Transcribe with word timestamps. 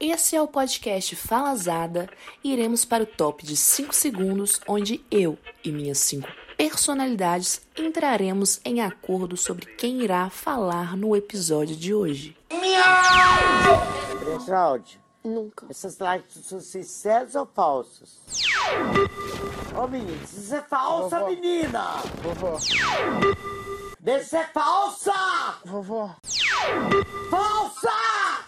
Esse 0.00 0.36
é 0.36 0.42
o 0.42 0.46
podcast 0.46 1.16
Falazada 1.16 2.08
e 2.42 2.52
iremos 2.52 2.84
para 2.84 3.02
o 3.02 3.06
top 3.06 3.44
de 3.44 3.56
5 3.56 3.92
segundos, 3.94 4.60
onde 4.68 5.04
eu 5.10 5.36
e 5.64 5.72
minhas 5.72 5.98
5 5.98 6.28
personalidades 6.56 7.60
entraremos 7.76 8.60
em 8.64 8.80
acordo 8.80 9.36
sobre 9.36 9.64
quem 9.76 10.02
irá 10.02 10.28
falar 10.28 10.96
no 10.96 11.14
episódio 11.14 11.76
de 11.76 11.94
hoje. 11.94 12.36
Geraldi, 14.44 15.00
Nunca. 15.22 15.66
essas 15.70 15.98
lives 15.98 16.44
são 16.46 16.60
sinceras 16.60 17.34
ou 17.36 17.46
falsas? 17.46 18.18
Ô 19.76 19.86
menino, 19.86 20.20
isso 20.24 20.52
é 20.54 20.60
falsa, 20.62 21.18
Vovó. 21.20 21.30
menina! 21.30 21.84
Vovó, 22.22 22.58
Deve 24.00 24.24
ser 24.24 24.48
falsa! 24.52 25.12
vovó, 25.64 26.16
Falsa! 27.30 28.47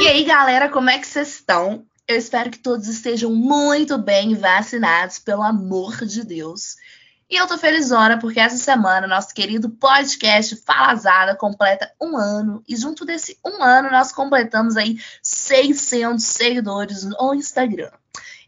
E 0.00 0.08
aí, 0.08 0.24
galera, 0.24 0.68
como 0.68 0.90
é 0.90 0.98
que 0.98 1.06
vocês 1.06 1.34
estão? 1.34 1.84
Eu 2.08 2.16
espero 2.16 2.50
que 2.50 2.58
todos 2.58 2.88
estejam 2.88 3.32
muito 3.32 3.96
bem 3.96 4.34
vacinados, 4.34 5.18
pelo 5.18 5.42
amor 5.42 6.04
de 6.04 6.24
Deus. 6.24 6.76
E 7.30 7.36
eu 7.36 7.46
tô 7.46 7.56
felizona 7.56 8.18
porque 8.18 8.40
essa 8.40 8.56
semana 8.56 9.06
nosso 9.06 9.32
querido 9.32 9.70
podcast 9.70 10.56
Falazada 10.56 11.36
completa 11.36 11.92
um 12.02 12.16
ano. 12.16 12.60
E 12.66 12.74
junto 12.76 13.04
desse 13.04 13.38
um 13.46 13.62
ano 13.62 13.88
nós 13.88 14.10
completamos 14.10 14.76
aí 14.76 14.98
600 15.22 16.24
seguidores 16.24 17.04
no 17.04 17.32
Instagram. 17.34 17.92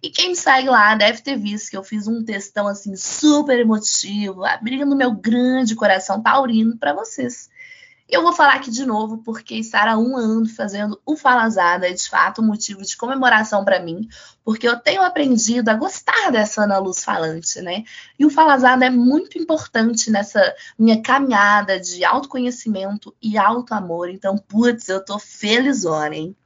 E 0.03 0.11
quem 0.11 0.31
me 0.31 0.37
segue 0.37 0.69
lá 0.69 0.97
deve 0.97 1.23
ter 1.23 1.37
visto 1.37 1.71
que 1.71 1.77
eu 1.77 1.85
fiz 1.85 2.09
um 2.09 2.25
textão 2.25 2.67
assim 2.67 2.97
super 2.97 3.57
emotivo, 3.57 4.45
abrindo 4.45 4.97
meu 4.97 5.13
grande 5.13 5.77
coração 5.77 6.21
taurino 6.21 6.77
para 6.77 6.93
vocês. 6.93 7.52
Eu 8.13 8.21
vou 8.21 8.35
falar 8.35 8.57
aqui 8.57 8.71
de 8.71 8.85
novo, 8.85 9.23
porque 9.25 9.55
estar 9.55 9.89
há 9.89 9.97
um 9.97 10.19
ano 10.19 10.47
fazendo 10.47 11.01
o 11.07 11.17
Falazada 11.17 11.89
é 11.89 11.95
de 11.95 12.11
fato 12.11 12.43
um 12.43 12.45
motivo 12.45 12.83
de 12.83 12.95
comemoração 12.95 13.65
para 13.65 13.81
mim, 13.81 14.07
porque 14.45 14.69
eu 14.69 14.79
tenho 14.79 15.01
aprendido 15.01 15.71
a 15.71 15.75
gostar 15.75 16.31
dessa 16.31 16.65
Ana 16.65 16.77
Luz 16.77 17.03
falante, 17.03 17.63
né? 17.63 17.85
E 18.19 18.27
o 18.27 18.31
Falazada 18.31 18.85
é 18.85 18.91
muito 18.91 19.39
importante 19.39 20.11
nessa 20.11 20.55
minha 20.79 21.01
caminhada 21.01 21.81
de 21.81 22.05
autoconhecimento 22.05 23.17
e 23.23 23.39
autoamor. 23.39 24.11
Então, 24.11 24.37
putz, 24.37 24.91
eu 24.91 25.03
tô 25.03 25.19
felizona, 25.19 26.15
hein? 26.15 26.37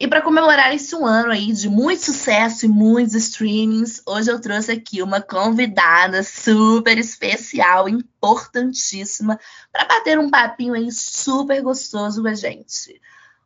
E 0.00 0.06
para 0.06 0.22
comemorar 0.22 0.72
esse 0.72 0.94
um 0.94 1.04
ano 1.04 1.32
aí 1.32 1.52
de 1.52 1.68
muito 1.68 2.04
sucesso 2.04 2.66
e 2.66 2.68
muitos 2.68 3.14
streamings, 3.14 4.00
hoje 4.06 4.30
eu 4.30 4.40
trouxe 4.40 4.70
aqui 4.70 5.02
uma 5.02 5.20
convidada 5.20 6.22
super 6.22 6.96
especial, 6.96 7.88
importantíssima, 7.88 9.40
para 9.72 9.86
bater 9.86 10.16
um 10.16 10.30
papinho 10.30 10.74
aí 10.74 10.92
super 10.92 11.60
gostoso 11.62 12.22
com 12.22 12.28
a 12.28 12.34
gente. 12.34 13.00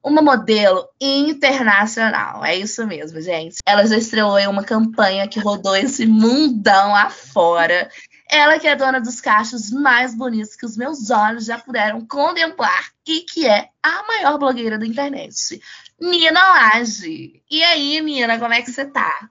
Uma 0.05 0.21
modelo 0.21 0.87
internacional, 1.01 2.45
é 2.45 2.55
isso 2.55 2.87
mesmo, 2.87 3.19
gente. 3.23 3.57
Ela 3.65 3.87
já 3.87 3.97
estreou 3.97 4.39
em 4.39 4.49
uma 4.49 4.65
campanha 4.65 5.29
que 5.29 5.41
rodou 5.41 5.75
esse 5.75 6.05
mundão 6.05 6.95
afora. 6.95 7.89
Ela 8.29 8.59
que 8.59 8.67
é 8.67 8.77
dona 8.77 9.01
dos 9.01 9.21
cachos 9.23 9.71
mais 9.71 10.15
bonitos 10.15 10.57
que 10.57 10.67
os 10.67 10.77
meus 10.77 11.09
olhos 11.11 11.47
já 11.47 11.59
puderam 11.59 12.05
contemplar 12.05 12.91
e 13.07 13.21
que 13.21 13.47
é 13.47 13.69
a 13.83 14.03
maior 14.07 14.39
blogueira 14.39 14.77
da 14.77 14.87
internet. 14.87 15.61
Nina 16.03 16.41
Laje. 16.41 17.43
E 17.51 17.63
aí, 17.63 18.01
Nina, 18.01 18.39
como 18.39 18.53
é 18.53 18.63
que 18.63 18.71
você 18.71 18.85
tá? 18.85 19.31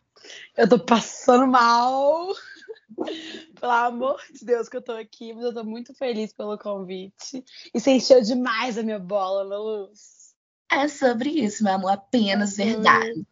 eu 0.58 0.68
tô 0.68 0.80
passando 0.80 1.48
mal. 1.48 2.34
Pelo 3.60 3.72
amor 3.72 4.22
de 4.32 4.46
Deus 4.46 4.70
que 4.70 4.78
eu 4.78 4.82
tô 4.82 4.94
aqui, 4.94 5.34
mas 5.34 5.44
eu 5.44 5.54
tô 5.54 5.64
muito 5.64 5.94
feliz 5.94 6.34
pelo 6.34 6.58
convite. 6.58 7.44
E 7.74 7.80
você 7.80 7.92
encheu 7.92 8.22
demais 8.22 8.78
a 8.78 8.84
minha 8.84 9.00
bola, 9.00 9.58
Luz. 9.58 10.36
É 10.70 10.88
sobre 10.88 11.30
isso, 11.30 11.64
meu 11.64 11.74
amor, 11.74 11.92
apenas 11.92 12.58
verdade. 12.58 13.26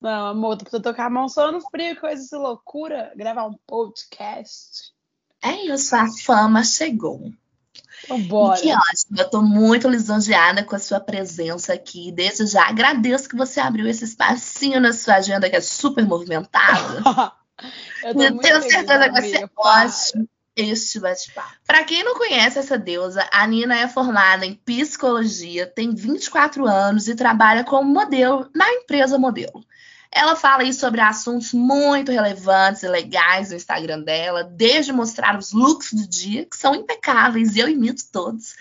Não, 0.00 0.26
amor, 0.26 0.56
tô 0.56 0.64
precisando 0.64 0.82
tocar 0.82 1.06
a 1.06 1.10
mão 1.10 1.28
só 1.28 1.52
no 1.52 1.60
frio, 1.60 1.98
coisa 2.00 2.26
de 2.26 2.36
loucura, 2.36 3.12
gravar 3.14 3.46
um 3.46 3.56
podcast. 3.66 4.92
É 5.40 5.66
isso, 5.66 5.94
a 5.94 6.06
fama 6.24 6.64
chegou. 6.64 7.32
Bora. 8.28 8.60
Que 8.60 8.72
ótimo, 8.72 9.18
eu 9.18 9.30
tô 9.30 9.42
muito 9.42 9.88
lisonjeada 9.88 10.64
com 10.64 10.74
a 10.74 10.78
sua 10.78 11.00
presença 11.00 11.72
aqui. 11.72 12.10
Desde 12.12 12.46
já 12.46 12.68
agradeço 12.68 13.28
que 13.28 13.36
você 13.36 13.60
abriu 13.60 13.86
esse 13.86 14.04
espacinho 14.04 14.80
na 14.80 14.92
sua 14.92 15.16
agenda 15.16 15.48
que 15.48 15.56
é 15.56 15.60
super 15.60 16.04
movimentada. 16.04 17.02
eu 18.04 18.14
tenho 18.14 18.62
certeza 18.62 19.04
que 19.04 19.12
vai 19.12 19.22
ser 19.22 19.48
para. 19.48 19.86
ótimo 19.86 20.28
este 20.54 21.00
bate-papo. 21.00 21.52
Pra 21.66 21.82
quem 21.84 22.04
não 22.04 22.14
conhece 22.14 22.58
essa 22.58 22.76
deusa, 22.76 23.26
a 23.32 23.46
Nina 23.46 23.78
é 23.78 23.88
formada 23.88 24.44
em 24.44 24.54
psicologia, 24.54 25.66
tem 25.66 25.94
24 25.94 26.66
anos 26.66 27.08
e 27.08 27.14
trabalha 27.14 27.64
como 27.64 27.90
modelo 27.90 28.50
na 28.54 28.70
empresa 28.74 29.18
modelo. 29.18 29.64
Ela 30.14 30.36
fala 30.36 30.62
aí 30.62 30.74
sobre 30.74 31.00
assuntos 31.00 31.54
muito 31.54 32.12
relevantes 32.12 32.82
e 32.82 32.88
legais 32.88 33.48
no 33.48 33.56
Instagram 33.56 34.02
dela, 34.02 34.44
desde 34.44 34.92
mostrar 34.92 35.38
os 35.38 35.52
looks 35.52 35.94
do 35.94 36.06
dia, 36.06 36.44
que 36.44 36.56
são 36.56 36.74
impecáveis 36.74 37.56
e 37.56 37.60
eu 37.60 37.68
imito 37.68 38.04
todos, 38.12 38.54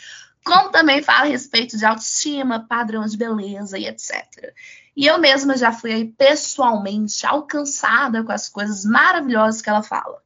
como 0.45 0.71
também 0.71 1.03
fala 1.03 1.25
a 1.25 1.29
respeito 1.29 1.77
de 1.77 1.85
autoestima, 1.85 2.65
padrão 2.67 3.05
de 3.05 3.17
beleza 3.17 3.77
e 3.77 3.85
etc. 3.85 4.53
E 4.95 5.05
eu 5.05 5.19
mesma 5.19 5.57
já 5.57 5.73
fui 5.73 5.91
aí 5.91 6.05
pessoalmente 6.05 7.25
alcançada 7.25 8.23
com 8.23 8.31
as 8.31 8.47
coisas 8.47 8.85
maravilhosas 8.85 9.61
que 9.61 9.69
ela 9.69 9.83
fala. 9.83 10.21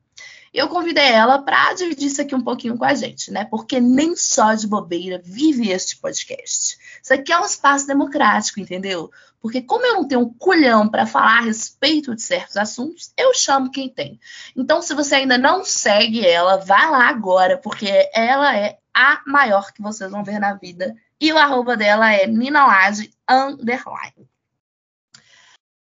Eu 0.56 0.70
convidei 0.70 1.12
ela 1.12 1.40
para 1.40 1.74
dividir 1.74 2.08
isso 2.08 2.22
aqui 2.22 2.34
um 2.34 2.42
pouquinho 2.42 2.78
com 2.78 2.86
a 2.86 2.94
gente, 2.94 3.30
né? 3.30 3.44
Porque 3.44 3.82
nem 3.82 4.16
só 4.16 4.54
de 4.54 4.66
bobeira 4.66 5.22
vive 5.22 5.70
este 5.70 5.98
podcast. 5.98 6.78
Isso 7.04 7.14
aqui 7.14 7.34
é 7.34 7.38
um 7.38 7.44
espaço 7.44 7.86
democrático, 7.86 8.62
entendeu? 8.62 9.12
Porque 9.42 9.62
como 9.62 9.86
eu 9.86 9.96
não 9.96 10.08
tenho 10.08 10.22
um 10.22 10.34
culhão 10.34 10.88
para 10.88 11.06
falar 11.06 11.40
a 11.40 11.42
respeito 11.42 12.16
de 12.16 12.22
certos 12.22 12.56
assuntos, 12.56 13.12
eu 13.18 13.34
chamo 13.34 13.70
quem 13.70 13.90
tem. 13.90 14.18
Então, 14.56 14.82
se 14.82 14.94
você 14.94 15.16
ainda 15.16 15.38
não 15.38 15.66
segue 15.66 16.26
ela, 16.26 16.56
vai 16.56 16.90
lá 16.90 17.10
agora, 17.10 17.58
porque 17.58 18.10
ela 18.14 18.56
é 18.56 18.80
a 18.94 19.22
maior 19.28 19.74
que 19.74 19.82
vocês 19.82 20.10
vão 20.10 20.24
ver 20.24 20.40
na 20.40 20.54
vida. 20.54 20.96
E 21.20 21.34
o 21.34 21.38
arroba 21.38 21.76
dela 21.76 22.14
é 22.14 22.26
ninalage 22.28 23.12
underline. 23.30 24.30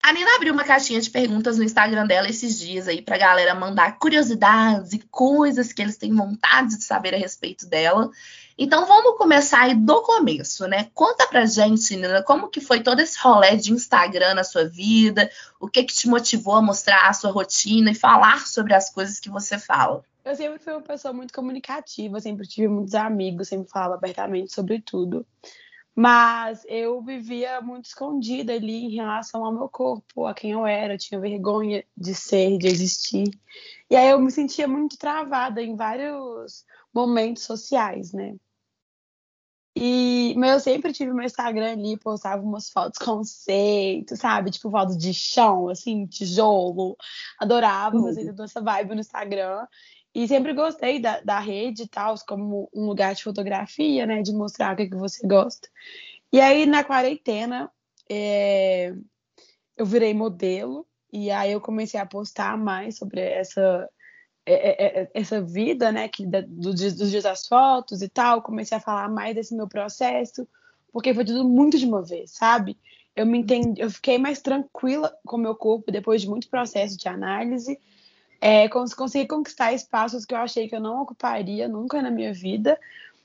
A 0.08 0.12
Nina 0.14 0.36
abriu 0.36 0.54
uma 0.54 0.64
caixinha 0.64 1.02
de 1.02 1.10
perguntas 1.10 1.58
no 1.58 1.64
Instagram 1.64 2.06
dela 2.06 2.30
esses 2.30 2.58
dias 2.58 2.88
aí 2.88 3.02
pra 3.02 3.19
galera 3.19 3.54
mandar 3.54 3.98
curiosidades 3.98 4.94
e 4.94 5.00
coisas 5.00 5.70
que 5.70 5.82
eles 5.82 5.98
têm 5.98 6.14
vontade 6.14 6.78
de 6.78 6.84
saber 6.84 7.14
a 7.14 7.19
respeito 7.19 7.66
dela. 7.66 8.10
Então 8.56 8.86
vamos 8.86 9.19
começar 9.19 9.64
aí 9.64 9.74
do 9.74 10.00
começo, 10.00 10.66
né? 10.66 10.88
Conta 10.94 11.26
pra 11.26 11.44
gente, 11.44 11.94
Nina, 11.94 12.22
como 12.22 12.48
que 12.48 12.58
foi 12.58 12.80
todo 12.80 13.00
esse 13.00 13.19
rolê 13.19 13.54
de 13.58 13.70
Instagram 13.70 14.32
na 14.32 14.44
sua 14.44 14.64
vida, 14.64 15.30
o 15.60 15.69
que 15.69 15.84
que 15.84 15.92
te 15.92 16.08
motivou 16.08 16.54
a 16.54 16.62
mostrar 16.62 17.06
a 17.06 17.12
sua 17.12 17.30
rotina 17.30 17.90
e 17.90 17.94
falar 17.94 18.46
sobre 18.46 18.72
as 18.72 18.88
coisas 18.88 19.20
que 19.20 19.28
você 19.28 19.58
fala. 19.58 20.02
Eu 20.25 20.34
sempre 20.34 20.58
fui 20.58 20.72
uma 20.72 20.80
pessoa 20.80 21.12
muito 21.12 21.34
comunicativa, 21.34 22.19
sempre 22.19 22.46
tive 22.46 22.69
muitos 22.69 22.94
amigos, 22.94 23.48
sempre 23.48 23.70
falava 23.70 23.96
abertamente 23.96 24.54
sobre 24.54 24.80
tudo. 24.80 25.26
Mas 26.00 26.64
eu 26.69 27.03
vivia 27.03 27.60
muito 27.60 27.86
escondida 27.86 28.53
ali 28.53 28.84
em 28.84 28.91
relação 28.91 29.44
ao 29.44 29.53
meu 29.53 29.69
corpo, 29.69 30.26
a 30.26 30.32
quem 30.32 30.53
eu 30.53 30.64
era, 30.64 30.94
eu 30.94 30.98
tinha 30.98 31.20
vergonha 31.20 31.84
de 31.97 32.14
ser, 32.14 32.56
de 32.56 32.69
existir. 32.69 33.28
E 33.91 33.97
aí 33.97 34.08
eu 34.08 34.20
me 34.20 34.31
sentia 34.31 34.69
muito 34.69 34.97
travada 34.97 35.60
em 35.60 35.75
vários 35.75 36.64
momentos 36.94 37.42
sociais, 37.42 38.12
né? 38.12 38.37
E, 39.76 40.34
mas 40.37 40.53
eu 40.53 40.60
sempre 40.60 40.92
tive 40.92 41.12
meu 41.12 41.25
Instagram 41.25 41.72
ali, 41.72 41.97
postava 41.97 42.42
umas 42.44 42.70
fotos 42.70 42.98
conceito, 42.98 44.16
sabe? 44.16 44.53
Tipo 44.53 44.70
fotos 44.70 44.97
de 44.97 45.12
chão, 45.12 45.69
assim, 45.69 46.06
tijolo. 46.06 46.97
Adorava 47.41 48.00
fazer 48.00 48.26
toda 48.26 48.44
essa 48.44 48.60
vibe 48.60 48.94
no 48.94 49.00
Instagram. 49.00 49.66
E 50.14 50.26
sempre 50.26 50.52
gostei 50.52 51.00
da, 51.00 51.20
da 51.20 51.38
rede 51.38 51.82
e 51.82 51.88
tal, 51.88 52.14
como 52.26 52.69
um 52.74 52.86
lugar 52.86 53.14
de 53.14 53.22
fotografia, 53.22 54.06
né? 54.06 54.22
De 54.22 54.32
mostrar 54.32 54.74
o 54.74 54.76
que, 54.76 54.88
que 54.88 54.96
você 54.96 55.26
gosta. 55.26 55.69
E 56.32 56.41
aí, 56.41 56.66
na 56.66 56.82
quarentena, 56.82 57.70
é, 58.08 58.94
eu 59.76 59.87
virei 59.87 60.14
modelo. 60.14 60.87
E 61.12 61.31
aí 61.31 61.52
eu 61.52 61.60
comecei 61.60 61.99
a 61.99 62.06
postar 62.06 62.56
mais 62.58 62.96
sobre 62.96 63.20
essa, 63.20 63.88
é, 64.44 64.55
é, 64.55 65.02
é, 65.02 65.10
essa 65.14 65.40
vida, 65.40 65.93
né? 65.93 66.08
Que, 66.08 66.26
do, 66.26 66.75
dos 66.75 67.10
dias 67.10 67.25
das 67.25 67.46
fotos 67.46 68.02
e 68.02 68.08
tal. 68.08 68.43
Comecei 68.43 68.76
a 68.76 68.81
falar 68.81 69.08
mais 69.08 69.34
desse 69.34 69.55
meu 69.55 69.69
processo. 69.69 70.49
Porque 70.93 71.14
foi 71.14 71.25
tudo 71.25 71.46
muito 71.46 71.78
de 71.78 71.87
uma 71.87 72.02
vez, 72.02 72.32
sabe? 72.32 72.78
Eu 73.14 73.26
me 73.26 73.38
entendi, 73.38 73.81
eu 73.81 73.90
fiquei 73.90 74.16
mais 74.16 74.40
tranquila 74.40 75.12
com 75.26 75.37
o 75.37 75.40
meu 75.40 75.55
corpo 75.55 75.90
depois 75.90 76.22
de 76.22 76.28
muito 76.28 76.49
processo 76.49 76.96
de 76.96 77.08
análise 77.08 77.78
é, 78.40 78.69
cons 78.69 78.94
consegui 78.94 79.26
conquistar 79.26 79.73
espaços 79.73 80.25
que 80.25 80.35
eu 80.35 80.38
achei 80.38 80.69
que 80.69 80.75
eu 80.76 80.81
não 80.81 81.02
ocuparia 81.02 81.69
nunca 81.69 82.00
na 82.00 82.11
minha 82.11 82.32
vida. 82.32 82.79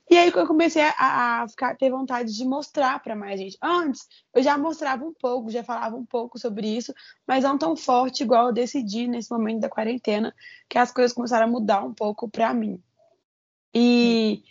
E 0.10 0.18
aí 0.18 0.32
eu 0.36 0.48
comecei 0.48 0.82
a, 0.82 1.42
a 1.42 1.48
ficar, 1.48 1.76
ter 1.78 1.90
vontade 1.90 2.36
de 2.36 2.46
mostrar 2.46 3.02
para 3.02 3.16
mais 3.16 3.40
gente. 3.40 3.58
Antes, 3.62 4.08
eu 4.34 4.44
já 4.44 4.58
mostrava 4.58 5.06
um 5.06 5.14
pouco, 5.14 5.50
já 5.50 5.64
falava 5.64 5.96
um 5.96 6.06
pouco 6.06 6.38
sobre 6.38 6.68
isso, 6.68 6.94
mas 7.26 7.44
não 7.44 7.58
tão 7.58 7.76
forte 7.76 8.24
igual 8.24 8.48
eu 8.48 8.54
decidi 8.54 9.08
nesse 9.08 9.32
momento 9.32 9.62
da 9.62 9.70
quarentena, 9.70 10.36
que 10.68 10.78
as 10.78 10.92
coisas 10.92 11.14
começaram 11.14 11.48
a 11.48 11.50
mudar 11.50 11.84
um 11.84 11.94
pouco 11.94 12.30
para 12.30 12.54
mim. 12.54 12.82
E, 13.74 14.44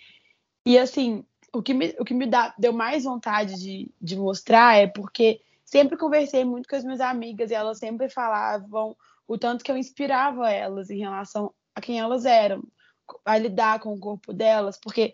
e 0.65 0.79
assim, 0.79 1.25
o 1.53 1.63
que 1.63 1.75
me, 1.75 1.95
o 1.99 2.05
que 2.05 2.15
me 2.15 2.27
dá, 2.27 2.55
deu 2.59 2.73
mais 2.73 3.05
vontade 3.05 3.61
de, 3.61 3.91
de 4.01 4.17
mostrar 4.17 4.77
é 4.77 4.87
porque 4.87 5.41
sempre 5.65 5.97
conversei 5.99 6.45
muito 6.45 6.69
com 6.69 6.77
as 6.77 6.83
minhas 6.83 7.01
amigas 7.01 7.51
e 7.51 7.55
elas 7.55 7.79
sempre 7.79 8.09
falavam 8.09 8.97
o 9.27 9.39
tanto 9.39 9.65
que 9.65 9.71
eu 9.71 9.77
inspirava 9.77 10.51
elas 10.51 10.91
em 10.91 10.99
relação 10.99 11.53
a 11.75 11.81
quem 11.81 11.99
elas 11.99 12.25
eram, 12.25 12.63
a 13.25 13.39
lidar 13.39 13.81
com 13.81 13.93
o 13.93 13.99
corpo 13.99 14.33
delas, 14.33 14.79
porque 14.79 15.13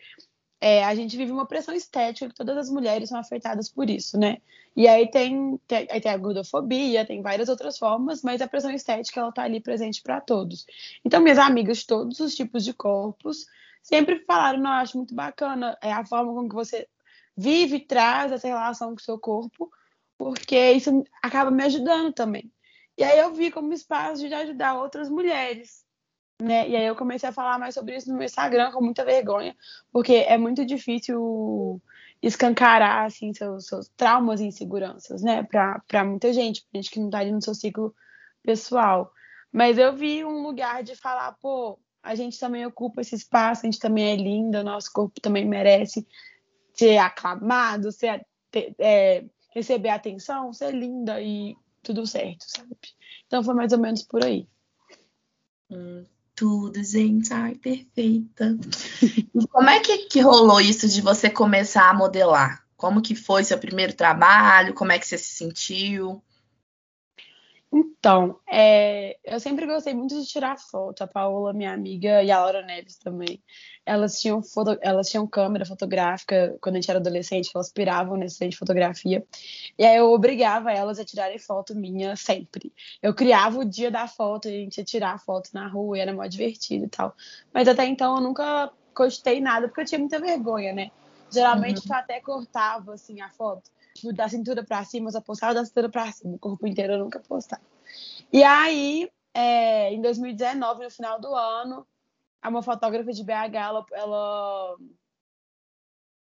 é, 0.61 0.85
a 0.85 0.95
gente 0.95 1.17
vive 1.17 1.31
uma 1.31 1.47
pressão 1.47 1.75
estética 1.75 2.29
que 2.29 2.35
todas 2.35 2.57
as 2.57 2.71
mulheres 2.71 3.09
são 3.09 3.19
afetadas 3.19 3.69
por 3.69 3.89
isso, 3.89 4.19
né? 4.19 4.39
E 4.77 4.87
aí 4.87 5.11
tem, 5.11 5.59
tem, 5.67 5.87
aí 5.91 6.01
tem 6.01 6.13
a 6.13 6.17
gordofobia, 6.17 7.05
tem 7.05 7.23
várias 7.23 7.49
outras 7.49 7.79
formas, 7.79 8.23
mas 8.23 8.41
a 8.41 8.49
pressão 8.49 8.71
estética 8.71 9.21
ela 9.21 9.33
tá 9.33 9.43
ali 9.43 9.61
presente 9.61 10.03
para 10.03 10.21
todos. 10.21 10.67
Então, 11.05 11.21
minhas 11.21 11.39
amigas 11.39 11.85
todos 11.85 12.21
os 12.21 12.35
tipos 12.35 12.65
de 12.65 12.73
corpos 12.73 13.47
sempre 13.83 14.25
falaram, 14.25 14.61
não, 14.61 14.71
acho 14.71 14.97
muito 14.97 15.15
bacana 15.15 15.77
é 15.83 15.93
a 15.93 16.05
forma 16.05 16.33
como 16.33 16.49
que 16.49 16.55
você 16.55 16.89
vive 17.37 17.77
e 17.77 17.87
traz 17.87 18.33
essa 18.33 18.49
relação 18.49 18.91
com 18.91 18.97
o 18.97 19.01
seu 19.01 19.19
corpo, 19.19 19.71
porque 20.17 20.73
isso 20.73 21.05
acaba 21.23 21.51
me 21.51 21.63
ajudando 21.63 22.13
também. 22.13 22.51
E 22.99 23.05
aí 23.05 23.19
eu 23.19 23.33
vi 23.33 23.51
como 23.51 23.73
espaço 23.73 24.29
de 24.29 24.35
ajudar 24.35 24.75
outras 24.75 25.09
mulheres 25.09 25.87
né? 26.41 26.69
E 26.69 26.77
aí 26.77 26.87
eu 26.87 26.95
comecei 26.95 27.29
a 27.29 27.33
falar 27.33 27.59
mais 27.59 27.75
sobre 27.75 27.97
isso 27.97 28.09
no 28.09 28.17
meu 28.17 28.25
Instagram 28.25 28.71
com 28.71 28.83
muita 28.83 29.05
vergonha, 29.05 29.57
porque 29.93 30.15
é 30.15 30.39
muito 30.39 30.65
difícil 30.65 31.83
escancarar 32.23 33.07
assim 33.07 33.33
seus, 33.33 33.67
seus 33.67 33.89
traumas 33.89 34.41
e 34.41 34.47
inseguranças, 34.47 35.23
né, 35.23 35.43
para 35.43 36.05
muita 36.05 36.33
gente, 36.33 36.63
pra 36.63 36.81
gente 36.81 36.91
que 36.91 37.01
não 37.01 37.11
tá 37.11 37.19
ali 37.19 37.31
no 37.31 37.43
seu 37.43 37.55
ciclo 37.55 37.95
pessoal. 38.43 39.13
Mas 39.53 39.79
eu 39.79 39.95
vi 39.95 40.25
um 40.25 40.43
lugar 40.43 40.83
de 40.83 40.95
falar, 40.95 41.33
pô, 41.41 41.79
a 42.03 42.15
gente 42.15 42.39
também 42.39 42.67
ocupa 42.67 43.01
esse 43.01 43.15
espaço, 43.15 43.63
a 43.63 43.71
gente 43.71 43.79
também 43.79 44.13
é 44.13 44.17
linda, 44.17 44.63
nosso 44.63 44.93
corpo 44.93 45.21
também 45.21 45.45
merece 45.45 46.07
ser 46.73 46.99
aclamado, 46.99 47.91
ser, 47.91 48.25
é, 48.79 49.25
receber 49.51 49.89
atenção, 49.89 50.53
ser 50.53 50.73
linda 50.73 51.21
e 51.21 51.57
tudo 51.89 52.07
certo, 52.07 52.45
sabe? 52.47 52.77
Então 53.27 53.43
foi 53.43 53.55
mais 53.55 53.73
ou 53.73 53.79
menos 53.79 54.03
por 54.03 54.23
aí. 54.23 54.47
Hum, 55.71 56.05
tudo, 56.35 56.83
gente. 56.85 57.33
Ai, 57.33 57.55
perfeita. 57.55 58.57
E 59.35 59.47
como 59.49 59.71
é 59.71 59.81
que, 59.81 59.99
que 60.07 60.21
rolou 60.21 60.61
isso 60.61 60.89
de 60.89 61.01
você 61.01 61.31
começar 61.31 61.89
a 61.89 61.95
modelar? 61.95 62.65
Como 62.77 63.01
que 63.01 63.15
foi 63.15 63.45
seu 63.45 63.59
primeiro 63.59 63.95
trabalho? 63.95 64.75
Como 64.75 64.93
é 64.93 64.99
que 64.99 65.07
você 65.07 65.17
se 65.17 65.35
sentiu? 65.35 66.23
Então, 67.71 68.39
é, 68.51 69.19
eu 69.23 69.39
sempre 69.39 69.67
gostei 69.67 69.93
muito 69.93 70.19
de 70.19 70.27
tirar 70.27 70.59
foto. 70.59 71.03
A 71.03 71.07
Paola, 71.07 71.53
minha 71.53 71.73
amiga, 71.73 72.23
e 72.23 72.31
a 72.31 72.41
Laura 72.41 72.63
Neves 72.63 72.97
também. 72.97 73.43
Elas 73.85 74.21
tinham, 74.21 74.43
foto, 74.43 74.79
elas 74.81 75.09
tinham 75.09 75.27
câmera 75.27 75.67
fotográfica 75.67 76.57
quando 76.61 76.77
a 76.77 76.81
gente 76.81 76.91
era 76.91 76.99
adolescente, 76.99 77.51
elas 77.55 77.71
piravam 77.71 78.17
nesse 78.17 78.39
trem 78.39 78.51
de 78.51 78.57
fotografia. 78.57 79.25
E 79.79 79.85
aí 79.85 79.97
eu 79.97 80.11
obrigava 80.13 80.73
elas 80.73 80.99
a 80.99 81.05
tirarem 81.05 81.39
foto 81.39 81.75
minha 81.75 82.17
sempre. 82.17 82.73
Eu 83.03 83.15
criava 83.15 83.59
o 83.59 83.65
dia 83.65 83.91
da 83.91 84.07
foto, 84.07 84.49
a 84.49 84.51
gente 84.51 84.79
ia 84.79 84.85
tirar 84.85 85.19
foto 85.21 85.51
na 85.53 85.69
rua, 85.69 85.99
e 85.99 86.01
era 86.01 86.13
mó 86.13 86.27
divertido 86.27 86.87
e 86.87 86.89
tal. 86.89 87.15
Mas 87.53 87.69
até 87.69 87.85
então 87.85 88.17
eu 88.17 88.23
nunca 88.23 88.73
gostei 88.95 89.41
nada, 89.41 89.69
porque 89.69 89.83
eu 89.83 89.87
tinha 89.87 89.99
muita 89.99 90.19
vergonha, 90.19 90.73
né? 90.73 90.91
Geralmente 91.31 91.79
uhum. 91.79 91.95
eu 91.95 91.97
até 91.97 92.21
cortava 92.21 92.95
assim 92.95 93.21
a 93.21 93.29
foto 93.29 93.71
tipo, 94.01 94.13
da 94.13 94.29
cintura 94.29 94.65
para 94.65 94.85
cima, 94.85 95.09
eu 95.09 95.13
só 95.13 95.21
postava 95.21 95.55
da 95.55 95.65
cintura 95.65 95.89
para 95.89 96.11
cima, 96.13 96.35
o 96.35 96.39
corpo 96.39 96.67
inteiro 96.67 96.95
eu 96.95 96.99
nunca 96.99 97.21
postava. 97.21 97.63
E 98.33 98.43
aí, 98.43 99.11
é, 99.35 99.93
em 99.93 100.01
2019, 100.01 100.85
no 100.85 100.91
final 100.91 101.21
do 101.21 101.35
ano, 101.35 101.87
uma 102.47 102.63
fotógrafa 102.63 103.13
de 103.13 103.23
BH, 103.23 103.55
ela, 103.55 103.87
ela, 103.93 104.77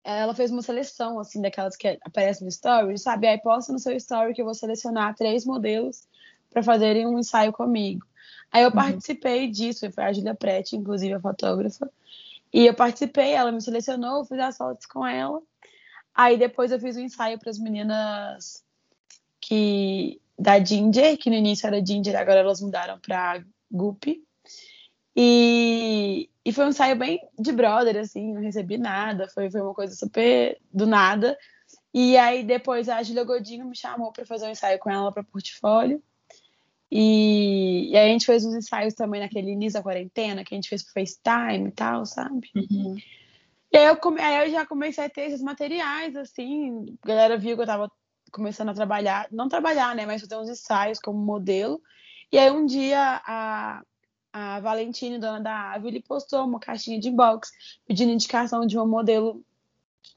ela 0.03 0.35
fez 0.35 0.51
uma 0.51 0.61
seleção, 0.61 1.19
assim, 1.19 1.41
daquelas 1.41 1.75
que 1.75 1.99
aparecem 2.03 2.43
no 2.43 2.49
story, 2.49 2.97
sabe? 2.97 3.27
Aí 3.27 3.39
posta 3.39 3.71
no 3.71 3.79
seu 3.79 3.95
story 3.97 4.33
que 4.33 4.41
eu 4.41 4.45
vou 4.45 4.53
selecionar 4.53 5.15
três 5.15 5.45
modelos 5.45 6.07
para 6.49 6.63
fazerem 6.63 7.07
um 7.07 7.17
ensaio 7.17 7.51
comigo. 7.51 8.05
Aí 8.51 8.63
eu 8.63 8.69
uhum. 8.69 8.75
participei 8.75 9.49
disso, 9.49 9.89
foi 9.91 10.03
a 10.03 10.13
Julia 10.13 10.35
Prete, 10.35 10.75
inclusive 10.75 11.13
a 11.13 11.19
fotógrafa. 11.19 11.89
E 12.53 12.65
eu 12.65 12.73
participei, 12.73 13.31
ela 13.31 13.51
me 13.51 13.61
selecionou, 13.61 14.25
fiz 14.25 14.39
as 14.39 14.57
fotos 14.57 14.85
com 14.85 15.05
ela. 15.05 15.41
Aí 16.13 16.37
depois 16.37 16.71
eu 16.71 16.79
fiz 16.79 16.97
um 16.97 17.01
ensaio 17.01 17.39
para 17.39 17.49
as 17.49 17.59
meninas 17.59 18.63
que 19.39 20.21
da 20.37 20.63
Ginger, 20.63 21.17
que 21.17 21.29
no 21.29 21.35
início 21.35 21.67
era 21.67 21.85
Ginger, 21.85 22.15
agora 22.15 22.39
elas 22.39 22.61
mudaram 22.61 22.99
para 22.99 23.43
Guppy. 23.71 24.23
E, 25.15 26.29
e 26.43 26.53
foi 26.53 26.65
um 26.65 26.69
ensaio 26.69 26.95
bem 26.95 27.19
de 27.37 27.51
brother, 27.51 27.97
assim, 27.97 28.33
não 28.33 28.41
recebi 28.41 28.77
nada, 28.77 29.27
foi, 29.29 29.51
foi 29.51 29.61
uma 29.61 29.73
coisa 29.73 29.95
super 29.95 30.57
do 30.73 30.87
nada. 30.87 31.37
E 31.93 32.17
aí 32.17 32.43
depois 32.43 32.87
a 32.89 33.03
Julia 33.03 33.23
Godinho 33.23 33.65
me 33.65 33.75
chamou 33.75 34.11
para 34.11 34.25
fazer 34.25 34.47
um 34.47 34.51
ensaio 34.51 34.79
com 34.79 34.89
ela 34.89 35.11
para 35.11 35.23
portfólio. 35.23 36.01
E, 36.89 37.89
e 37.91 37.97
aí 37.97 38.09
a 38.09 38.11
gente 38.11 38.25
fez 38.25 38.43
uns 38.43 38.53
ensaios 38.53 38.93
também 38.93 39.21
naquele 39.21 39.51
início 39.51 39.79
da 39.79 39.83
quarentena, 39.83 40.43
que 40.43 40.53
a 40.53 40.57
gente 40.57 40.67
fez 40.67 40.83
pro 40.83 40.93
FaceTime 40.93 41.69
e 41.69 41.71
tal, 41.71 42.05
sabe? 42.05 42.49
Uhum. 42.55 42.97
E 43.71 43.77
aí 43.77 43.85
eu, 43.85 43.97
come... 43.97 44.19
aí 44.21 44.47
eu 44.47 44.51
já 44.51 44.65
comecei 44.65 45.05
a 45.05 45.09
ter 45.09 45.21
esses 45.21 45.41
materiais, 45.41 46.15
assim, 46.15 46.97
a 47.01 47.07
galera 47.07 47.37
viu 47.37 47.55
que 47.55 47.61
eu 47.63 47.67
tava 47.67 47.91
começando 48.31 48.69
a 48.69 48.73
trabalhar, 48.73 49.27
não 49.31 49.47
trabalhar, 49.47 49.95
né, 49.95 50.05
mas 50.05 50.21
fazer 50.21 50.37
uns 50.37 50.49
ensaios 50.49 50.99
como 50.99 51.17
modelo. 51.19 51.81
E 52.31 52.37
aí 52.37 52.49
um 52.51 52.65
dia 52.65 53.21
a, 53.25 53.81
a 54.33 54.59
Valentine, 54.61 55.19
dona 55.19 55.39
da 55.39 55.73
Ave, 55.73 55.87
ele 55.89 56.01
postou 56.01 56.45
uma 56.45 56.59
caixinha 56.59 56.99
de 56.99 57.09
inbox 57.09 57.51
pedindo 57.85 58.11
indicação 58.11 58.65
de 58.65 58.77
um 58.77 58.87
modelo 58.87 59.43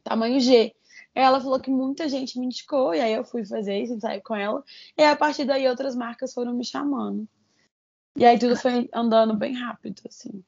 tamanho 0.02 0.40
G. 0.40 0.74
Ela 1.14 1.40
falou 1.40 1.60
que 1.60 1.70
muita 1.70 2.08
gente 2.08 2.38
me 2.38 2.46
indicou, 2.46 2.92
e 2.94 3.00
aí 3.00 3.12
eu 3.12 3.24
fui 3.24 3.44
fazer 3.44 3.78
esse 3.78 3.92
ensaio 3.92 4.20
com 4.22 4.34
ela. 4.34 4.64
E 4.98 5.02
a 5.04 5.14
partir 5.14 5.44
daí 5.44 5.68
outras 5.68 5.94
marcas 5.94 6.34
foram 6.34 6.52
me 6.52 6.64
chamando. 6.64 7.28
E 8.16 8.24
aí 8.24 8.38
tudo 8.38 8.56
foi 8.56 8.88
andando 8.92 9.34
bem 9.36 9.54
rápido, 9.54 10.02
assim. 10.08 10.44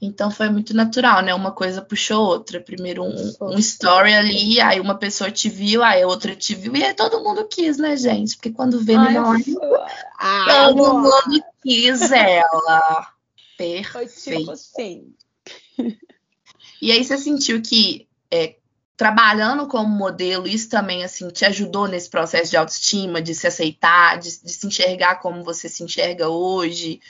Então 0.00 0.30
foi 0.30 0.48
muito 0.48 0.74
natural, 0.74 1.22
né? 1.22 1.34
Uma 1.34 1.52
coisa 1.52 1.82
puxou 1.82 2.24
outra. 2.24 2.58
Primeiro 2.58 3.04
um, 3.04 3.32
um, 3.42 3.58
story 3.58 4.14
ali, 4.14 4.60
aí 4.60 4.80
uma 4.80 4.94
pessoa 4.94 5.30
te 5.30 5.50
viu, 5.50 5.82
aí 5.82 6.02
outra 6.04 6.34
te 6.34 6.54
viu, 6.54 6.74
e 6.74 6.82
aí 6.82 6.94
todo 6.94 7.22
mundo 7.22 7.46
quis, 7.46 7.76
né, 7.76 7.96
gente? 7.96 8.36
Porque 8.36 8.50
quando 8.50 8.80
vê 8.80 8.96
menor, 8.96 9.36
ah, 10.18 10.44
todo 10.68 10.84
amor. 10.86 11.02
mundo 11.02 11.44
quis 11.62 12.10
ela. 12.10 13.12
Perfeito. 13.58 13.92
Foi 13.92 14.06
tipo 14.06 14.50
assim. 14.52 15.14
E 16.80 16.90
aí 16.90 17.04
você 17.04 17.18
sentiu 17.18 17.60
que 17.60 18.08
é, 18.30 18.56
trabalhando 18.96 19.66
como 19.66 19.88
modelo, 19.88 20.48
isso 20.48 20.70
também 20.70 21.04
assim 21.04 21.28
te 21.28 21.44
ajudou 21.44 21.86
nesse 21.86 22.08
processo 22.08 22.50
de 22.50 22.56
autoestima, 22.56 23.20
de 23.20 23.34
se 23.34 23.46
aceitar, 23.46 24.18
de, 24.18 24.42
de 24.42 24.52
se 24.52 24.66
enxergar 24.66 25.16
como 25.16 25.44
você 25.44 25.68
se 25.68 25.82
enxerga 25.82 26.30
hoje? 26.30 27.00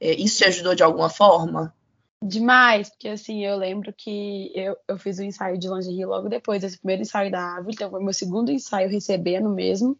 É, 0.00 0.12
isso 0.14 0.38
te 0.38 0.44
ajudou 0.44 0.74
de 0.74 0.84
alguma 0.84 1.08
forma? 1.08 1.74
Demais, 2.22 2.88
porque 2.88 3.08
assim, 3.08 3.44
eu 3.44 3.56
lembro 3.56 3.92
que 3.92 4.50
eu, 4.54 4.76
eu 4.88 4.98
fiz 4.98 5.18
o 5.18 5.22
um 5.22 5.24
ensaio 5.24 5.58
de 5.58 5.68
lingerie 5.68 6.06
logo 6.06 6.28
depois 6.28 6.60
desse 6.62 6.78
primeiro 6.78 7.02
ensaio 7.02 7.30
da 7.30 7.56
Ave, 7.56 7.72
então 7.72 7.90
foi 7.90 8.02
meu 8.02 8.12
segundo 8.12 8.50
ensaio 8.50 8.88
recebendo 8.88 9.50
mesmo. 9.50 9.98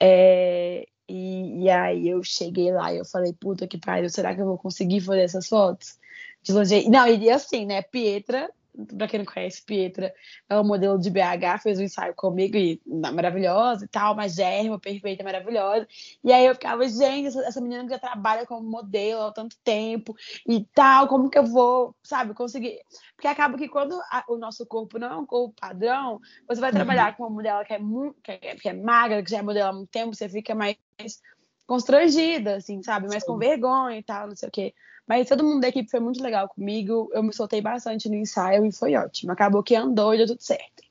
É, 0.00 0.86
e, 1.08 1.64
e, 1.64 1.70
aí 1.70 2.08
eu 2.08 2.22
cheguei 2.22 2.72
lá 2.72 2.92
e 2.92 2.98
eu 2.98 3.04
falei, 3.04 3.32
puta 3.34 3.66
que 3.68 3.78
pariu, 3.78 4.08
será 4.08 4.34
que 4.34 4.40
eu 4.40 4.46
vou 4.46 4.58
conseguir 4.58 5.00
fazer 5.00 5.22
essas 5.22 5.46
fotos? 5.46 5.98
De 6.42 6.52
lingerie? 6.52 6.88
Não, 6.88 7.06
e 7.06 7.30
assim, 7.30 7.66
né, 7.66 7.82
Pietra 7.82 8.50
para 8.96 9.06
quem 9.06 9.18
não 9.18 9.26
conhece, 9.26 9.62
Pietra 9.64 10.12
é 10.48 10.58
um 10.58 10.64
modelo 10.64 10.98
de 10.98 11.10
BH, 11.10 11.62
fez 11.62 11.78
um 11.78 11.82
ensaio 11.82 12.14
comigo 12.14 12.56
e 12.56 12.80
maravilhosa 12.86 13.84
e 13.84 13.88
tal, 13.88 14.14
magérrima, 14.14 14.78
perfeita, 14.78 15.22
maravilhosa. 15.22 15.86
E 16.22 16.32
aí 16.32 16.46
eu 16.46 16.54
ficava, 16.54 16.86
gente, 16.88 17.28
essa, 17.28 17.40
essa 17.44 17.60
menina 17.60 17.84
que 17.84 17.90
já 17.90 17.98
trabalha 17.98 18.46
como 18.46 18.68
modelo 18.68 19.22
há 19.22 19.32
tanto 19.32 19.56
tempo 19.62 20.14
e 20.46 20.64
tal, 20.74 21.06
como 21.06 21.30
que 21.30 21.38
eu 21.38 21.46
vou, 21.46 21.94
sabe, 22.02 22.34
conseguir? 22.34 22.80
Porque 23.14 23.28
acaba 23.28 23.56
que 23.56 23.68
quando 23.68 23.94
a, 24.10 24.24
o 24.28 24.36
nosso 24.36 24.66
corpo 24.66 24.98
não 24.98 25.12
é 25.12 25.16
um 25.16 25.26
corpo 25.26 25.54
padrão, 25.60 26.20
você 26.48 26.60
vai 26.60 26.72
trabalhar 26.72 27.10
uhum. 27.10 27.16
com 27.16 27.22
uma 27.24 27.30
modelo 27.30 27.64
que 27.64 27.74
é, 27.74 27.78
muito, 27.78 28.20
que 28.22 28.32
é, 28.32 28.56
que 28.56 28.68
é 28.68 28.72
magra, 28.72 29.22
que 29.22 29.30
já 29.30 29.38
é 29.38 29.42
modelo 29.42 29.68
há 29.68 29.72
muito 29.72 29.90
tempo, 29.90 30.14
você 30.14 30.28
fica 30.28 30.54
mais 30.54 30.76
constrangida, 31.66 32.56
assim, 32.56 32.82
sabe? 32.82 33.08
Mais 33.08 33.22
Sim. 33.22 33.30
com 33.30 33.38
vergonha 33.38 33.98
e 33.98 34.02
tal, 34.02 34.28
não 34.28 34.36
sei 34.36 34.48
o 34.48 34.52
quê. 34.52 34.74
Mas 35.06 35.28
todo 35.28 35.44
mundo 35.44 35.60
da 35.60 35.68
equipe 35.68 35.90
foi 35.90 36.00
muito 36.00 36.22
legal 36.22 36.48
comigo. 36.48 37.10
Eu 37.12 37.22
me 37.22 37.32
soltei 37.32 37.60
bastante 37.60 38.08
no 38.08 38.14
ensaio 38.14 38.64
e 38.66 38.72
foi 38.72 38.94
ótimo. 38.96 39.32
Acabou 39.32 39.62
que 39.62 39.76
andou 39.76 40.14
e 40.14 40.18
deu 40.18 40.26
tudo 40.26 40.42
certo. 40.42 40.84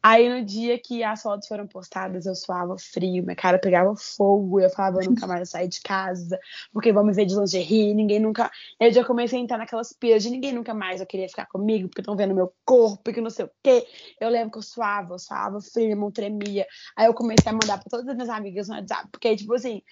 Aí 0.00 0.28
no 0.28 0.44
dia 0.44 0.78
que 0.78 1.02
as 1.02 1.22
fotos 1.22 1.48
foram 1.48 1.66
postadas, 1.66 2.24
eu 2.24 2.34
suava 2.34 2.76
frio, 2.78 3.24
minha 3.24 3.34
cara 3.34 3.58
pegava 3.58 3.94
fogo, 3.96 4.60
eu 4.60 4.70
falava, 4.70 5.02
eu 5.02 5.10
nunca 5.10 5.26
mais 5.26 5.50
sair 5.50 5.66
de 5.66 5.80
casa, 5.80 6.38
porque 6.72 6.92
vão 6.92 7.04
me 7.04 7.12
ver 7.12 7.26
de 7.26 7.34
lingerie, 7.34 7.92
ninguém 7.94 8.20
nunca. 8.20 8.48
Eu 8.78 8.92
já 8.92 9.04
comecei 9.04 9.40
a 9.40 9.42
entrar 9.42 9.58
naquelas 9.58 9.92
piras 9.92 10.22
de 10.22 10.30
ninguém 10.30 10.52
nunca 10.52 10.72
mais 10.72 11.00
eu 11.00 11.06
queria 11.06 11.28
ficar 11.28 11.46
comigo, 11.46 11.88
porque 11.88 12.00
estão 12.00 12.16
vendo 12.16 12.34
meu 12.34 12.52
corpo, 12.64 13.12
que 13.12 13.20
não 13.20 13.30
sei 13.30 13.46
o 13.46 13.50
quê. 13.62 13.86
Eu 14.20 14.28
lembro 14.28 14.52
que 14.52 14.58
eu 14.58 14.62
suava, 14.62 15.14
eu 15.14 15.18
suava 15.18 15.60
frio, 15.60 15.96
não 15.96 16.12
tremia. 16.12 16.64
Aí 16.96 17.06
eu 17.06 17.14
comecei 17.14 17.50
a 17.50 17.52
mandar 17.52 17.78
para 17.78 17.90
todas 17.90 18.06
as 18.06 18.14
minhas 18.14 18.28
amigas 18.30 18.68
no 18.68 18.76
WhatsApp, 18.76 19.08
porque, 19.10 19.34
tipo 19.34 19.52
assim, 19.52 19.82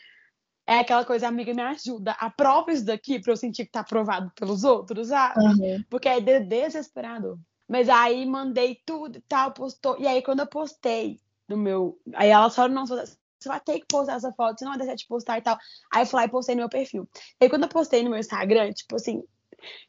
é 0.66 0.80
aquela 0.80 1.04
coisa, 1.04 1.28
amiga, 1.28 1.54
me 1.54 1.62
ajuda. 1.62 2.12
Aprova 2.12 2.72
isso 2.72 2.84
daqui 2.84 3.20
pra 3.20 3.32
eu 3.32 3.36
sentir 3.36 3.64
que 3.66 3.70
tá 3.70 3.80
aprovado 3.80 4.32
pelos 4.34 4.64
outros, 4.64 5.08
sabe? 5.08 5.40
Uhum. 5.40 5.84
Porque 5.88 6.08
é 6.08 6.20
desesperador. 6.20 7.38
Mas 7.68 7.88
aí 7.88 8.26
mandei 8.26 8.80
tudo 8.84 9.18
e 9.18 9.20
tal, 9.22 9.52
postou. 9.52 9.96
E 9.98 10.06
aí 10.06 10.22
quando 10.22 10.40
eu 10.40 10.46
postei 10.46 11.20
no 11.48 11.56
meu. 11.56 11.98
Aí 12.14 12.30
ela 12.30 12.50
só 12.50 12.68
não 12.68 12.84
você 12.86 13.16
vai 13.48 13.60
ter 13.60 13.80
que 13.80 13.86
postar 13.86 14.14
essa 14.14 14.32
foto, 14.32 14.58
você 14.58 14.64
não 14.64 14.72
vai 14.72 14.78
deixar 14.78 14.96
de 14.96 15.06
postar 15.06 15.38
e 15.38 15.42
tal. 15.42 15.56
Aí 15.92 16.02
eu 16.02 16.06
fui 16.06 16.18
lá 16.18 16.24
e 16.24 16.30
postei 16.30 16.54
no 16.54 16.62
meu 16.62 16.68
perfil. 16.68 17.08
E 17.40 17.44
aí 17.44 17.50
quando 17.50 17.62
eu 17.62 17.68
postei 17.68 18.02
no 18.02 18.10
meu 18.10 18.18
Instagram, 18.18 18.72
tipo 18.72 18.96
assim, 18.96 19.22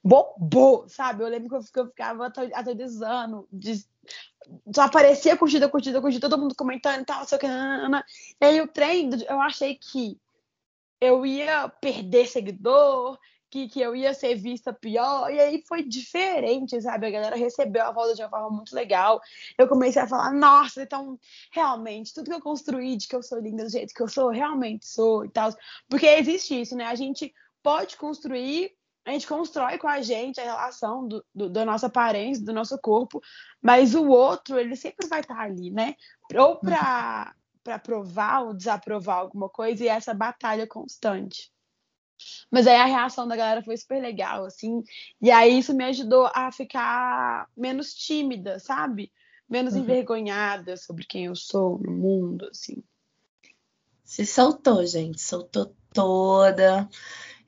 bobou, 0.04 0.88
sabe? 0.88 1.24
Eu 1.24 1.28
lembro 1.28 1.50
que 1.50 1.56
eu, 1.56 1.62
que 1.62 1.80
eu 1.80 1.88
ficava 1.88 2.28
atualizando, 2.28 3.48
de, 3.52 3.84
só 4.74 4.84
aparecia 4.84 5.36
curtida, 5.38 5.68
curtida, 5.70 6.02
curtida, 6.02 6.30
todo 6.30 6.40
mundo 6.40 6.56
comentando 6.56 7.02
e 7.02 7.06
tal, 7.06 7.26
sei 7.26 7.38
o 7.38 7.42
que. 7.42 7.48
E 7.48 8.46
aí 8.46 8.62
o 8.62 8.68
trem, 8.68 9.10
eu 9.28 9.42
achei 9.42 9.76
que 9.76 10.20
eu 11.00 11.26
ia 11.26 11.70
perder 11.70 12.28
seguidor, 12.28 13.18
que, 13.50 13.68
que 13.68 13.80
eu 13.80 13.96
ia 13.96 14.14
ser 14.14 14.36
vista 14.36 14.74
pior, 14.74 15.32
e 15.32 15.40
aí 15.40 15.64
foi 15.68 15.84
diferente, 15.84 16.82
sabe? 16.82 17.08
A 17.08 17.12
galera 17.12 17.36
recebeu 17.36 17.84
a 17.84 17.92
volta 17.92 18.14
de 18.14 18.22
uma 18.22 18.30
forma 18.30 18.50
muito 18.50 18.76
legal. 18.76 19.22
Eu 19.58 19.68
comecei 19.68 20.02
a 20.02 20.08
falar, 20.08 20.34
nossa, 20.34 20.84
então, 20.84 21.18
realmente, 21.52 22.14
tudo 22.14 22.30
que 22.30 22.36
eu 22.36 22.42
construí 22.42 22.98
de 22.98 23.08
que 23.08 23.16
eu 23.16 23.24
sou 23.24 23.40
linda 23.40 23.64
do 23.64 23.70
jeito 23.70 23.94
que 23.94 24.02
eu 24.02 24.08
sou, 24.08 24.30
realmente 24.30 24.86
sou 24.86 25.26
e 25.26 25.30
tal. 25.30 25.52
Porque 25.90 26.06
existe 26.06 26.60
isso, 26.60 26.76
né? 26.76 26.86
A 26.86 26.96
gente 26.96 27.34
pode 27.64 27.96
construir, 27.96 28.72
a 29.06 29.12
gente 29.12 29.28
constrói 29.28 29.78
com 29.78 29.88
a 29.88 30.02
gente 30.02 30.42
a 30.42 30.44
relação 30.44 31.08
do, 31.08 31.26
do, 31.34 31.50
da 31.50 31.64
nossa 31.64 31.88
aparência, 31.88 32.44
do 32.44 32.54
nosso 32.54 32.78
corpo, 32.80 33.22
mas 33.62 33.96
o 33.96 34.08
outro, 34.08 34.60
ele 34.60 34.76
sempre 34.76 35.08
vai 35.08 35.22
estar 35.22 35.40
ali, 35.40 35.72
né? 35.72 35.96
Ou 36.36 36.58
para 36.58 37.34
para 37.68 37.78
provar 37.78 38.44
ou 38.46 38.54
desaprovar 38.54 39.18
alguma 39.18 39.50
coisa 39.50 39.84
e 39.84 39.90
essa 39.90 40.14
batalha 40.14 40.66
constante. 40.66 41.52
Mas 42.50 42.66
aí 42.66 42.78
a 42.78 42.86
reação 42.86 43.28
da 43.28 43.36
galera 43.36 43.62
foi 43.62 43.76
super 43.76 44.02
legal, 44.02 44.46
assim. 44.46 44.82
E 45.22 45.30
aí 45.30 45.60
isso 45.60 45.74
me 45.74 45.84
ajudou 45.84 46.32
a 46.34 46.50
ficar 46.50 47.46
menos 47.58 47.94
tímida, 47.94 48.58
sabe? 48.58 49.12
Menos 49.50 49.74
uhum. 49.74 49.82
envergonhada 49.82 50.78
sobre 50.78 51.04
quem 51.04 51.26
eu 51.26 51.36
sou 51.36 51.78
no 51.80 51.92
mundo, 51.92 52.48
assim. 52.50 52.82
Se 54.06 54.26
soltou, 54.26 54.86
gente. 54.86 55.20
Soltou 55.20 55.76
toda. 55.94 56.88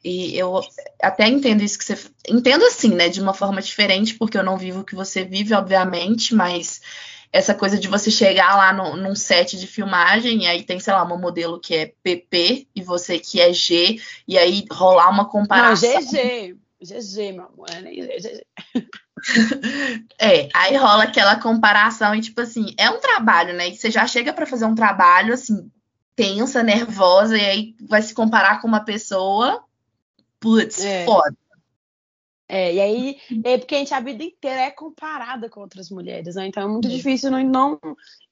E 0.04 0.38
eu 0.38 0.60
até 1.02 1.30
entendo 1.30 1.64
isso 1.64 1.80
que 1.80 1.86
você. 1.86 1.98
Entendo 2.28 2.66
assim, 2.66 2.90
né? 2.90 3.08
De 3.08 3.22
uma 3.22 3.34
forma 3.34 3.62
diferente, 3.62 4.16
porque 4.16 4.38
eu 4.38 4.44
não 4.44 4.58
vivo 4.58 4.82
o 4.82 4.86
que 4.86 4.96
você 4.96 5.24
vive, 5.24 5.54
obviamente, 5.54 6.36
mas 6.36 6.82
essa 7.32 7.54
coisa 7.54 7.78
de 7.78 7.88
você 7.88 8.10
chegar 8.10 8.56
lá 8.56 8.74
no, 8.74 8.98
num 8.98 9.16
set 9.16 9.58
de 9.58 9.68
filmagem 9.68 10.44
e 10.44 10.48
aí 10.48 10.64
tem, 10.64 10.80
sei 10.80 10.94
lá, 10.94 11.04
uma 11.04 11.18
modelo 11.18 11.60
que 11.60 11.76
é 11.76 11.94
PP 12.02 12.68
e 12.76 12.82
você 12.82 13.20
que 13.20 13.40
é 13.40 13.54
G, 13.54 14.02
e 14.28 14.38
aí 14.38 14.66
rolar 14.72 15.10
uma 15.10 15.26
comparação. 15.30 15.90
Não, 15.94 16.02
GG. 16.02 16.58
GG, 16.82 17.34
meu 17.34 17.46
amor, 17.46 17.68
é 17.72 17.82
nem 17.82 18.02
GG. 18.02 18.46
é, 20.18 20.50
aí 20.54 20.78
rola 20.78 21.04
aquela 21.04 21.36
comparação 21.36 22.16
e, 22.16 22.22
tipo 22.22 22.40
assim, 22.40 22.74
é 22.78 22.90
um 22.90 23.00
trabalho, 23.00 23.54
né? 23.54 23.68
E 23.68 23.76
você 23.76 23.92
já 23.92 24.08
chega 24.08 24.32
para 24.32 24.46
fazer 24.46 24.66
um 24.66 24.76
trabalho, 24.76 25.34
assim, 25.34 25.70
tensa, 26.16 26.64
nervosa, 26.64 27.38
e 27.38 27.46
aí 27.46 27.76
vai 27.82 28.02
se 28.02 28.14
comparar 28.14 28.62
com 28.62 28.68
uma 28.68 28.80
pessoa, 28.80 29.64
putz, 30.40 30.84
é. 30.84 31.06
foda. 31.06 31.36
É, 32.52 32.74
e 32.74 32.82
aí, 32.82 33.18
é 33.44 33.60
porque 33.60 33.76
a 33.76 33.78
gente 33.78 33.94
a 33.94 34.00
vida 34.00 34.24
inteira 34.24 34.62
é 34.62 34.72
comparada 34.72 35.48
com 35.48 35.62
outras 35.62 35.92
mulheres, 35.92 36.34
né? 36.34 36.48
Então 36.48 36.64
é 36.64 36.68
muito 36.68 36.90
difícil 36.90 37.30
não, 37.30 37.44
não 37.44 37.80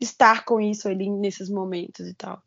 estar 0.02 0.44
com 0.44 0.60
isso 0.60 0.90
ali 0.90 1.08
nesses 1.08 1.50
momentos 1.50 2.08
e 2.08 2.16
tal. 2.16 2.42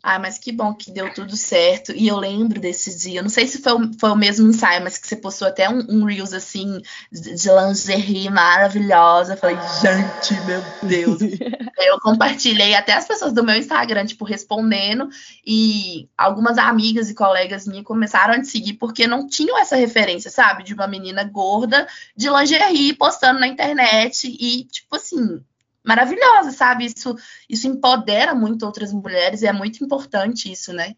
Ah, 0.00 0.18
mas 0.18 0.38
que 0.38 0.52
bom 0.52 0.72
que 0.72 0.92
deu 0.92 1.12
tudo 1.12 1.36
certo. 1.36 1.92
E 1.92 2.06
eu 2.06 2.16
lembro 2.16 2.60
desse 2.60 2.96
dia. 2.96 3.18
Eu 3.18 3.24
não 3.24 3.30
sei 3.30 3.48
se 3.48 3.60
foi 3.60 3.72
o, 3.72 3.90
foi 3.98 4.10
o 4.10 4.16
mesmo 4.16 4.48
ensaio, 4.48 4.82
mas 4.82 4.96
que 4.96 5.06
você 5.08 5.16
postou 5.16 5.48
até 5.48 5.68
um, 5.68 5.84
um 5.88 6.04
Reels 6.04 6.32
assim 6.32 6.80
de 7.10 7.50
lingerie 7.50 8.30
maravilhosa. 8.30 9.32
Eu 9.32 9.36
falei, 9.36 9.56
gente, 9.82 10.40
meu 10.46 10.62
Deus. 10.82 11.20
eu 11.78 12.00
compartilhei 12.00 12.74
até 12.74 12.92
as 12.92 13.06
pessoas 13.06 13.32
do 13.32 13.42
meu 13.42 13.56
Instagram, 13.56 14.06
tipo, 14.06 14.24
respondendo. 14.24 15.08
E 15.44 16.08
algumas 16.16 16.58
amigas 16.58 17.10
e 17.10 17.14
colegas 17.14 17.66
minhas 17.66 17.84
começaram 17.84 18.34
a 18.34 18.40
te 18.40 18.46
seguir 18.46 18.74
porque 18.74 19.06
não 19.06 19.26
tinham 19.26 19.58
essa 19.58 19.74
referência, 19.74 20.30
sabe? 20.30 20.62
De 20.62 20.74
uma 20.74 20.86
menina 20.86 21.24
gorda 21.24 21.88
de 22.16 22.30
lingerie 22.30 22.94
postando 22.94 23.40
na 23.40 23.48
internet. 23.48 24.28
E, 24.28 24.64
tipo 24.64 24.94
assim, 24.94 25.42
maravilhosa, 25.88 26.50
sabe? 26.50 26.84
Isso, 26.84 27.16
isso 27.48 27.66
empodera 27.66 28.34
muito 28.34 28.66
outras 28.66 28.92
mulheres 28.92 29.40
e 29.40 29.46
é 29.46 29.52
muito 29.54 29.82
importante 29.82 30.52
isso, 30.52 30.70
né? 30.74 30.94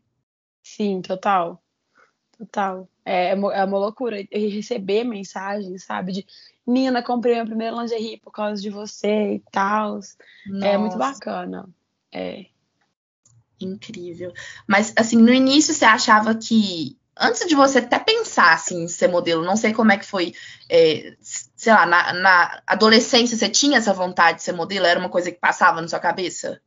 Sim, 0.65 1.01
total. 1.01 1.63
Total. 2.37 2.89
É, 3.05 3.29
é, 3.29 3.31
é 3.31 3.35
uma 3.65 3.79
loucura 3.79 4.17
receber 4.33 5.05
mensagens, 5.05 5.85
sabe? 5.85 6.13
De 6.13 6.27
Nina, 6.67 7.03
comprei 7.05 7.35
minha 7.35 7.47
primeira 7.47 7.77
lingerie 7.77 8.19
por 8.19 8.33
causa 8.33 8.61
de 8.61 8.69
você 8.69 9.35
e 9.35 9.43
tal. 9.53 10.01
É 10.61 10.77
muito 10.77 10.99
bacana. 10.99 11.69
É. 12.13 12.47
Incrível. 13.61 14.33
Mas, 14.67 14.93
assim, 14.97 15.17
no 15.17 15.33
início 15.33 15.73
você 15.73 15.85
achava 15.85 16.35
que 16.35 16.99
antes 17.17 17.47
de 17.47 17.55
você 17.55 17.79
até 17.79 17.99
pensar 17.99 18.55
assim, 18.55 18.85
em 18.85 18.89
ser 18.89 19.09
modelo, 19.09 19.45
não 19.45 19.57
sei 19.57 19.73
como 19.73 19.93
é 19.93 19.99
que 19.99 20.07
foi, 20.07 20.33
é, 20.69 21.15
sei 21.61 21.75
lá, 21.75 21.85
na, 21.85 22.13
na, 22.15 22.63
adolescência 22.67 23.37
você 23.37 23.47
tinha 23.47 23.77
essa 23.77 23.93
vontade 23.93 24.39
de 24.39 24.45
ser 24.45 24.53
modelo? 24.53 24.87
Era 24.87 24.99
uma 24.99 25.11
coisa 25.11 25.31
que 25.31 25.39
passava 25.39 25.83
na 25.83 25.89
sua 25.89 26.01
cabeça? 26.01 26.59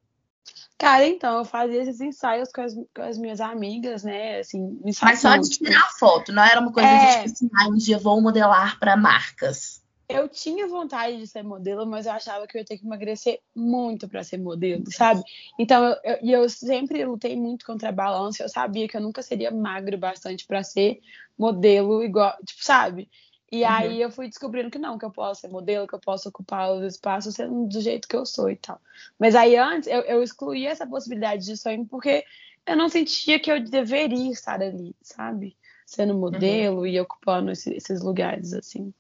Cara, 0.78 1.08
então, 1.08 1.40
eu 1.40 1.46
fazia 1.46 1.82
esses 1.82 2.00
ensaios 2.00 2.52
com 2.52 2.62
as, 2.62 2.76
com 2.76 3.02
as 3.02 3.18
minhas 3.18 3.42
amigas, 3.42 4.04
né? 4.04 4.38
Assim, 4.38 4.80
Mas 5.02 5.20
só 5.20 5.36
de 5.36 5.50
tirar 5.50 5.90
foto, 5.98 6.32
não 6.32 6.44
era 6.44 6.62
uma 6.62 6.72
coisa 6.72 6.88
é... 6.88 7.08
de 7.08 7.34
tipo 7.34 7.34
assim, 7.34 7.50
ah, 7.56 7.70
um 7.70 7.76
dia 7.76 7.98
vou 7.98 8.22
modelar 8.22 8.78
para 8.80 8.96
marcas. 8.96 9.82
Eu 10.08 10.30
tinha 10.30 10.68
vontade 10.68 11.18
de 11.18 11.26
ser 11.26 11.42
modelo, 11.42 11.88
mas 11.88 12.06
eu 12.06 12.12
achava 12.12 12.46
que 12.46 12.56
eu 12.56 12.60
ia 12.60 12.66
ter 12.66 12.78
que 12.78 12.86
emagrecer 12.86 13.40
muito 13.56 14.08
para 14.08 14.24
ser 14.24 14.38
modelo, 14.38 14.84
sabe? 14.92 15.24
Então, 15.58 15.84
eu, 15.86 15.98
eu, 16.04 16.42
eu 16.44 16.50
sempre 16.50 17.04
lutei 17.04 17.36
muito 17.36 17.66
contra 17.66 17.90
a 17.90 17.92
balança. 17.92 18.44
Eu 18.44 18.50
sabia 18.50 18.88
que 18.88 18.96
eu 18.96 19.02
nunca 19.02 19.24
seria 19.24 19.50
magro 19.50 19.98
bastante 19.98 20.46
para 20.46 20.62
ser 20.62 21.00
modelo 21.36 22.04
igual, 22.04 22.38
tipo, 22.46 22.64
sabe? 22.64 23.10
E 23.54 23.62
uhum. 23.62 23.70
aí 23.70 24.02
eu 24.02 24.10
fui 24.10 24.28
descobrindo 24.28 24.72
que 24.72 24.80
não, 24.80 24.98
que 24.98 25.06
eu 25.06 25.12
posso 25.12 25.42
ser 25.42 25.48
modelo, 25.48 25.88
que 25.88 25.94
eu 25.94 26.00
posso 26.00 26.28
ocupar 26.28 26.72
os 26.72 26.84
espaços 26.96 27.36
sendo 27.36 27.68
do 27.68 27.82
jeito 27.82 28.08
que 28.08 28.16
eu 28.16 28.26
sou 28.26 28.50
e 28.50 28.56
tal. 28.56 28.82
Mas 29.20 29.36
aí 29.36 29.56
antes 29.56 29.88
eu, 29.88 30.02
eu 30.02 30.24
excluía 30.24 30.72
essa 30.72 30.88
possibilidade 30.88 31.46
de 31.46 31.56
sonho 31.56 31.86
porque 31.86 32.26
eu 32.66 32.76
não 32.76 32.90
sentia 32.90 33.40
que 33.40 33.52
eu 33.52 33.64
deveria 33.64 34.32
estar 34.32 34.60
ali, 34.60 34.96
sabe? 35.04 35.56
Sendo 35.86 36.16
uhum. 36.16 36.20
modelo 36.22 36.80
uhum. 36.80 36.88
e 36.88 37.00
ocupando 37.00 37.52
esse, 37.52 37.72
esses 37.76 38.02
lugares 38.02 38.54
assim. 38.54 38.92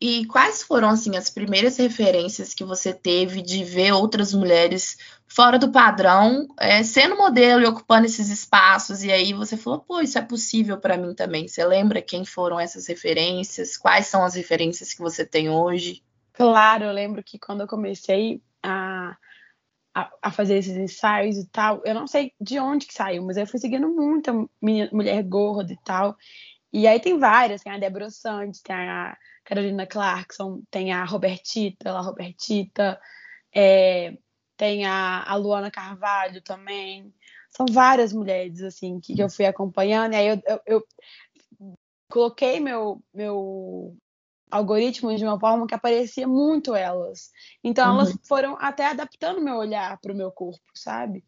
E 0.00 0.26
quais 0.26 0.62
foram 0.62 0.90
assim 0.90 1.16
as 1.16 1.28
primeiras 1.28 1.76
referências 1.76 2.54
que 2.54 2.62
você 2.62 2.94
teve 2.94 3.42
de 3.42 3.64
ver 3.64 3.92
outras 3.92 4.32
mulheres 4.32 4.96
fora 5.26 5.58
do 5.58 5.72
padrão, 5.72 6.46
é, 6.58 6.84
sendo 6.84 7.16
modelo 7.16 7.62
e 7.62 7.66
ocupando 7.66 8.06
esses 8.06 8.28
espaços? 8.28 9.02
E 9.02 9.10
aí 9.10 9.32
você 9.32 9.56
falou, 9.56 9.80
pô, 9.80 10.00
isso 10.00 10.16
é 10.16 10.22
possível 10.22 10.78
para 10.78 10.96
mim 10.96 11.14
também. 11.14 11.48
Você 11.48 11.64
lembra 11.64 12.00
quem 12.00 12.24
foram 12.24 12.60
essas 12.60 12.86
referências? 12.86 13.76
Quais 13.76 14.06
são 14.06 14.24
as 14.24 14.36
referências 14.36 14.94
que 14.94 15.00
você 15.00 15.26
tem 15.26 15.50
hoje? 15.50 16.02
Claro, 16.32 16.84
eu 16.84 16.92
lembro 16.92 17.20
que 17.24 17.36
quando 17.36 17.62
eu 17.62 17.66
comecei 17.66 18.40
a, 18.62 19.16
a, 19.92 20.10
a 20.22 20.30
fazer 20.30 20.58
esses 20.58 20.76
ensaios 20.76 21.36
e 21.36 21.46
tal, 21.48 21.82
eu 21.84 21.92
não 21.92 22.06
sei 22.06 22.32
de 22.40 22.60
onde 22.60 22.86
que 22.86 22.94
saiu, 22.94 23.24
mas 23.24 23.36
eu 23.36 23.48
fui 23.48 23.58
seguindo 23.58 23.88
muita 23.88 24.32
mulher 24.62 25.22
gorda 25.24 25.72
e 25.72 25.78
tal. 25.84 26.16
E 26.72 26.86
aí 26.86 27.00
tem 27.00 27.18
várias, 27.18 27.62
tem 27.62 27.72
a 27.72 27.78
Débora 27.78 28.10
Santos, 28.10 28.60
tem 28.60 28.76
a 28.76 29.16
Carolina 29.44 29.86
Clarkson, 29.86 30.62
tem 30.70 30.92
a 30.92 31.04
Robertita, 31.04 31.90
a 31.90 32.00
Robertita, 32.00 33.00
é, 33.54 34.16
tem 34.56 34.84
a, 34.84 35.22
a, 35.22 35.34
Luana 35.36 35.70
Carvalho 35.70 36.42
também. 36.42 37.12
São 37.48 37.64
várias 37.70 38.12
mulheres, 38.12 38.60
assim, 38.62 39.00
que, 39.00 39.14
que 39.14 39.22
eu 39.22 39.30
fui 39.30 39.46
acompanhando. 39.46 40.12
E 40.12 40.16
aí 40.16 40.26
eu, 40.28 40.42
eu, 40.46 40.60
eu, 40.66 40.86
coloquei 42.10 42.60
meu, 42.60 43.02
meu 43.14 43.96
algoritmo 44.50 45.14
de 45.14 45.24
uma 45.24 45.38
forma 45.38 45.66
que 45.66 45.74
aparecia 45.74 46.26
muito 46.26 46.74
elas. 46.74 47.30
Então 47.62 47.86
uhum. 47.86 48.00
elas 48.00 48.18
foram 48.26 48.56
até 48.60 48.86
adaptando 48.86 49.40
meu 49.40 49.56
olhar 49.56 49.98
para 50.00 50.12
o 50.12 50.16
meu 50.16 50.30
corpo, 50.30 50.60
sabe? 50.74 51.24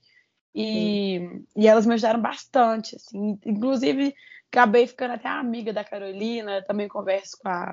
E, 0.54 1.20
e 1.56 1.66
elas 1.66 1.86
me 1.86 1.94
ajudaram 1.94 2.20
bastante, 2.20 2.96
assim. 2.96 3.38
Inclusive, 3.46 4.14
acabei 4.52 4.86
ficando 4.86 5.14
até 5.14 5.28
amiga 5.28 5.72
da 5.72 5.84
Carolina, 5.84 6.62
também 6.62 6.88
converso 6.88 7.36
com 7.40 7.48
a, 7.48 7.72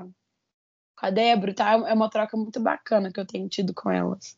com 0.96 1.06
a 1.06 1.10
Débora, 1.10 1.54
tá? 1.54 1.72
É 1.72 1.94
uma 1.94 2.10
troca 2.10 2.38
muito 2.38 2.60
bacana 2.60 3.12
que 3.12 3.20
eu 3.20 3.26
tenho 3.26 3.50
tido 3.50 3.74
com 3.74 3.90
elas. 3.90 4.38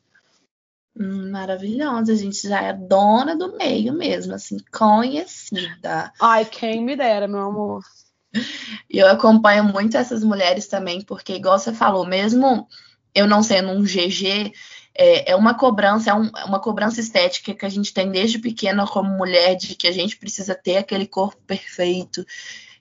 Hum, 0.98 1.32
maravilhosa, 1.32 2.14
a 2.14 2.16
gente 2.16 2.48
já 2.48 2.62
é 2.62 2.74
dona 2.74 3.36
do 3.36 3.56
meio 3.58 3.94
mesmo, 3.94 4.34
assim, 4.34 4.58
conhecida. 4.72 6.12
Ai, 6.20 6.46
quem 6.46 6.84
me 6.84 6.96
dera, 6.96 7.28
meu 7.28 7.42
amor. 7.42 7.84
E 8.90 8.98
eu 8.98 9.08
acompanho 9.08 9.64
muito 9.64 9.98
essas 9.98 10.24
mulheres 10.24 10.68
também, 10.68 11.02
porque, 11.04 11.36
igual 11.36 11.58
você 11.58 11.74
falou, 11.74 12.06
mesmo 12.06 12.68
eu 13.14 13.28
não 13.28 13.42
sendo 13.44 13.70
um 13.70 13.84
GG, 13.84 14.54
é, 14.96 15.32
é 15.32 15.36
uma 15.36 15.54
cobrança, 15.54 16.10
é, 16.10 16.14
um, 16.14 16.30
é, 16.36 16.44
uma 16.46 16.60
cobrança 16.60 17.00
estética 17.00 17.54
que 17.54 17.66
a 17.66 17.70
gente 17.70 17.94
tem 17.94 18.12
desde 18.12 18.40
pequena 18.40 18.86
como 18.86 19.10
mulher, 19.10 19.56
de 19.56 19.76
que 19.76 19.88
a 19.88 19.92
gente 19.92 20.18
precisa 20.18 20.54
ter 20.54 20.78
aquele 20.78 21.08
corpo 21.08 21.42
perfeito. 21.48 22.26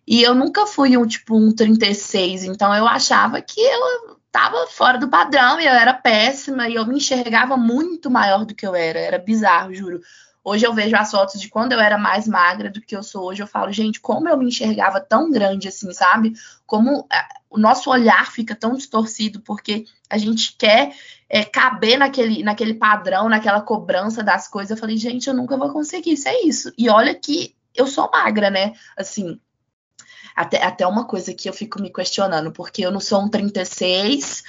E 0.07 0.23
eu 0.23 0.35
nunca 0.35 0.67
fui 0.67 0.97
um 0.97 1.07
tipo 1.07 1.37
um 1.37 1.55
36, 1.55 2.45
então 2.45 2.75
eu 2.75 2.87
achava 2.87 3.41
que 3.43 3.61
eu 3.61 4.19
tava 4.33 4.67
fora 4.67 4.99
do 4.99 5.09
padrão 5.09 5.61
e 5.61 5.67
eu 5.67 5.73
era 5.73 5.93
péssima 5.95 6.69
e 6.69 6.75
eu 6.75 6.87
me 6.87 6.97
enxergava 6.97 7.57
muito 7.57 8.11
maior 8.11 8.45
do 8.45 8.55
que 8.55 8.67
eu 8.67 8.75
era. 8.75 8.99
Era 8.99 9.19
bizarro, 9.19 9.75
juro. 9.75 10.01
Hoje 10.49 10.67
eu 10.67 10.73
vejo 10.73 10.97
as 10.97 11.11
fotos 11.11 11.39
de 11.39 11.51
quando 11.51 11.73
eu 11.73 11.81
era 11.81 11.99
mais 11.99 12.27
magra 12.27 12.71
do 12.71 12.81
que 12.81 12.97
eu 12.97 13.03
sou 13.03 13.25
hoje. 13.25 13.43
Eu 13.43 13.47
falo, 13.47 13.71
gente, 13.71 14.01
como 14.01 14.29
eu 14.29 14.37
me 14.39 14.47
enxergava 14.47 14.99
tão 14.99 15.31
grande 15.31 15.69
assim, 15.69 15.93
sabe? 15.93 16.33
Como 16.67 17.07
é, 17.13 17.23
o 17.51 17.59
nosso 17.59 17.91
olhar 17.91 18.33
fica 18.33 18.55
tão 18.55 18.75
distorcido 18.75 19.41
porque 19.41 19.85
a 20.09 20.17
gente 20.17 20.57
quer 20.57 20.95
é, 21.29 21.45
caber 21.45 21.99
naquele, 21.99 22.43
naquele 22.43 22.73
padrão, 22.73 23.29
naquela 23.29 23.61
cobrança 23.61 24.23
das 24.23 24.49
coisas. 24.49 24.71
Eu 24.71 24.77
falei, 24.79 24.97
gente, 24.97 25.29
eu 25.29 25.35
nunca 25.35 25.55
vou 25.57 25.71
conseguir 25.71 26.13
isso, 26.13 26.29
é 26.29 26.41
isso. 26.43 26.73
E 26.79 26.89
olha 26.89 27.15
que 27.15 27.55
eu 27.75 27.87
sou 27.87 28.11
magra, 28.11 28.49
né? 28.49 28.73
Assim, 28.97 29.39
até, 30.35 30.65
até 30.65 30.87
uma 30.87 31.05
coisa 31.05 31.35
que 31.35 31.47
eu 31.47 31.53
fico 31.53 31.79
me 31.79 31.93
questionando, 31.93 32.53
porque 32.53 32.87
eu 32.87 32.91
não 32.91 33.01
sou 33.01 33.23
um 33.23 33.29
36, 33.29 34.43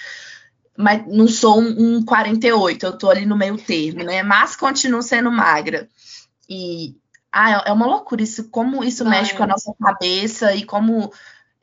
mas 0.79 1.05
não 1.07 1.27
sou 1.27 1.59
um, 1.59 1.97
um 1.97 2.05
48, 2.05 2.85
eu 2.85 2.97
tô 2.97 3.09
ali 3.09 3.25
no 3.25 3.35
meio 3.35 3.57
termo, 3.57 4.01
né? 4.01 4.23
Mas 4.23 4.55
continuo 4.55 5.01
sendo 5.01 5.29
magra. 5.29 5.89
E 6.47 6.95
ah, 7.29 7.65
é 7.67 7.71
uma 7.73 7.85
loucura 7.85 8.23
isso, 8.23 8.49
como 8.49 8.81
isso 8.81 9.03
não, 9.03 9.11
mexe 9.11 9.33
é. 9.33 9.35
com 9.35 9.43
a 9.43 9.47
nossa 9.47 9.73
cabeça 9.77 10.55
e 10.55 10.65
como 10.65 11.11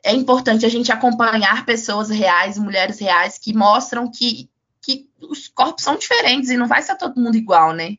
é 0.03 0.13
importante 0.13 0.67
a 0.67 0.69
gente 0.69 0.91
acompanhar 0.91 1.65
pessoas 1.65 2.11
reais, 2.11 2.59
mulheres 2.59 2.99
reais, 2.99 3.39
que 3.39 3.57
mostram 3.57 4.07
que, 4.07 4.51
que 4.83 5.09
os 5.19 5.47
corpos 5.47 5.83
são 5.83 5.97
diferentes 5.97 6.51
e 6.51 6.57
não 6.57 6.67
vai 6.67 6.83
ser 6.83 6.95
todo 6.95 7.19
mundo 7.19 7.37
igual, 7.37 7.73
né? 7.73 7.97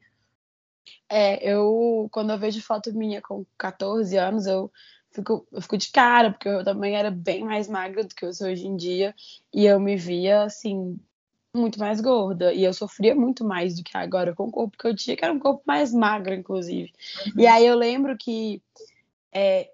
É, 1.08 1.52
eu, 1.52 2.08
quando 2.12 2.30
eu 2.30 2.38
vejo 2.38 2.62
foto 2.62 2.96
minha 2.96 3.20
com 3.20 3.44
14 3.58 4.16
anos, 4.16 4.46
eu 4.46 4.70
fico, 5.10 5.44
eu 5.50 5.60
fico 5.60 5.76
de 5.76 5.90
cara, 5.90 6.30
porque 6.30 6.48
eu 6.48 6.62
também 6.62 6.94
era 6.94 7.10
bem 7.10 7.42
mais 7.42 7.66
magra 7.66 8.04
do 8.04 8.14
que 8.14 8.24
eu 8.24 8.32
sou 8.32 8.46
hoje 8.46 8.68
em 8.68 8.76
dia, 8.76 9.12
e 9.52 9.66
eu 9.66 9.80
me 9.80 9.96
via, 9.96 10.44
assim, 10.44 10.96
muito 11.54 11.78
mais 11.78 12.00
gorda, 12.00 12.52
e 12.52 12.62
eu 12.64 12.72
sofria 12.72 13.14
muito 13.14 13.44
mais 13.44 13.76
do 13.76 13.82
que 13.82 13.96
agora 13.96 14.34
com 14.34 14.44
o 14.44 14.50
corpo 14.50 14.76
que 14.78 14.86
eu 14.86 14.94
tinha, 14.94 15.16
que 15.16 15.24
era 15.24 15.32
um 15.32 15.38
corpo 15.38 15.62
mais 15.66 15.92
magro, 15.92 16.34
inclusive. 16.34 16.92
Uhum. 17.26 17.32
E 17.40 17.46
aí 17.46 17.66
eu 17.66 17.76
lembro 17.76 18.16
que 18.16 18.62
é, 19.32 19.70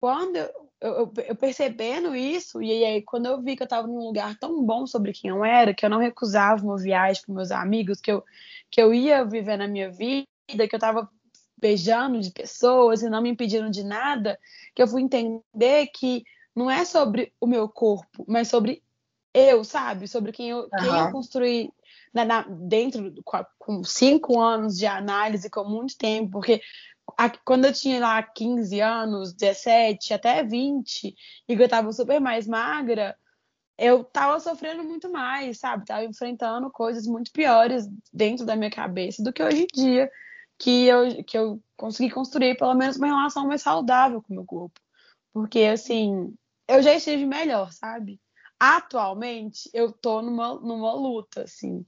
quando 0.00 0.36
eu, 0.36 0.50
eu, 0.80 1.12
eu, 1.28 1.36
percebendo 1.36 2.14
isso, 2.14 2.62
e 2.62 2.84
aí 2.84 3.02
quando 3.02 3.26
eu 3.26 3.40
vi 3.40 3.56
que 3.56 3.62
eu 3.62 3.66
estava 3.66 3.86
num 3.86 4.04
lugar 4.04 4.36
tão 4.38 4.62
bom 4.62 4.86
sobre 4.86 5.12
quem 5.12 5.30
eu 5.30 5.44
era, 5.44 5.72
que 5.72 5.84
eu 5.84 5.90
não 5.90 5.98
recusava 5.98 6.64
uma 6.64 6.76
viagem 6.76 7.22
com 7.24 7.32
meus 7.32 7.50
amigos, 7.50 8.00
que 8.00 8.12
eu, 8.12 8.22
que 8.70 8.82
eu 8.82 8.92
ia 8.92 9.24
viver 9.24 9.56
na 9.56 9.66
minha 9.66 9.90
vida, 9.90 10.26
que 10.46 10.74
eu 10.74 10.76
estava 10.76 11.08
beijando 11.56 12.20
de 12.20 12.30
pessoas 12.30 13.02
e 13.02 13.08
não 13.08 13.22
me 13.22 13.30
impedindo 13.30 13.70
de 13.70 13.82
nada, 13.82 14.38
que 14.74 14.82
eu 14.82 14.86
fui 14.86 15.00
entender 15.00 15.86
que 15.94 16.22
não 16.54 16.70
é 16.70 16.84
sobre 16.84 17.32
o 17.40 17.46
meu 17.46 17.68
corpo, 17.68 18.24
mas 18.28 18.48
sobre 18.48 18.82
eu, 19.34 19.64
sabe? 19.64 20.06
Sobre 20.06 20.32
quem 20.32 20.50
eu, 20.50 20.60
uhum. 20.60 20.68
quem 20.70 20.98
eu 20.98 21.10
construí 21.10 21.70
na, 22.14 22.24
na, 22.24 22.42
dentro, 22.42 23.12
com, 23.24 23.44
com 23.58 23.84
cinco 23.84 24.40
anos 24.40 24.78
de 24.78 24.86
análise, 24.86 25.50
com 25.50 25.64
muito 25.64 25.98
tempo, 25.98 26.30
porque 26.30 26.62
a, 27.18 27.28
quando 27.28 27.66
eu 27.66 27.72
tinha 27.72 28.00
lá 28.00 28.22
15 28.22 28.80
anos, 28.80 29.34
17, 29.34 30.14
até 30.14 30.42
20, 30.44 31.14
e 31.48 31.56
que 31.56 31.62
eu 31.62 31.68
tava 31.68 31.92
super 31.92 32.20
mais 32.20 32.46
magra, 32.46 33.16
eu 33.76 34.04
tava 34.04 34.38
sofrendo 34.38 34.84
muito 34.84 35.10
mais, 35.10 35.58
sabe? 35.58 35.84
Tava 35.84 36.04
enfrentando 36.04 36.70
coisas 36.70 37.06
muito 37.06 37.32
piores 37.32 37.88
dentro 38.12 38.46
da 38.46 38.54
minha 38.54 38.70
cabeça 38.70 39.22
do 39.22 39.32
que 39.32 39.42
hoje 39.42 39.62
em 39.62 39.66
dia 39.74 40.10
que 40.58 40.86
eu, 40.86 41.24
que 41.24 41.36
eu 41.36 41.60
consegui 41.76 42.10
construir 42.10 42.56
pelo 42.56 42.74
menos 42.74 42.96
uma 42.96 43.08
relação 43.08 43.46
mais 43.46 43.62
saudável 43.62 44.22
com 44.22 44.32
o 44.32 44.36
meu 44.36 44.44
corpo. 44.44 44.80
Porque, 45.32 45.60
assim, 45.60 46.32
eu 46.68 46.80
já 46.80 46.94
estive 46.94 47.26
melhor, 47.26 47.72
sabe? 47.72 48.20
Atualmente, 48.58 49.68
eu 49.72 49.92
tô 49.92 50.22
numa, 50.22 50.54
numa 50.54 50.94
luta, 50.94 51.42
assim. 51.42 51.84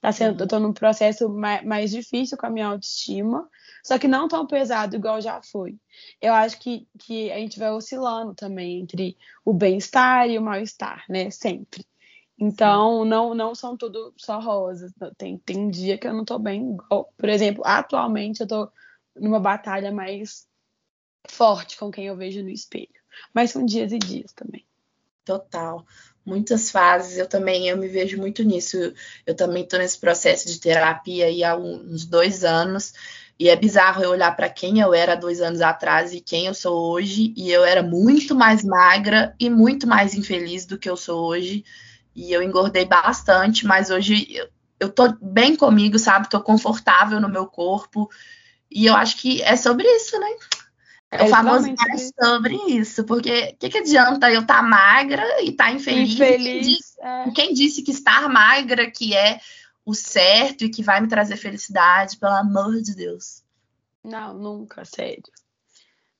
Tá 0.00 0.12
sendo, 0.12 0.36
uhum. 0.36 0.40
Eu 0.40 0.48
tô 0.48 0.58
num 0.58 0.72
processo 0.72 1.28
mais, 1.28 1.64
mais 1.64 1.90
difícil 1.90 2.36
com 2.36 2.46
a 2.46 2.50
minha 2.50 2.66
autoestima, 2.66 3.48
só 3.82 3.98
que 3.98 4.06
não 4.06 4.28
tão 4.28 4.46
pesado 4.46 4.96
igual 4.96 5.20
já 5.20 5.40
foi. 5.42 5.76
Eu 6.20 6.32
acho 6.34 6.58
que, 6.60 6.86
que 6.98 7.30
a 7.32 7.38
gente 7.38 7.58
vai 7.58 7.70
oscilando 7.70 8.34
também 8.34 8.80
entre 8.80 9.16
o 9.44 9.52
bem-estar 9.52 10.28
e 10.28 10.38
o 10.38 10.42
mal-estar, 10.42 11.04
né? 11.08 11.30
Sempre. 11.30 11.84
Então, 12.38 13.04
não, 13.04 13.34
não 13.34 13.54
são 13.54 13.76
tudo 13.76 14.12
só 14.16 14.38
rosas. 14.38 14.92
Tem, 15.16 15.38
tem 15.38 15.70
dia 15.70 15.96
que 15.96 16.06
eu 16.06 16.12
não 16.12 16.24
tô 16.24 16.38
bem. 16.38 16.76
Por 17.16 17.28
exemplo, 17.28 17.62
atualmente 17.64 18.42
eu 18.42 18.46
tô 18.46 18.70
numa 19.16 19.40
batalha 19.40 19.90
mais 19.90 20.46
forte 21.28 21.78
com 21.78 21.90
quem 21.90 22.06
eu 22.06 22.16
vejo 22.16 22.42
no 22.42 22.50
espelho. 22.50 22.88
Mas 23.32 23.50
são 23.50 23.64
dias 23.64 23.90
e 23.90 23.98
dias 23.98 24.32
também. 24.32 24.66
Total. 25.26 25.84
Muitas 26.24 26.70
fases, 26.70 27.18
eu 27.18 27.28
também 27.28 27.68
eu 27.68 27.76
me 27.76 27.88
vejo 27.88 28.16
muito 28.16 28.42
nisso. 28.42 28.78
Eu 29.26 29.34
também 29.34 29.64
estou 29.64 29.78
nesse 29.78 29.98
processo 29.98 30.46
de 30.48 30.58
terapia 30.58 31.26
aí 31.26 31.44
há 31.44 31.56
uns 31.56 32.06
dois 32.06 32.44
anos. 32.44 32.94
E 33.38 33.48
é 33.50 33.56
bizarro 33.56 34.02
eu 34.02 34.10
olhar 34.10 34.34
para 34.34 34.48
quem 34.48 34.80
eu 34.80 34.94
era 34.94 35.14
dois 35.14 35.42
anos 35.42 35.60
atrás 35.60 36.14
e 36.14 36.20
quem 36.20 36.46
eu 36.46 36.54
sou 36.54 36.92
hoje. 36.92 37.34
E 37.36 37.50
eu 37.50 37.64
era 37.64 37.82
muito 37.82 38.34
mais 38.34 38.64
magra 38.64 39.34
e 39.38 39.50
muito 39.50 39.86
mais 39.86 40.14
infeliz 40.14 40.64
do 40.64 40.78
que 40.78 40.88
eu 40.88 40.96
sou 40.96 41.26
hoje 41.26 41.64
e 42.16 42.32
eu 42.32 42.42
engordei 42.42 42.86
bastante, 42.86 43.66
mas 43.66 43.90
hoje 43.90 44.26
eu, 44.34 44.48
eu 44.80 44.88
tô 44.90 45.12
bem 45.20 45.54
comigo, 45.54 45.98
sabe? 45.98 46.30
Tô 46.30 46.40
confortável 46.40 47.20
no 47.20 47.28
meu 47.28 47.46
corpo. 47.46 48.08
E 48.70 48.86
eu 48.86 48.94
acho 48.94 49.18
que 49.18 49.42
é 49.42 49.54
sobre 49.54 49.86
isso, 49.86 50.18
né? 50.18 50.28
É, 51.18 51.24
o 51.24 51.28
famoso 51.28 51.68
é 51.68 52.24
sobre 52.24 52.56
isso, 52.68 53.04
porque 53.04 53.54
o 53.54 53.56
que, 53.56 53.68
que, 53.68 53.78
adianta 53.78 54.30
eu 54.30 54.42
estar 54.42 54.56
tá 54.56 54.62
magra 54.62 55.42
e 55.42 55.50
estar 55.50 55.66
tá 55.66 55.72
infeliz? 55.72 56.12
infeliz 56.12 56.44
quem, 56.44 56.60
disse, 56.60 57.00
é. 57.00 57.30
quem 57.30 57.54
disse 57.54 57.82
que 57.82 57.90
estar 57.90 58.28
magra 58.28 58.90
que 58.90 59.14
é 59.14 59.40
o 59.84 59.94
certo 59.94 60.64
e 60.64 60.68
que 60.68 60.82
vai 60.82 61.00
me 61.00 61.08
trazer 61.08 61.36
felicidade, 61.36 62.18
pelo 62.18 62.32
amor 62.32 62.82
de 62.82 62.94
Deus. 62.94 63.42
Não, 64.02 64.34
nunca, 64.34 64.84
sério. 64.84 65.22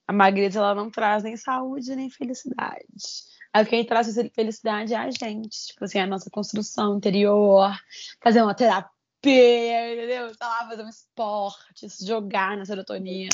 A 0.07 0.13
magreza 0.13 0.61
ela 0.61 0.75
não 0.75 0.89
traz 0.89 1.25
nem 1.25 1.37
saúde 1.37 1.97
nem 1.97 2.09
felicidade. 2.09 3.27
Aí 3.53 3.65
quem 3.65 3.85
traz 3.85 4.15
felicidade 4.35 4.95
é 4.95 4.99
a 4.99 5.11
gente, 5.11 5.69
tipo 5.69 5.85
assim, 5.85 5.99
a 5.99 6.07
nossa 6.07 6.31
construção 6.31 6.97
interior, 6.97 7.75
fazer 8.21 8.43
uma 8.43 8.55
terapia, 8.55 9.95
entendeu? 9.95 10.37
Tá 10.37 10.47
lá, 10.47 10.69
fazer 10.69 10.85
um 10.85 10.89
esporte, 10.89 11.89
jogar 12.05 12.57
na 12.57 12.65
serotonina, 12.65 13.31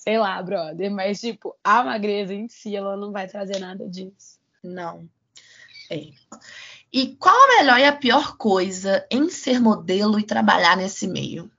sei 0.00 0.18
lá, 0.18 0.42
brother. 0.42 0.90
Mas, 0.90 1.20
tipo, 1.20 1.54
a 1.62 1.82
magreza 1.84 2.34
em 2.34 2.48
si, 2.48 2.74
ela 2.74 2.96
não 2.96 3.12
vai 3.12 3.28
trazer 3.28 3.58
nada 3.58 3.86
disso. 3.88 4.40
Não. 4.64 5.08
É. 5.90 6.08
E 6.92 7.14
qual 7.16 7.34
a 7.34 7.58
melhor 7.58 7.78
e 7.78 7.84
a 7.84 7.92
pior 7.92 8.36
coisa 8.36 9.06
em 9.10 9.28
ser 9.28 9.60
modelo 9.60 10.18
e 10.18 10.24
trabalhar 10.24 10.76
nesse 10.76 11.06
meio? 11.06 11.50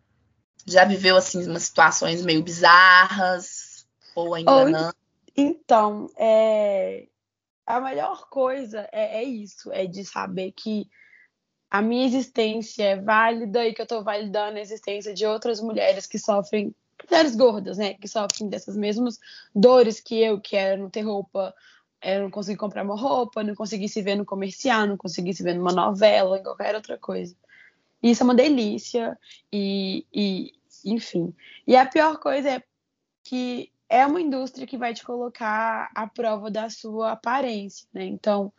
Já 0.65 0.85
viveu, 0.85 1.15
assim, 1.15 1.47
umas 1.47 1.63
situações 1.63 2.23
meio 2.23 2.43
bizarras? 2.43 3.87
Ou 4.15 4.33
ainda 4.33 4.51
ou, 4.51 4.69
não? 4.69 4.93
Então, 5.35 6.09
é, 6.17 7.07
a 7.65 7.79
melhor 7.79 8.27
coisa 8.29 8.87
é, 8.91 9.21
é, 9.21 9.23
isso, 9.23 9.71
é 9.71 9.85
de 9.85 10.03
saber 10.03 10.51
que 10.51 10.87
a 11.69 11.81
minha 11.81 12.05
existência 12.05 12.83
é 12.83 12.95
válida 12.97 13.65
e 13.65 13.73
que 13.73 13.81
eu 13.81 13.85
estou 13.85 14.03
validando 14.03 14.57
a 14.57 14.61
existência 14.61 15.13
de 15.13 15.25
outras 15.25 15.61
mulheres 15.61 16.05
que 16.05 16.19
sofrem, 16.19 16.75
mulheres 17.09 17.35
gordas, 17.35 17.77
né, 17.77 17.93
que 17.93 18.07
sofrem 18.07 18.49
dessas 18.49 18.75
mesmas 18.75 19.19
dores 19.53 19.99
que 19.99 20.21
eu, 20.21 20.39
que 20.39 20.55
era 20.55 20.77
não 20.77 20.89
ter 20.89 21.01
roupa, 21.01 21.53
eu 22.01 22.23
não 22.23 22.31
conseguir 22.31 22.57
comprar 22.57 22.83
uma 22.83 22.99
roupa, 22.99 23.43
não 23.43 23.55
conseguir 23.55 23.89
se 23.89 24.01
ver 24.01 24.15
no 24.15 24.25
comercial, 24.25 24.87
não 24.87 24.97
conseguir 24.97 25.33
se 25.33 25.43
ver 25.43 25.53
numa 25.53 25.71
novela, 25.71 26.39
em 26.39 26.43
qualquer 26.43 26.75
outra 26.75 26.97
coisa. 26.97 27.35
E 28.01 28.11
isso 28.11 28.23
é 28.23 28.25
uma 28.25 28.35
delícia 28.35 29.17
e, 29.53 30.05
e 30.11 30.53
enfim. 30.85 31.33
E 31.67 31.75
a 31.75 31.85
pior 31.85 32.17
coisa 32.17 32.49
é 32.49 32.63
que 33.23 33.71
é 33.87 34.05
uma 34.05 34.21
indústria 34.21 34.65
que 34.65 34.77
vai 34.77 34.93
te 34.93 35.03
colocar 35.03 35.91
à 35.93 36.07
prova 36.07 36.49
da 36.49 36.69
sua 36.69 37.11
aparência, 37.11 37.87
né? 37.93 38.05
Então, 38.05 38.51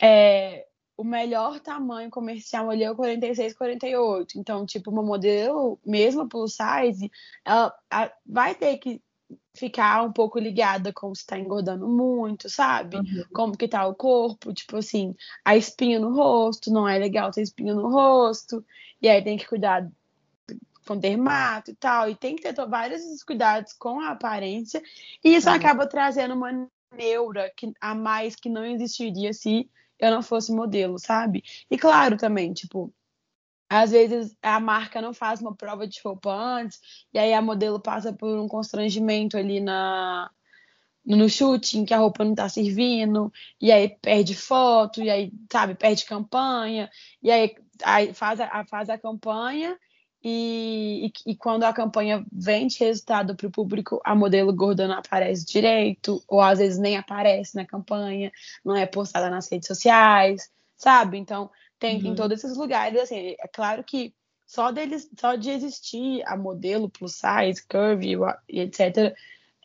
é, 0.00 0.66
o 0.96 1.04
melhor 1.04 1.60
tamanho 1.60 2.10
comercial 2.10 2.70
ali 2.70 2.82
é 2.82 2.90
o 2.90 2.96
46, 2.96 3.54
48. 3.54 4.38
Então, 4.38 4.64
tipo, 4.64 4.90
uma 4.90 5.02
modelo, 5.02 5.78
mesmo 5.84 6.28
plus 6.28 6.56
size, 6.56 7.10
ela, 7.44 7.74
vai 8.24 8.54
ter 8.54 8.78
que 8.78 9.02
ficar 9.54 10.02
um 10.04 10.12
pouco 10.12 10.38
ligada 10.38 10.92
com 10.92 11.14
se 11.14 11.26
tá 11.26 11.38
engordando 11.38 11.88
muito, 11.88 12.48
sabe? 12.48 12.96
Uhum. 12.96 13.24
Como 13.32 13.56
que 13.56 13.68
tá 13.68 13.86
o 13.86 13.94
corpo, 13.94 14.52
tipo 14.52 14.76
assim, 14.76 15.14
a 15.44 15.56
espinha 15.56 15.98
no 15.98 16.14
rosto, 16.14 16.70
não 16.70 16.88
é 16.88 16.98
legal 16.98 17.30
ter 17.30 17.42
espinha 17.42 17.74
no 17.74 17.90
rosto, 17.90 18.64
e 19.00 19.08
aí 19.08 19.22
tem 19.22 19.36
que 19.36 19.48
cuidar 19.48 19.90
com 20.86 20.96
dermato 20.96 21.72
e 21.72 21.74
tal, 21.74 22.08
e 22.08 22.14
tem 22.14 22.36
que 22.36 22.42
ter 22.42 22.66
vários 22.66 23.22
cuidados 23.24 23.72
com 23.72 24.00
a 24.00 24.10
aparência, 24.10 24.80
e 25.24 25.34
isso 25.34 25.50
acaba 25.50 25.86
trazendo 25.86 26.34
uma 26.34 26.68
neura 26.96 27.52
que, 27.56 27.72
a 27.80 27.94
mais 27.94 28.36
que 28.36 28.48
não 28.48 28.64
existiria 28.64 29.32
se 29.32 29.68
eu 29.98 30.10
não 30.10 30.22
fosse 30.22 30.52
modelo, 30.52 30.98
sabe? 30.98 31.42
E 31.70 31.78
claro 31.78 32.16
também, 32.16 32.52
tipo, 32.52 32.92
às 33.68 33.90
vezes 33.90 34.36
a 34.42 34.60
marca 34.60 35.00
não 35.02 35.12
faz 35.12 35.40
uma 35.40 35.54
prova 35.54 35.86
de 35.86 36.00
roupa 36.04 36.32
antes, 36.32 36.80
e 37.12 37.18
aí 37.18 37.32
a 37.34 37.42
modelo 37.42 37.80
passa 37.80 38.12
por 38.12 38.38
um 38.38 38.48
constrangimento 38.48 39.36
ali 39.36 39.60
na 39.60 40.30
no 41.04 41.28
shooting 41.28 41.84
que 41.84 41.94
a 41.94 41.98
roupa 41.98 42.24
não 42.24 42.34
tá 42.34 42.48
servindo, 42.48 43.32
e 43.60 43.70
aí 43.70 43.88
perde 44.02 44.34
foto, 44.34 45.00
e 45.00 45.08
aí, 45.08 45.32
sabe, 45.52 45.76
perde 45.76 46.04
campanha, 46.04 46.90
e 47.22 47.30
aí, 47.30 47.54
aí 47.84 48.12
faz, 48.12 48.40
a, 48.40 48.64
faz 48.66 48.90
a 48.90 48.98
campanha 48.98 49.78
e, 50.22 51.06
e, 51.06 51.32
e, 51.32 51.36
quando 51.36 51.64
a 51.64 51.72
campanha 51.72 52.24
vende 52.32 52.78
resultado 52.80 53.36
para 53.36 53.46
o 53.46 53.50
público, 53.50 54.00
a 54.04 54.14
modelo 54.14 54.52
gorda 54.52 54.88
não 54.88 54.96
aparece 54.96 55.44
direito, 55.46 56.22
ou 56.26 56.40
às 56.40 56.58
vezes 56.58 56.78
nem 56.78 56.96
aparece 56.96 57.54
na 57.54 57.64
campanha, 57.64 58.32
não 58.64 58.74
é 58.74 58.86
postada 58.86 59.30
nas 59.30 59.50
redes 59.50 59.68
sociais, 59.68 60.50
sabe? 60.76 61.18
Então, 61.18 61.50
tem 61.78 62.02
uhum. 62.02 62.12
em 62.12 62.14
todos 62.14 62.42
esses 62.42 62.56
lugares, 62.56 63.00
assim, 63.00 63.36
é 63.38 63.48
claro 63.48 63.84
que 63.84 64.12
só 64.46 64.72
deles, 64.72 65.08
só 65.18 65.34
de 65.34 65.50
existir 65.50 66.22
a 66.26 66.36
modelo 66.36 66.88
plus 66.88 67.14
size, 67.14 67.64
curvy 67.68 68.16
e 68.48 68.60
etc, 68.60 69.14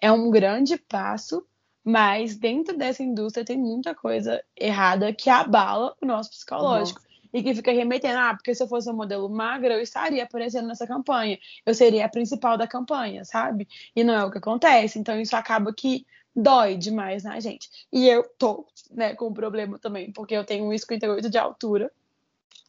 é 0.01 0.11
um 0.11 0.29
grande 0.29 0.77
passo, 0.77 1.45
mas 1.83 2.35
dentro 2.35 2.77
dessa 2.77 3.01
indústria 3.01 3.45
tem 3.45 3.57
muita 3.57 3.95
coisa 3.95 4.43
errada 4.55 5.13
que 5.13 5.29
abala 5.29 5.95
o 6.01 6.05
nosso 6.05 6.29
psicológico. 6.31 6.99
Uhum 6.99 7.10
e 7.33 7.41
que 7.41 7.55
fica 7.55 7.71
remetendo, 7.71 8.19
ah, 8.19 8.33
porque 8.33 8.53
se 8.53 8.61
eu 8.63 8.67
fosse 8.67 8.89
um 8.89 8.95
modelo 8.95 9.29
magra, 9.29 9.75
eu 9.75 9.81
estaria 9.81 10.23
aparecendo 10.23 10.67
nessa 10.67 10.85
campanha, 10.85 11.39
eu 11.65 11.73
seria 11.73 12.05
a 12.05 12.09
principal 12.09 12.57
da 12.57 12.67
campanha, 12.67 13.23
sabe? 13.25 13.67
E 13.95 14.03
não 14.03 14.13
é 14.13 14.25
o 14.25 14.31
que 14.31 14.37
acontece, 14.37 14.99
então 14.99 15.19
isso 15.19 15.35
acaba 15.35 15.73
que 15.73 16.05
dói 16.35 16.77
demais 16.77 17.23
na 17.23 17.39
gente. 17.39 17.69
E 17.91 18.07
eu 18.07 18.23
tô, 18.37 18.65
né, 18.91 19.15
com 19.15 19.27
um 19.27 19.33
problema 19.33 19.79
também, 19.79 20.11
porque 20.11 20.33
eu 20.35 20.45
tenho 20.45 20.65
1,58 20.65 21.29
de 21.29 21.37
altura, 21.37 21.91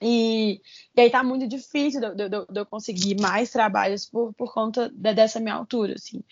e, 0.01 0.61
e, 0.97 1.01
aí 1.01 1.11
tá 1.11 1.23
muito 1.23 1.47
difícil 1.47 2.01
de, 2.01 2.29
de, 2.29 2.29
de, 2.29 2.59
eu 2.61 2.67
conseguir 2.67 3.21
mais 3.21 3.51
trabalhos 3.51 4.05
por, 4.05 4.33
por 4.35 4.53
conta 4.53 4.89
de, 4.89 5.15
dessa 5.15 5.39
minha 5.39 5.55
altura, 5.55 5.95
assim. 5.95 6.25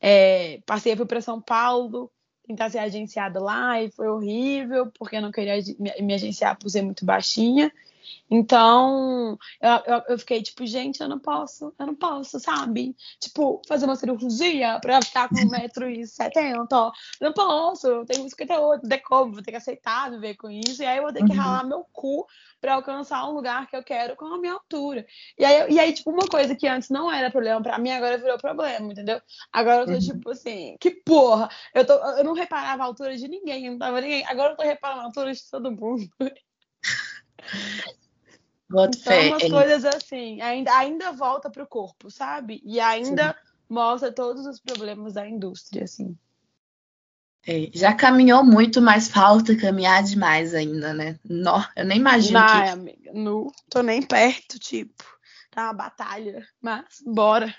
É, 0.00 0.60
passei, 0.66 0.96
fui 0.96 1.06
para 1.06 1.20
São 1.20 1.40
Paulo, 1.40 2.10
tentar 2.46 2.70
ser 2.70 2.78
agenciada 2.78 3.40
lá 3.40 3.82
e 3.82 3.90
foi 3.90 4.08
horrível, 4.08 4.90
porque 4.98 5.16
eu 5.16 5.22
não 5.22 5.32
queria 5.32 5.54
me 6.00 6.14
agenciar 6.14 6.56
por 6.58 6.68
ser 6.68 6.82
muito 6.82 7.04
baixinha. 7.04 7.72
Então, 8.30 9.38
eu, 9.60 9.94
eu, 9.94 10.02
eu, 10.10 10.18
fiquei 10.18 10.42
tipo, 10.42 10.66
gente, 10.66 11.00
eu 11.00 11.08
não 11.08 11.18
posso, 11.18 11.72
eu 11.78 11.86
não 11.86 11.94
posso, 11.94 12.38
sabe? 12.40 12.96
Tipo, 13.20 13.60
fazer 13.68 13.84
uma 13.84 13.96
cirurgia 13.96 14.78
pra 14.80 15.02
ficar 15.02 15.28
com 15.28 15.36
1,70m, 15.36 16.66
ó. 16.72 16.92
Não 17.20 17.32
posso, 17.32 17.86
eu 17.86 18.04
tenho 18.04 18.28
58, 18.28 18.82
não 18.82 18.88
tem 18.88 19.02
como, 19.02 19.32
vou 19.32 19.42
ter 19.42 19.50
que 19.50 19.56
aceitar 19.56 20.10
viver 20.10 20.36
com 20.36 20.50
isso. 20.50 20.82
E 20.82 20.86
aí 20.86 20.98
eu 20.98 21.02
vou 21.04 21.12
ter 21.12 21.24
que 21.24 21.32
uhum. 21.32 21.38
ralar 21.38 21.64
meu 21.64 21.84
cu 21.92 22.26
para 22.60 22.74
alcançar 22.74 23.28
um 23.28 23.32
lugar 23.32 23.66
que 23.66 23.76
eu 23.76 23.84
quero 23.84 24.16
com 24.16 24.24
a 24.26 24.38
minha 24.38 24.54
altura. 24.54 25.06
E 25.38 25.44
aí, 25.44 25.72
e 25.72 25.78
aí, 25.78 25.92
tipo, 25.92 26.10
uma 26.10 26.26
coisa 26.26 26.56
que 26.56 26.66
antes 26.66 26.88
não 26.88 27.12
era 27.12 27.30
problema 27.30 27.62
para 27.62 27.78
mim, 27.78 27.90
agora 27.90 28.16
virou 28.16 28.38
problema, 28.38 28.90
entendeu? 28.90 29.20
Agora 29.52 29.82
eu 29.82 29.86
tô, 29.86 29.92
uhum. 29.92 29.98
tipo 29.98 30.30
assim, 30.30 30.76
que 30.80 30.90
porra! 30.90 31.48
Eu, 31.74 31.86
tô, 31.86 31.92
eu 31.92 32.24
não 32.24 32.32
reparava 32.32 32.82
a 32.82 32.86
altura 32.86 33.16
de 33.16 33.28
ninguém, 33.28 33.70
não 33.70 33.78
tava 33.78 34.00
ninguém. 34.00 34.24
Agora 34.26 34.52
eu 34.52 34.56
tô 34.56 34.62
reparando 34.62 35.02
a 35.02 35.04
altura 35.04 35.32
de 35.32 35.50
todo 35.50 35.70
mundo. 35.70 36.08
Boto 38.68 38.98
então, 38.98 39.12
fé. 39.12 39.28
umas 39.28 39.48
coisas 39.48 39.84
assim, 39.84 40.40
ainda, 40.40 40.76
ainda 40.76 41.12
volta 41.12 41.50
pro 41.50 41.66
corpo, 41.66 42.10
sabe? 42.10 42.60
E 42.64 42.80
ainda 42.80 43.28
Sim. 43.32 43.38
mostra 43.68 44.12
todos 44.12 44.46
os 44.46 44.58
problemas 44.58 45.14
da 45.14 45.28
indústria, 45.28 45.84
assim. 45.84 46.16
É, 47.46 47.70
já 47.74 47.92
caminhou 47.92 48.42
muito, 48.42 48.80
mas 48.80 49.08
falta 49.08 49.54
caminhar 49.54 50.02
demais 50.02 50.54
ainda, 50.54 50.94
né? 50.94 51.18
Não, 51.22 51.62
eu 51.76 51.84
nem 51.84 51.98
imagino 51.98 52.40
Não, 52.40 52.46
que... 52.46 52.68
amiga, 52.70 53.12
não 53.12 53.52
tô 53.68 53.82
nem 53.82 54.00
perto, 54.00 54.58
tipo, 54.58 55.04
tá 55.50 55.64
uma 55.64 55.74
batalha, 55.74 56.46
mas 56.60 57.02
bora. 57.04 57.54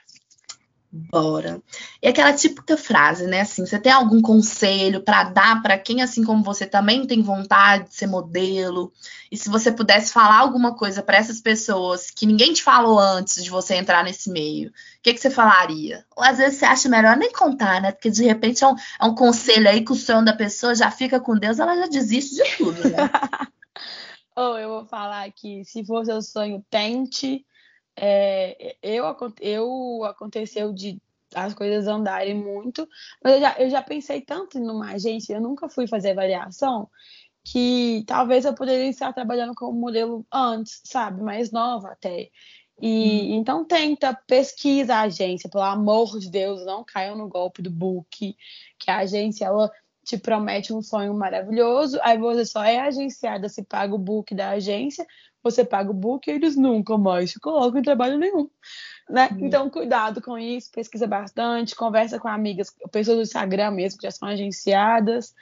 Bora. 0.98 1.62
E 2.02 2.08
aquela 2.08 2.32
típica 2.32 2.78
frase, 2.78 3.28
né? 3.28 3.42
Assim, 3.42 3.66
você 3.66 3.78
tem 3.78 3.92
algum 3.92 4.22
conselho 4.22 5.02
para 5.02 5.26
dar 5.26 5.62
para 5.62 5.78
quem, 5.78 6.02
assim 6.02 6.24
como 6.24 6.42
você, 6.42 6.66
também 6.66 7.06
tem 7.06 7.22
vontade 7.22 7.90
de 7.90 7.96
ser 7.96 8.08
modelo? 8.08 8.94
E 9.30 9.36
se 9.36 9.50
você 9.50 9.74
pudesse 9.74 10.14
falar 10.14 10.38
alguma 10.38 10.74
coisa 10.74 11.04
para 11.04 11.18
essas 11.18 11.42
pessoas 11.42 12.10
que 12.10 12.26
ninguém 12.26 12.54
te 12.54 12.64
falou 12.64 12.98
antes 12.98 13.44
de 13.44 13.50
você 13.50 13.76
entrar 13.76 14.06
nesse 14.06 14.30
meio, 14.30 14.70
o 14.70 14.74
que, 15.04 15.14
que 15.14 15.20
você 15.20 15.30
falaria? 15.30 16.06
Ou 16.16 16.24
às 16.24 16.38
vezes 16.38 16.60
você 16.60 16.66
acha 16.66 16.88
melhor 16.88 17.18
nem 17.18 17.34
contar, 17.34 17.82
né? 17.82 17.92
Porque 17.92 18.10
de 18.10 18.24
repente 18.24 18.64
é 18.64 18.68
um, 18.68 18.76
é 19.02 19.06
um 19.06 19.14
conselho 19.14 19.68
aí 19.68 19.84
que 19.84 19.92
o 19.92 19.96
sonho 19.96 20.24
da 20.24 20.34
pessoa 20.34 20.74
já 20.74 20.90
fica 20.90 21.20
com 21.20 21.38
Deus, 21.38 21.60
ela 21.60 21.76
já 21.76 21.88
desiste 21.88 22.36
de 22.36 22.56
tudo, 22.56 22.90
né? 22.90 22.96
Ou 24.38 24.54
oh, 24.54 24.58
eu 24.58 24.70
vou 24.70 24.86
falar 24.86 25.30
que 25.32 25.64
se 25.66 25.86
for 25.86 26.06
seu 26.06 26.22
sonho, 26.22 26.64
tente 26.70 27.46
é, 27.98 28.76
eu, 28.82 29.06
eu 29.40 30.04
aconteceu 30.04 30.74
de 30.74 31.02
as 31.34 31.54
coisas 31.54 31.88
andarem 31.88 32.36
muito, 32.36 32.88
mas 33.24 33.34
eu 33.34 33.40
já, 33.40 33.56
eu 33.60 33.70
já 33.70 33.82
pensei 33.82 34.22
tanto 34.22 34.60
numa 34.60 34.94
agência, 34.94 35.34
eu 35.34 35.42
nunca 35.42 35.68
fui 35.68 35.88
fazer 35.88 36.12
avaliação, 36.12 36.90
que 37.44 38.04
talvez 38.08 38.46
eu 38.46 38.54
poderia 38.54 38.90
estar 38.90 39.14
trabalhando 39.14 39.54
como 39.54 39.80
modelo 39.80 40.26
antes, 40.32 40.82
sabe, 40.84 41.22
mais 41.22 41.52
nova 41.52 41.92
até. 41.92 42.30
E 42.82 43.32
hum. 43.32 43.36
então 43.36 43.64
tenta, 43.64 44.14
pesquisa 44.28 44.96
a 44.96 45.02
agência, 45.02 45.50
pelo 45.50 45.64
amor 45.64 46.20
de 46.20 46.30
Deus, 46.30 46.66
não 46.66 46.84
caiam 46.84 47.16
no 47.16 47.28
golpe 47.28 47.62
do 47.62 47.70
book, 47.70 48.36
que 48.78 48.92
a 48.92 49.00
agência 49.00 49.46
ela 49.46 49.72
te 50.06 50.18
promete 50.18 50.72
um 50.72 50.82
sonho 50.82 51.14
maravilhoso, 51.16 52.00
aí 52.04 52.18
você 52.18 52.46
só 52.46 52.64
é 52.64 52.80
agenciada 52.80 53.50
se 53.50 53.64
paga 53.64 53.96
o 53.96 53.98
book 53.98 54.36
da 54.36 54.52
agência, 54.52 55.06
você 55.44 55.66
paga 55.66 55.90
o 55.90 55.94
book 55.94 56.30
e 56.30 56.34
eles 56.34 56.56
nunca 56.56 56.98
mais 56.98 57.32
te 57.32 57.40
colocam 57.40 57.80
em 57.80 57.84
trabalho 57.84 58.18
nenhum. 58.18 58.50
Né? 59.10 59.30
Uhum. 59.32 59.46
Então, 59.46 59.70
cuidado 59.70 60.22
com 60.22 60.38
isso, 60.38 60.72
pesquisa 60.72 61.08
bastante, 61.08 61.76
conversa 61.76 62.20
com 62.20 62.28
amigas, 62.28 62.74
pessoas 62.92 63.18
do 63.18 63.24
Instagram 63.24 63.72
mesmo, 63.72 64.00
que 64.00 64.06
já 64.08 64.12
são 64.12 64.28
agenciadas. 64.28 65.34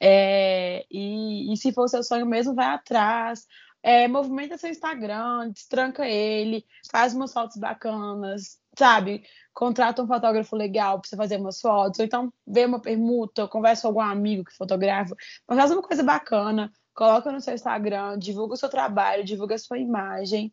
É, 0.00 0.84
e, 0.90 1.52
e, 1.52 1.56
se 1.56 1.72
for 1.72 1.88
seu 1.88 2.02
sonho 2.02 2.26
mesmo, 2.26 2.54
vai 2.54 2.66
atrás. 2.66 3.46
É, 3.82 4.08
movimenta 4.08 4.58
seu 4.58 4.70
Instagram, 4.70 5.50
destranca 5.50 6.06
ele, 6.06 6.64
faz 6.90 7.14
umas 7.14 7.32
fotos 7.32 7.56
bacanas, 7.56 8.58
sabe? 8.78 9.24
Contrata 9.52 10.02
um 10.02 10.06
fotógrafo 10.06 10.56
legal 10.56 11.00
para 11.00 11.08
você 11.08 11.16
fazer 11.16 11.36
umas 11.36 11.60
fotos, 11.60 11.98
ou 11.98 12.04
então 12.04 12.32
vê 12.46 12.64
uma 12.64 12.80
permuta, 12.80 13.48
conversa 13.48 13.82
com 13.82 13.88
algum 13.88 14.00
amigo 14.00 14.44
que 14.44 14.56
fotografa, 14.56 15.14
mas 15.46 15.58
faz 15.58 15.70
uma 15.70 15.82
coisa 15.82 16.02
bacana, 16.02 16.72
coloca 16.94 17.30
no 17.30 17.40
seu 17.40 17.54
Instagram, 17.54 18.18
divulga 18.18 18.54
o 18.54 18.56
seu 18.56 18.68
trabalho, 18.68 19.24
divulga 19.24 19.54
a 19.54 19.58
sua 19.58 19.78
imagem 19.78 20.52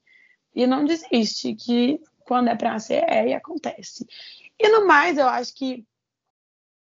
e 0.53 0.67
não 0.67 0.85
desiste, 0.85 1.55
que 1.55 1.99
quando 2.25 2.49
é 2.49 2.55
para 2.55 2.77
ser, 2.79 3.03
é 3.09 3.29
e 3.29 3.33
acontece. 3.33 4.05
E 4.59 4.69
no 4.69 4.85
mais, 4.87 5.17
eu 5.17 5.27
acho 5.27 5.53
que 5.55 5.85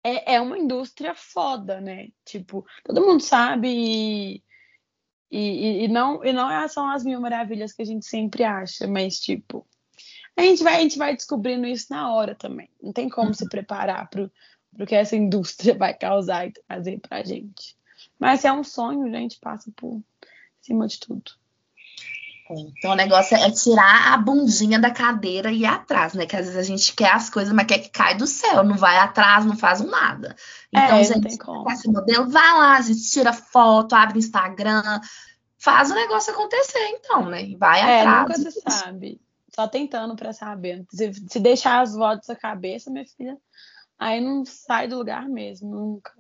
é, 0.03 0.35
é 0.37 0.41
uma 0.41 0.59
indústria 0.59 1.15
foda, 1.15 1.81
né? 1.81 2.09
Tipo, 2.25 2.65
todo 2.85 3.05
mundo 3.05 3.21
sabe 3.21 3.69
e, 3.69 4.43
e, 5.31 5.85
e, 5.85 5.89
não, 5.89 6.25
e 6.25 6.33
não 6.33 6.51
é 6.51 6.67
são 6.69 6.89
as 6.89 7.05
mil 7.05 7.21
maravilhas 7.21 7.73
que 7.73 7.83
a 7.83 7.85
gente 7.85 8.07
sempre 8.07 8.45
acha, 8.45 8.87
mas 8.87 9.19
tipo, 9.21 9.67
a 10.39 10.43
gente 10.43 10.63
vai, 10.63 10.77
a 10.77 10.81
gente 10.81 10.99
vai 10.99 11.17
descobrindo 11.17 11.67
isso 11.67 11.87
na 11.91 12.13
hora 12.13 12.35
também. 12.35 12.69
Não 12.81 12.93
tem 12.93 13.09
como 13.09 13.35
se 13.35 13.49
preparar 13.49 14.09
para 14.09 14.31
o 14.79 14.87
que 14.87 14.95
essa 14.95 15.17
indústria 15.17 15.75
vai 15.77 15.93
causar 15.93 16.47
e 16.47 16.53
trazer 16.53 17.01
pra 17.01 17.25
gente. 17.25 17.77
Mas 18.19 18.41
se 18.41 18.47
é 18.47 18.53
um 18.53 18.63
sonho, 18.63 19.05
a 19.07 19.19
gente 19.19 19.39
passa 19.41 19.71
por 19.75 20.01
cima 20.61 20.87
de 20.87 21.01
tudo. 21.01 21.33
Então 22.51 22.93
o 22.93 22.95
negócio 22.95 23.37
é 23.37 23.51
tirar 23.51 24.15
a 24.15 24.17
bundinha 24.17 24.79
da 24.79 24.91
cadeira 24.91 25.51
e 25.51 25.63
ir 25.63 25.67
atrás, 25.67 26.15
né? 26.15 26.25
Que 26.25 26.37
às 26.37 26.47
vezes 26.47 26.57
a 26.57 26.63
gente 26.63 26.95
quer 26.95 27.13
as 27.13 27.29
coisas, 27.29 27.53
mas 27.53 27.67
quer 27.67 27.79
que 27.79 27.91
cai 27.91 28.15
do 28.15 28.27
céu, 28.27 28.65
não 28.65 28.77
vai 28.77 28.97
atrás, 28.97 29.45
não 29.45 29.57
faz 29.57 29.81
um 29.81 29.91
nada. 29.91 30.35
Então, 30.73 30.97
é, 30.97 31.05
gente, 31.05 31.37
com 31.37 31.71
esse 31.71 31.89
modelo, 31.89 32.31
vai 32.31 32.53
lá, 32.55 32.77
a 32.77 32.81
gente 32.81 33.11
tira 33.11 33.35
foto, 33.35 33.95
abre 33.95 34.19
Instagram, 34.19 35.01
faz 35.59 35.91
o 35.91 35.95
negócio 35.95 36.33
acontecer, 36.33 36.89
então, 36.93 37.27
né? 37.27 37.55
Vai 37.59 37.81
é, 37.81 38.01
atrás. 38.01 38.39
Nunca 38.39 38.51
se 38.51 38.61
sabe. 38.67 39.21
Só 39.59 39.67
tentando 39.67 40.15
para 40.15 40.33
saber. 40.33 40.87
Se, 40.89 41.13
se 41.13 41.41
deixar 41.41 41.81
as 41.81 41.93
vozes 41.93 42.29
na 42.29 42.37
cabeça, 42.37 42.93
minha 42.93 43.05
filha, 43.05 43.37
aí 43.99 44.21
não 44.21 44.45
sai 44.45 44.87
do 44.87 44.97
lugar 44.99 45.29
mesmo, 45.29 45.69
nunca. 45.69 46.13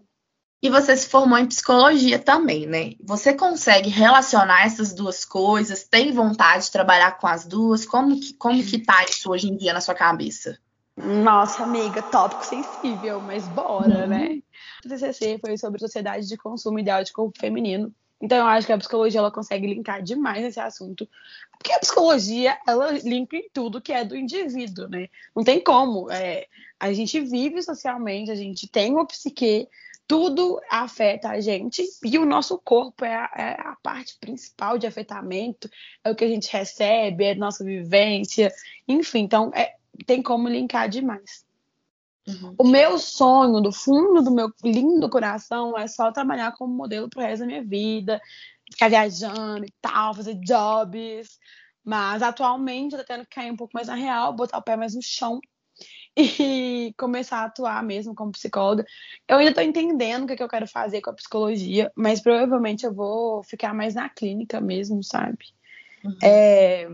E 0.60 0.68
você 0.68 0.96
se 0.96 1.08
formou 1.08 1.38
em 1.38 1.46
psicologia 1.46 2.18
também, 2.18 2.66
né? 2.66 2.94
Você 3.00 3.32
consegue 3.32 3.90
relacionar 3.90 4.66
essas 4.66 4.92
duas 4.92 5.24
coisas? 5.24 5.84
Tem 5.84 6.10
vontade 6.10 6.64
de 6.64 6.72
trabalhar 6.72 7.12
com 7.12 7.28
as 7.28 7.46
duas? 7.46 7.86
Como 7.86 8.18
que, 8.18 8.34
como 8.34 8.60
que 8.60 8.80
tá 8.80 9.04
isso 9.04 9.30
hoje 9.30 9.48
em 9.48 9.56
dia 9.56 9.72
na 9.72 9.80
sua 9.80 9.94
cabeça? 9.94 10.58
Nossa, 10.96 11.62
amiga, 11.62 12.02
tópico 12.02 12.44
sensível, 12.44 13.20
mas 13.20 13.46
bora, 13.46 14.00
uhum. 14.00 14.06
né? 14.08 14.42
O 14.84 14.88
TCC 14.88 15.38
foi 15.38 15.56
sobre 15.56 15.78
sociedade 15.78 16.26
de 16.26 16.36
consumo 16.36 16.80
ideal 16.80 17.04
de 17.04 17.12
corpo 17.12 17.38
feminino. 17.38 17.94
Então, 18.20 18.38
eu 18.38 18.46
acho 18.46 18.66
que 18.66 18.72
a 18.72 18.78
psicologia 18.78 19.20
ela 19.20 19.30
consegue 19.30 19.66
linkar 19.66 20.02
demais 20.02 20.44
esse 20.44 20.58
assunto. 20.58 21.08
Porque 21.58 21.72
a 21.72 21.78
psicologia, 21.78 22.58
ela 22.66 22.92
linka 22.92 23.36
em 23.36 23.48
tudo 23.52 23.80
que 23.80 23.92
é 23.92 24.04
do 24.04 24.16
indivíduo, 24.16 24.88
né? 24.88 25.08
Não 25.34 25.44
tem 25.44 25.60
como. 25.60 26.10
É, 26.10 26.46
a 26.78 26.92
gente 26.92 27.20
vive 27.20 27.62
socialmente, 27.62 28.30
a 28.30 28.34
gente 28.34 28.68
tem 28.68 28.92
uma 28.92 29.06
psique, 29.06 29.68
tudo 30.06 30.60
afeta 30.70 31.28
a 31.28 31.40
gente 31.40 31.84
e 32.02 32.18
o 32.18 32.24
nosso 32.24 32.58
corpo 32.58 33.04
é 33.04 33.14
a, 33.14 33.30
é 33.36 33.60
a, 33.60 33.76
parte 33.82 34.16
principal 34.18 34.78
de 34.78 34.86
afetamento, 34.86 35.68
é 36.02 36.10
o 36.10 36.14
que 36.14 36.24
a 36.24 36.28
gente 36.28 36.50
recebe, 36.50 37.24
é 37.24 37.32
a 37.32 37.34
nossa 37.34 37.62
vivência, 37.62 38.50
enfim, 38.86 39.20
então 39.20 39.50
é, 39.54 39.74
tem 40.06 40.22
como 40.22 40.48
linkar 40.48 40.88
demais. 40.88 41.44
Uhum. 42.28 42.54
O 42.58 42.64
meu 42.64 42.98
sonho, 42.98 43.60
do 43.62 43.72
fundo 43.72 44.22
do 44.22 44.30
meu 44.30 44.52
lindo 44.62 45.08
coração, 45.08 45.76
é 45.78 45.86
só 45.86 46.12
trabalhar 46.12 46.52
como 46.52 46.74
modelo 46.74 47.08
pro 47.08 47.22
resto 47.22 47.40
da 47.40 47.46
minha 47.46 47.64
vida, 47.64 48.20
ficar 48.70 48.90
viajando 48.90 49.64
e 49.64 49.72
tal, 49.80 50.12
fazer 50.12 50.34
jobs. 50.34 51.38
Mas 51.82 52.22
atualmente 52.22 52.92
eu 52.92 52.98
tô 52.98 53.06
tendo 53.06 53.22
que 53.22 53.30
cair 53.30 53.50
um 53.50 53.56
pouco 53.56 53.72
mais 53.74 53.88
na 53.88 53.94
real, 53.94 54.34
botar 54.34 54.58
o 54.58 54.62
pé 54.62 54.76
mais 54.76 54.94
no 54.94 55.00
chão 55.02 55.40
e 56.14 56.92
começar 56.98 57.38
a 57.38 57.44
atuar 57.46 57.82
mesmo 57.82 58.14
como 58.14 58.32
psicóloga. 58.32 58.84
Eu 59.26 59.38
ainda 59.38 59.54
tô 59.54 59.62
entendendo 59.62 60.24
o 60.24 60.26
que, 60.26 60.34
é 60.34 60.36
que 60.36 60.42
eu 60.42 60.48
quero 60.48 60.66
fazer 60.66 61.00
com 61.00 61.08
a 61.08 61.14
psicologia, 61.14 61.90
mas 61.96 62.20
provavelmente 62.20 62.84
eu 62.84 62.92
vou 62.92 63.42
ficar 63.42 63.72
mais 63.72 63.94
na 63.94 64.06
clínica 64.10 64.60
mesmo, 64.60 65.02
sabe? 65.02 65.46
Uhum. 66.04 66.18
É... 66.22 66.88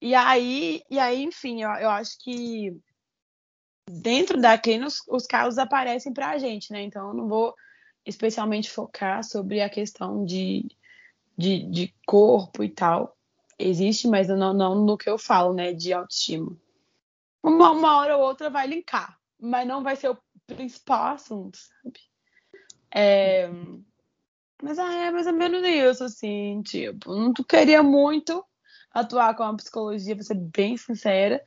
E 0.00 0.14
aí, 0.14 0.82
e 0.90 0.98
aí, 0.98 1.22
enfim, 1.22 1.62
eu, 1.62 1.70
eu 1.70 1.90
acho 1.90 2.18
que 2.18 2.76
dentro 3.88 4.40
da 4.40 4.60
os, 4.84 5.02
os 5.08 5.26
casos 5.26 5.58
aparecem 5.58 6.12
para 6.12 6.30
a 6.30 6.38
gente, 6.38 6.72
né? 6.72 6.82
Então 6.82 7.08
eu 7.08 7.14
não 7.14 7.28
vou 7.28 7.54
especialmente 8.04 8.70
focar 8.70 9.24
sobre 9.24 9.60
a 9.60 9.68
questão 9.68 10.24
de, 10.24 10.66
de, 11.36 11.62
de 11.70 11.94
corpo 12.06 12.62
e 12.62 12.68
tal. 12.68 13.16
Existe, 13.58 14.06
mas 14.06 14.28
não, 14.28 14.52
não 14.52 14.74
no 14.74 14.98
que 14.98 15.08
eu 15.08 15.18
falo, 15.18 15.54
né? 15.54 15.72
De 15.72 15.92
autoestima. 15.92 16.56
Uma, 17.42 17.70
uma 17.70 17.98
hora 17.98 18.16
ou 18.16 18.24
outra 18.24 18.50
vai 18.50 18.66
linkar, 18.66 19.18
mas 19.38 19.66
não 19.66 19.82
vai 19.82 19.96
ser 19.96 20.10
o 20.10 20.18
principal 20.46 21.14
assunto, 21.14 21.56
sabe? 21.56 22.00
É, 22.92 23.48
mas 24.62 24.78
é 24.78 25.10
mais 25.10 25.26
ou 25.26 25.32
menos 25.32 25.62
isso, 25.64 26.04
assim, 26.04 26.62
tipo, 26.62 27.14
não 27.14 27.32
queria 27.32 27.82
muito 27.82 28.44
atuar 28.92 29.34
com 29.36 29.42
a 29.42 29.54
psicologia, 29.54 30.16
pra 30.16 30.24
ser 30.24 30.36
bem 30.36 30.76
sincera, 30.76 31.42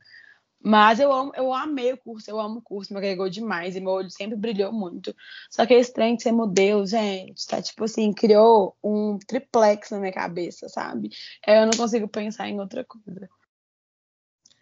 mas 0.62 1.00
eu 1.00 1.10
amo, 1.12 1.32
eu 1.34 1.54
amei 1.54 1.92
o 1.92 1.96
curso, 1.96 2.30
eu 2.30 2.38
amo 2.38 2.58
o 2.58 2.62
curso, 2.62 2.92
me 2.92 2.98
agregou 2.98 3.30
demais 3.30 3.74
e 3.74 3.80
meu 3.80 3.92
olho 3.92 4.10
sempre 4.10 4.36
brilhou 4.36 4.70
muito. 4.72 5.16
Só 5.50 5.64
que 5.64 5.72
esse 5.72 5.92
trem 5.92 6.16
de 6.16 6.22
ser 6.22 6.32
modelo, 6.32 6.86
gente, 6.86 7.46
tá 7.46 7.62
tipo 7.62 7.84
assim, 7.84 8.12
criou 8.12 8.76
um 8.84 9.18
triplex 9.18 9.90
na 9.90 9.98
minha 9.98 10.12
cabeça, 10.12 10.68
sabe? 10.68 11.10
Eu 11.46 11.66
não 11.66 11.72
consigo 11.72 12.06
pensar 12.06 12.48
em 12.48 12.60
outra 12.60 12.84
coisa. 12.84 13.28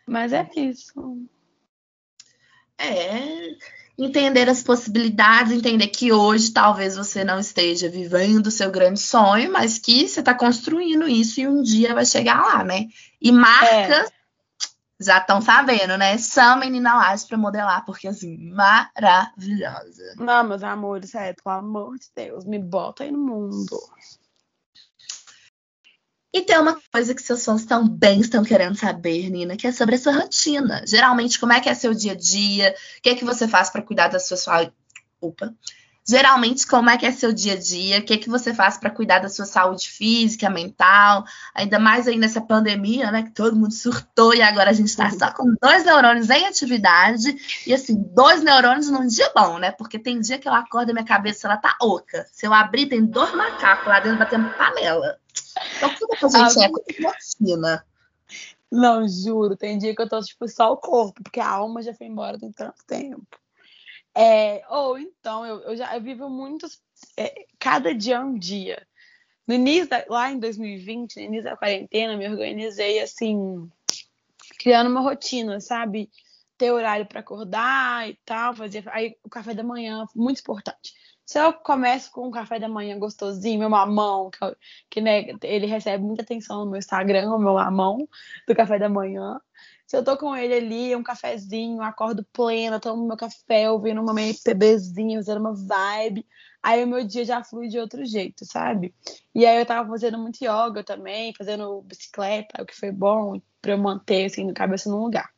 Mas 0.06 0.32
é 0.32 0.48
isso. 0.56 1.28
É, 2.78 3.56
entender 3.98 4.48
as 4.48 4.62
possibilidades, 4.62 5.52
entender 5.52 5.88
que 5.88 6.12
hoje 6.12 6.52
talvez 6.52 6.96
você 6.96 7.24
não 7.24 7.40
esteja 7.40 7.88
vivendo 7.88 8.46
o 8.46 8.52
seu 8.52 8.70
grande 8.70 9.00
sonho, 9.00 9.52
mas 9.52 9.78
que 9.78 10.06
você 10.06 10.20
está 10.20 10.32
construindo 10.32 11.08
isso 11.08 11.40
e 11.40 11.48
um 11.48 11.60
dia 11.60 11.92
vai 11.92 12.06
chegar 12.06 12.40
lá, 12.40 12.62
né? 12.62 12.86
E 13.20 13.32
marcas 13.32 14.08
é 14.08 14.17
já 15.00 15.18
estão 15.18 15.40
sabendo, 15.40 15.96
né? 15.96 16.18
São 16.18 16.58
menina 16.58 16.94
Laje 16.94 17.26
para 17.26 17.38
modelar, 17.38 17.84
porque 17.84 18.08
assim, 18.08 18.36
maravilhosa. 18.50 20.14
Não, 20.16 20.44
meus 20.44 20.62
amores, 20.62 21.14
é, 21.14 21.32
pelo 21.32 21.54
amor 21.54 21.98
de 21.98 22.06
Deus, 22.14 22.44
me 22.44 22.58
bota 22.58 23.04
aí 23.04 23.10
no 23.10 23.18
mundo. 23.18 23.78
E 26.32 26.42
tem 26.42 26.58
uma 26.58 26.78
coisa 26.92 27.14
que 27.14 27.22
seus 27.22 27.44
fãs 27.44 27.64
também 27.64 28.20
estão 28.20 28.44
querendo 28.44 28.76
saber, 28.76 29.30
Nina, 29.30 29.56
que 29.56 29.66
é 29.66 29.72
sobre 29.72 29.94
a 29.94 29.98
sua 29.98 30.12
rotina. 30.12 30.84
Geralmente, 30.86 31.38
como 31.40 31.52
é 31.52 31.60
que 31.60 31.68
é 31.68 31.74
seu 31.74 31.94
dia 31.94 32.12
a 32.12 32.16
dia? 32.16 32.74
O 32.98 33.02
que 33.02 33.08
é 33.10 33.14
que 33.14 33.24
você 33.24 33.48
faz 33.48 33.70
para 33.70 33.82
cuidar 33.82 34.08
da 34.08 34.20
sua 34.20 34.36
saúde? 34.36 34.72
Opa, 35.20 35.54
Geralmente, 36.08 36.66
como 36.66 36.88
é 36.88 36.96
que 36.96 37.04
é 37.04 37.12
seu 37.12 37.34
dia 37.34 37.52
a 37.52 37.56
dia? 37.58 37.98
O 37.98 38.02
que, 38.02 38.14
é 38.14 38.16
que 38.16 38.30
você 38.30 38.54
faz 38.54 38.78
para 38.78 38.88
cuidar 38.88 39.18
da 39.18 39.28
sua 39.28 39.44
saúde 39.44 39.90
física, 39.90 40.48
mental? 40.48 41.22
Ainda 41.54 41.78
mais 41.78 42.08
aí 42.08 42.16
nessa 42.16 42.40
pandemia, 42.40 43.10
né? 43.10 43.24
Que 43.24 43.30
todo 43.32 43.54
mundo 43.54 43.74
surtou 43.74 44.34
e 44.34 44.40
agora 44.40 44.70
a 44.70 44.72
gente 44.72 44.86
está 44.86 45.10
só 45.10 45.30
com 45.30 45.54
dois 45.60 45.84
neurônios 45.84 46.30
em 46.30 46.46
atividade. 46.46 47.36
E 47.66 47.74
assim, 47.74 47.94
dois 48.14 48.42
neurônios 48.42 48.88
num 48.88 49.06
dia 49.06 49.30
bom, 49.36 49.58
né? 49.58 49.70
Porque 49.72 49.98
tem 49.98 50.18
dia 50.18 50.38
que 50.38 50.48
eu 50.48 50.54
acordo 50.54 50.90
e 50.90 50.94
minha 50.94 51.04
cabeça 51.04 51.46
ela 51.46 51.58
tá 51.58 51.76
oca. 51.78 52.26
Se 52.32 52.46
eu 52.46 52.54
abrir, 52.54 52.86
tem 52.86 53.04
dois 53.04 53.34
macacos 53.34 53.86
lá 53.86 54.00
dentro 54.00 54.18
batendo 54.18 54.48
panela. 54.56 55.18
Então, 55.76 55.94
tudo 55.94 56.16
que 56.16 56.24
a 56.24 56.48
gente 56.48 56.64
é 56.64 56.70
rotina. 57.06 57.84
Não, 58.72 59.06
juro, 59.06 59.56
tem 59.56 59.76
dia 59.76 59.94
que 59.94 60.00
eu 60.00 60.08
tô, 60.08 60.20
tipo, 60.22 60.48
só 60.48 60.72
o 60.72 60.76
corpo, 60.78 61.22
porque 61.22 61.40
a 61.40 61.48
alma 61.48 61.82
já 61.82 61.92
foi 61.92 62.06
embora 62.06 62.38
tem 62.38 62.50
tanto 62.50 62.82
tempo. 62.86 63.26
É, 64.20 64.64
ou 64.68 64.98
então, 64.98 65.46
eu, 65.46 65.60
eu 65.60 65.76
já 65.76 65.94
eu 65.94 66.02
vivo 66.02 66.28
muitos. 66.28 66.82
É, 67.16 67.46
cada 67.56 67.94
dia 67.94 68.16
é 68.16 68.20
um 68.20 68.36
dia. 68.36 68.84
No 69.46 69.54
início, 69.54 69.88
da, 69.88 70.04
lá 70.08 70.28
em 70.32 70.40
2020, 70.40 71.16
no 71.16 71.22
início 71.22 71.44
da 71.44 71.56
quarentena, 71.56 72.16
me 72.16 72.28
organizei 72.28 72.98
assim, 73.00 73.70
criando 74.58 74.90
uma 74.90 75.00
rotina, 75.02 75.60
sabe? 75.60 76.10
Ter 76.56 76.72
horário 76.72 77.06
para 77.06 77.20
acordar 77.20 78.10
e 78.10 78.18
tal, 78.24 78.54
fazer. 78.54 78.82
Aí 78.88 79.16
o 79.22 79.30
café 79.30 79.54
da 79.54 79.62
manhã, 79.62 80.04
muito 80.16 80.40
importante. 80.40 80.94
Se 81.24 81.38
eu 81.38 81.52
começo 81.52 82.10
com 82.10 82.26
um 82.26 82.30
café 82.32 82.58
da 82.58 82.68
manhã 82.68 82.98
gostosinho, 82.98 83.60
meu 83.60 83.70
mamão, 83.70 84.30
que, 84.30 84.38
que 84.90 85.00
né, 85.00 85.26
ele 85.44 85.66
recebe 85.66 86.02
muita 86.02 86.22
atenção 86.22 86.64
no 86.64 86.70
meu 86.72 86.78
Instagram, 86.78 87.30
o 87.30 87.38
meu 87.38 87.54
mamão 87.54 88.08
do 88.48 88.54
café 88.54 88.80
da 88.80 88.88
manhã. 88.88 89.40
Se 89.88 89.96
eu 89.96 90.04
tô 90.04 90.18
com 90.18 90.36
ele 90.36 90.52
ali, 90.52 90.94
um 90.94 91.02
cafezinho, 91.02 91.80
acordo 91.80 92.22
plena, 92.30 92.78
tomo 92.78 93.08
meu 93.08 93.16
café, 93.16 93.70
ouvindo 93.70 94.02
uma 94.02 94.12
MPBzinha, 94.20 95.16
fazendo 95.16 95.40
uma 95.40 95.54
vibe, 95.54 96.26
aí 96.62 96.84
o 96.84 96.86
meu 96.86 97.02
dia 97.06 97.24
já 97.24 97.42
flui 97.42 97.68
de 97.68 97.78
outro 97.78 98.04
jeito, 98.04 98.44
sabe? 98.44 98.94
E 99.34 99.46
aí 99.46 99.58
eu 99.58 99.64
tava 99.64 99.88
fazendo 99.88 100.18
muito 100.18 100.44
yoga 100.44 100.84
também, 100.84 101.32
fazendo 101.32 101.80
bicicleta, 101.80 102.62
o 102.62 102.66
que 102.66 102.76
foi 102.76 102.92
bom 102.92 103.40
pra 103.62 103.72
eu 103.72 103.78
manter, 103.78 104.26
assim, 104.26 104.50
a 104.50 104.52
cabeça 104.52 104.90
no 104.90 105.02
lugar. 105.02 105.32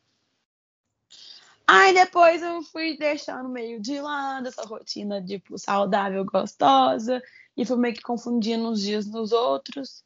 Aí 1.65 1.93
depois 1.93 2.41
eu 2.43 2.61
fui 2.61 2.97
deixando 2.97 3.47
meio 3.47 3.79
de 3.79 4.01
lado 4.01 4.49
essa 4.49 4.63
rotina, 4.63 5.23
tipo, 5.23 5.57
saudável, 5.57 6.25
gostosa, 6.25 7.21
e 7.55 7.65
fui 7.65 7.77
meio 7.77 7.95
que 7.95 8.01
confundindo 8.01 8.67
uns 8.67 8.81
dias 8.81 9.07
nos 9.07 9.31
outros. 9.31 10.03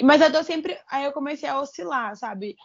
Mas 0.00 0.22
eu 0.22 0.32
tô 0.32 0.42
sempre. 0.42 0.80
Aí 0.90 1.04
eu 1.04 1.12
comecei 1.12 1.46
a 1.46 1.60
oscilar, 1.60 2.16
sabe? 2.16 2.56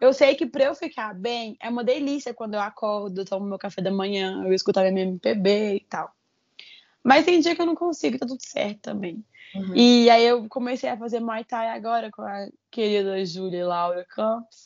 Eu 0.00 0.12
sei 0.12 0.34
que 0.34 0.46
para 0.46 0.64
eu 0.64 0.74
ficar 0.74 1.14
bem, 1.14 1.56
é 1.60 1.68
uma 1.68 1.84
delícia 1.84 2.32
quando 2.32 2.54
eu 2.54 2.60
acordo, 2.60 3.24
tomo 3.24 3.46
meu 3.46 3.58
café 3.58 3.82
da 3.82 3.90
manhã, 3.90 4.42
eu 4.44 4.52
escuto 4.52 4.80
a 4.80 4.90
minha 4.90 5.04
MPB 5.04 5.74
e 5.76 5.80
tal. 5.80 6.10
Mas 7.02 7.24
tem 7.24 7.40
dia 7.40 7.54
que 7.54 7.62
eu 7.62 7.66
não 7.66 7.74
consigo, 7.74 8.18
tá 8.18 8.26
tudo 8.26 8.42
certo 8.42 8.80
também. 8.80 9.24
Uhum. 9.54 9.74
E 9.74 10.08
aí 10.10 10.24
eu 10.24 10.48
comecei 10.48 10.88
a 10.88 10.96
fazer 10.96 11.20
Muay 11.20 11.44
Thai 11.44 11.68
agora 11.70 12.10
com 12.10 12.22
a 12.22 12.48
querida 12.70 13.24
Júlia 13.24 13.66
Laura 13.66 14.04
Campos. 14.04 14.64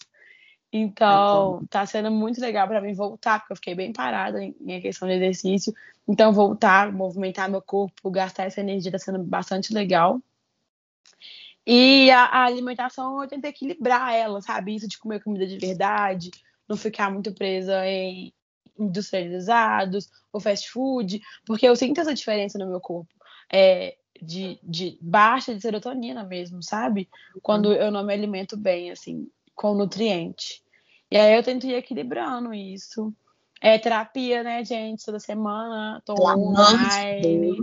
Então, 0.72 1.52
uhum. 1.52 1.66
tá 1.66 1.86
sendo 1.86 2.10
muito 2.10 2.40
legal 2.40 2.66
para 2.66 2.80
mim 2.80 2.92
voltar, 2.94 3.38
porque 3.38 3.52
eu 3.52 3.56
fiquei 3.56 3.74
bem 3.76 3.92
parada 3.92 4.42
em, 4.42 4.54
em 4.66 4.80
questão 4.80 5.06
de 5.06 5.14
exercício. 5.14 5.72
Então, 6.06 6.32
voltar, 6.32 6.92
movimentar 6.92 7.48
meu 7.48 7.62
corpo, 7.62 8.10
gastar 8.10 8.44
essa 8.44 8.60
energia 8.60 8.90
tá 8.90 8.98
sendo 8.98 9.20
bastante 9.20 9.72
legal. 9.72 10.20
E 11.66 12.10
a, 12.10 12.24
a, 12.24 12.44
alimentação 12.44 13.22
eu 13.22 13.28
tento 13.28 13.46
equilibrar 13.46 14.12
ela, 14.14 14.40
sabe? 14.42 14.74
Isso 14.74 14.88
de 14.88 14.98
comer 14.98 15.22
comida 15.22 15.46
de 15.46 15.58
verdade, 15.58 16.30
não 16.68 16.76
ficar 16.76 17.10
muito 17.10 17.32
presa 17.32 17.86
em 17.86 18.32
industrializados 18.78 20.10
ou 20.32 20.40
fast 20.40 20.68
food, 20.70 21.20
porque 21.46 21.66
eu 21.66 21.76
sinto 21.76 22.00
essa 22.00 22.12
diferença 22.12 22.58
no 22.58 22.66
meu 22.66 22.80
corpo. 22.80 23.14
É, 23.52 23.96
de, 24.20 24.58
de 24.62 24.98
baixa 25.00 25.54
de 25.54 25.60
serotonina 25.60 26.24
mesmo, 26.24 26.62
sabe? 26.62 27.08
Quando 27.42 27.72
eu 27.72 27.90
não 27.90 28.04
me 28.04 28.12
alimento 28.12 28.56
bem, 28.56 28.90
assim, 28.90 29.28
com 29.54 29.74
nutriente. 29.74 30.62
E 31.10 31.16
aí 31.16 31.34
eu 31.34 31.42
tento 31.42 31.66
ir 31.66 31.74
equilibrando 31.74 32.52
isso. 32.52 33.12
É 33.60 33.78
terapia, 33.78 34.42
né, 34.42 34.64
gente? 34.64 35.04
Toda 35.04 35.18
semana 35.18 36.02
tô 36.04 36.14
online, 36.14 37.56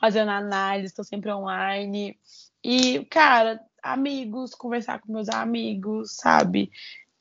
fazendo 0.00 0.30
análise, 0.30 0.94
tô 0.94 1.02
sempre 1.02 1.32
online. 1.32 2.16
E, 2.64 3.04
cara, 3.06 3.60
amigos, 3.82 4.54
conversar 4.54 5.00
com 5.00 5.12
meus 5.12 5.28
amigos, 5.28 6.16
sabe? 6.16 6.70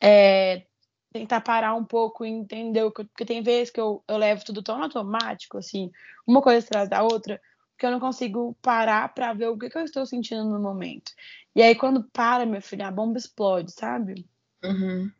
É, 0.01 0.65
tentar 1.11 1.41
parar 1.41 1.75
um 1.75 1.85
pouco 1.85 2.25
e 2.25 2.29
entender 2.29 2.83
o 2.83 2.91
que. 2.91 3.03
Porque 3.03 3.25
tem 3.25 3.41
vezes 3.41 3.71
que 3.71 3.79
eu, 3.79 4.03
eu 4.07 4.17
levo 4.17 4.45
tudo 4.45 4.63
tão 4.63 4.81
automático, 4.81 5.57
assim, 5.57 5.91
uma 6.25 6.41
coisa 6.41 6.65
atrás 6.65 6.89
da 6.89 7.03
outra, 7.03 7.41
que 7.77 7.85
eu 7.85 7.91
não 7.91 7.99
consigo 7.99 8.57
parar 8.61 9.13
para 9.13 9.33
ver 9.33 9.47
o 9.47 9.57
que, 9.57 9.69
que, 9.69 9.77
eu 9.77 9.83
estou 9.83 10.05
sentindo 10.05 10.45
no 10.45 10.59
momento. 10.59 11.11
E 11.55 11.61
aí, 11.61 11.75
quando 11.75 12.03
para, 12.03 12.45
meu 12.45 12.61
filho, 12.61 12.85
a 12.85 12.91
bomba 12.91 13.17
explode, 13.17 13.71
sabe? 13.71 14.25
Uhum. 14.63 15.11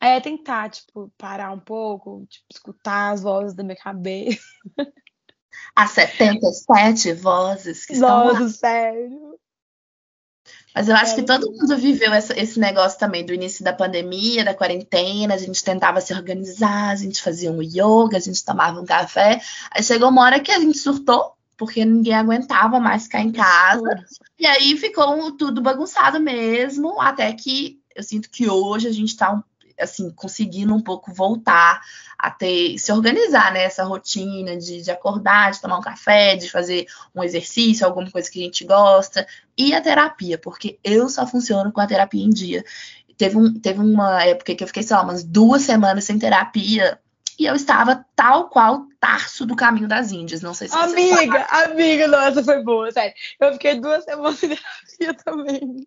Aí 0.00 0.16
é 0.16 0.20
tentar, 0.20 0.70
tipo, 0.70 1.12
parar 1.18 1.50
um 1.50 1.58
pouco, 1.58 2.24
tipo, 2.28 2.46
escutar 2.52 3.12
as 3.12 3.22
vozes 3.22 3.54
da 3.54 3.64
minha 3.64 3.76
cabeça. 3.76 4.40
As 5.74 5.90
77 5.90 7.12
vozes 7.14 7.84
que 7.84 7.94
estão 7.94 8.26
Nossa, 8.26 8.48
sério. 8.48 9.37
Mas 10.78 10.88
eu 10.88 10.94
acho 10.94 11.16
que 11.16 11.24
todo 11.24 11.50
mundo 11.50 11.76
viveu 11.76 12.12
essa, 12.12 12.38
esse 12.38 12.60
negócio 12.60 12.96
também 13.00 13.26
do 13.26 13.34
início 13.34 13.64
da 13.64 13.72
pandemia, 13.72 14.44
da 14.44 14.54
quarentena. 14.54 15.34
A 15.34 15.36
gente 15.36 15.64
tentava 15.64 16.00
se 16.00 16.14
organizar, 16.14 16.90
a 16.90 16.94
gente 16.94 17.20
fazia 17.20 17.50
um 17.50 17.60
yoga, 17.60 18.16
a 18.16 18.20
gente 18.20 18.44
tomava 18.44 18.80
um 18.80 18.84
café. 18.84 19.40
Aí 19.72 19.82
chegou 19.82 20.08
uma 20.08 20.22
hora 20.22 20.38
que 20.38 20.52
a 20.52 20.60
gente 20.60 20.78
surtou, 20.78 21.32
porque 21.56 21.84
ninguém 21.84 22.14
aguentava 22.14 22.78
mais 22.78 23.02
ficar 23.02 23.22
em 23.22 23.32
casa. 23.32 24.04
E 24.38 24.46
aí 24.46 24.76
ficou 24.76 25.32
tudo 25.32 25.60
bagunçado 25.60 26.20
mesmo, 26.20 27.00
até 27.00 27.32
que 27.32 27.80
eu 27.96 28.04
sinto 28.04 28.30
que 28.30 28.48
hoje 28.48 28.86
a 28.86 28.92
gente 28.92 29.08
está 29.08 29.42
assim, 29.78 30.10
conseguindo 30.10 30.74
um 30.74 30.80
pouco 30.80 31.12
voltar 31.12 31.80
a 32.18 32.30
ter, 32.30 32.78
se 32.78 32.92
organizar, 32.92 33.52
né? 33.52 33.64
Essa 33.64 33.84
rotina 33.84 34.56
de, 34.56 34.82
de 34.82 34.90
acordar, 34.90 35.52
de 35.52 35.60
tomar 35.60 35.78
um 35.78 35.82
café, 35.82 36.36
de 36.36 36.50
fazer 36.50 36.86
um 37.14 37.22
exercício, 37.22 37.86
alguma 37.86 38.10
coisa 38.10 38.30
que 38.30 38.40
a 38.40 38.44
gente 38.44 38.64
gosta, 38.64 39.26
e 39.56 39.74
a 39.74 39.80
terapia, 39.80 40.38
porque 40.38 40.78
eu 40.82 41.08
só 41.08 41.26
funciono 41.26 41.72
com 41.72 41.80
a 41.80 41.86
terapia 41.86 42.24
em 42.24 42.30
dia. 42.30 42.64
Teve, 43.16 43.36
um, 43.36 43.52
teve 43.52 43.80
uma 43.80 44.22
época 44.24 44.54
que 44.54 44.62
eu 44.62 44.68
fiquei, 44.68 44.82
sei 44.82 44.96
lá, 44.96 45.02
umas 45.02 45.24
duas 45.24 45.62
semanas 45.62 46.04
sem 46.04 46.18
terapia, 46.18 46.98
e 47.38 47.46
eu 47.46 47.54
estava 47.54 48.04
tal 48.16 48.48
qual 48.48 48.86
Tarso 48.98 49.46
do 49.46 49.54
Caminho 49.54 49.86
das 49.86 50.10
Índias. 50.10 50.42
Não 50.42 50.52
sei 50.52 50.68
se 50.68 50.76
Amiga, 50.76 51.44
amiga, 51.44 52.08
nossa, 52.08 52.42
foi 52.42 52.62
boa, 52.64 52.90
sério. 52.90 53.14
Eu 53.38 53.52
fiquei 53.52 53.78
duas 53.78 54.04
semanas 54.04 54.38
sem 54.40 54.48
terapia 54.50 55.14
também. 55.14 55.86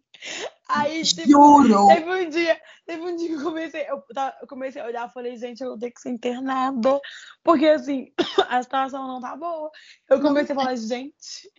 Aí, 0.68 1.04
tipo, 1.04 1.30
Juro! 1.30 1.88
Teve 1.88 2.10
um 2.10 2.30
dia, 2.30 2.60
teve 2.86 3.02
um 3.02 3.16
dia 3.16 3.28
que 3.28 3.34
eu 3.34 3.44
comecei, 3.44 3.82
eu, 3.82 4.04
eu 4.42 4.48
comecei 4.48 4.82
a 4.82 4.86
olhar 4.86 5.08
e 5.08 5.14
falei, 5.14 5.36
gente, 5.36 5.62
eu 5.62 5.70
vou 5.70 5.78
ter 5.78 5.92
que 5.92 6.00
ser 6.00 6.10
internada. 6.10 7.00
Porque 7.44 7.68
assim, 7.68 8.08
a 8.50 8.64
situação 8.64 9.08
não 9.08 9.20
tá 9.20 9.36
boa. 9.36 9.70
Eu 10.10 10.22
comecei 10.22 10.56
a 10.56 10.60
falar, 10.60 10.76
gente. 10.76 11.52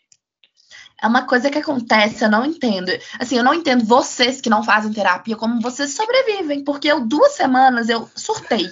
É 1.03 1.07
uma 1.07 1.27
coisa 1.27 1.51
que 1.51 1.59
acontece, 1.59 2.25
eu 2.25 2.31
não 2.31 2.47
entendo. 2.47 2.91
Assim, 3.19 3.37
eu 3.37 3.45
não 3.45 3.53
entendo 3.53 3.85
vocês 3.85 4.41
que 4.41 4.49
não 4.49 4.63
fazem 4.63 4.93
terapia, 4.93 5.37
como 5.37 5.61
vocês 5.61 5.93
sobrevivem. 5.93 6.65
Porque 6.65 6.89
eu, 6.89 7.07
duas 7.07 7.33
semanas, 7.33 7.89
eu 7.89 8.09
surtei. 8.15 8.71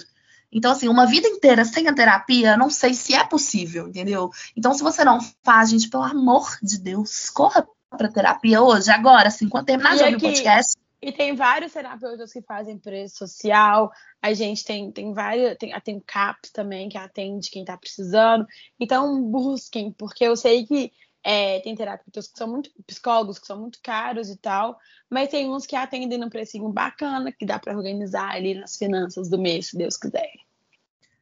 Então, 0.51 0.71
assim, 0.71 0.87
uma 0.87 1.05
vida 1.05 1.27
inteira 1.27 1.63
sem 1.63 1.87
a 1.87 1.93
terapia, 1.93 2.57
não 2.57 2.69
sei 2.69 2.93
se 2.93 3.13
é 3.13 3.23
possível, 3.23 3.87
entendeu? 3.87 4.29
Então, 4.55 4.73
se 4.73 4.83
você 4.83 5.03
não 5.03 5.19
faz, 5.43 5.69
gente, 5.69 5.89
pelo 5.89 6.03
amor 6.03 6.57
de 6.61 6.77
Deus, 6.77 7.29
corra 7.29 7.65
pra 8.01 8.11
terapia 8.11 8.61
hoje, 8.61 8.89
agora, 8.89 9.27
assim, 9.27 9.47
quando 9.47 9.65
terminar 9.65 9.95
de 9.95 10.03
ouvir 10.03 10.15
o 10.15 10.19
podcast. 10.19 10.77
E 11.01 11.11
tem 11.11 11.35
vários 11.35 11.73
terapeutas 11.73 12.31
que 12.31 12.41
fazem 12.41 12.77
preço 12.77 13.17
social. 13.17 13.91
A 14.21 14.33
gente 14.33 14.63
tem, 14.63 14.91
tem 14.91 15.13
vários, 15.13 15.57
tem, 15.57 15.73
tem 15.81 15.97
o 15.97 16.01
CAPS 16.01 16.51
também, 16.51 16.89
que 16.89 16.97
atende 16.97 17.49
quem 17.49 17.65
tá 17.65 17.75
precisando. 17.75 18.45
Então, 18.79 19.21
busquem, 19.23 19.91
porque 19.91 20.23
eu 20.23 20.35
sei 20.35 20.65
que 20.65 20.91
é, 21.23 21.59
tem 21.59 21.75
terapeutas 21.75 22.27
que 22.27 22.37
são 22.37 22.47
muito 22.47 22.71
psicólogos 22.85 23.39
que 23.39 23.47
são 23.47 23.59
muito 23.59 23.79
caros 23.81 24.29
e 24.29 24.37
tal, 24.37 24.77
mas 25.09 25.29
tem 25.29 25.49
uns 25.49 25.65
que 25.65 25.75
atendem 25.75 26.17
num 26.17 26.29
precinho 26.29 26.69
bacana, 26.69 27.31
que 27.31 27.45
dá 27.45 27.59
para 27.59 27.75
organizar 27.75 28.29
ali 28.31 28.55
nas 28.55 28.77
finanças 28.77 29.29
do 29.29 29.39
mês, 29.39 29.67
se 29.67 29.77
Deus 29.77 29.97
quiser. 29.97 30.31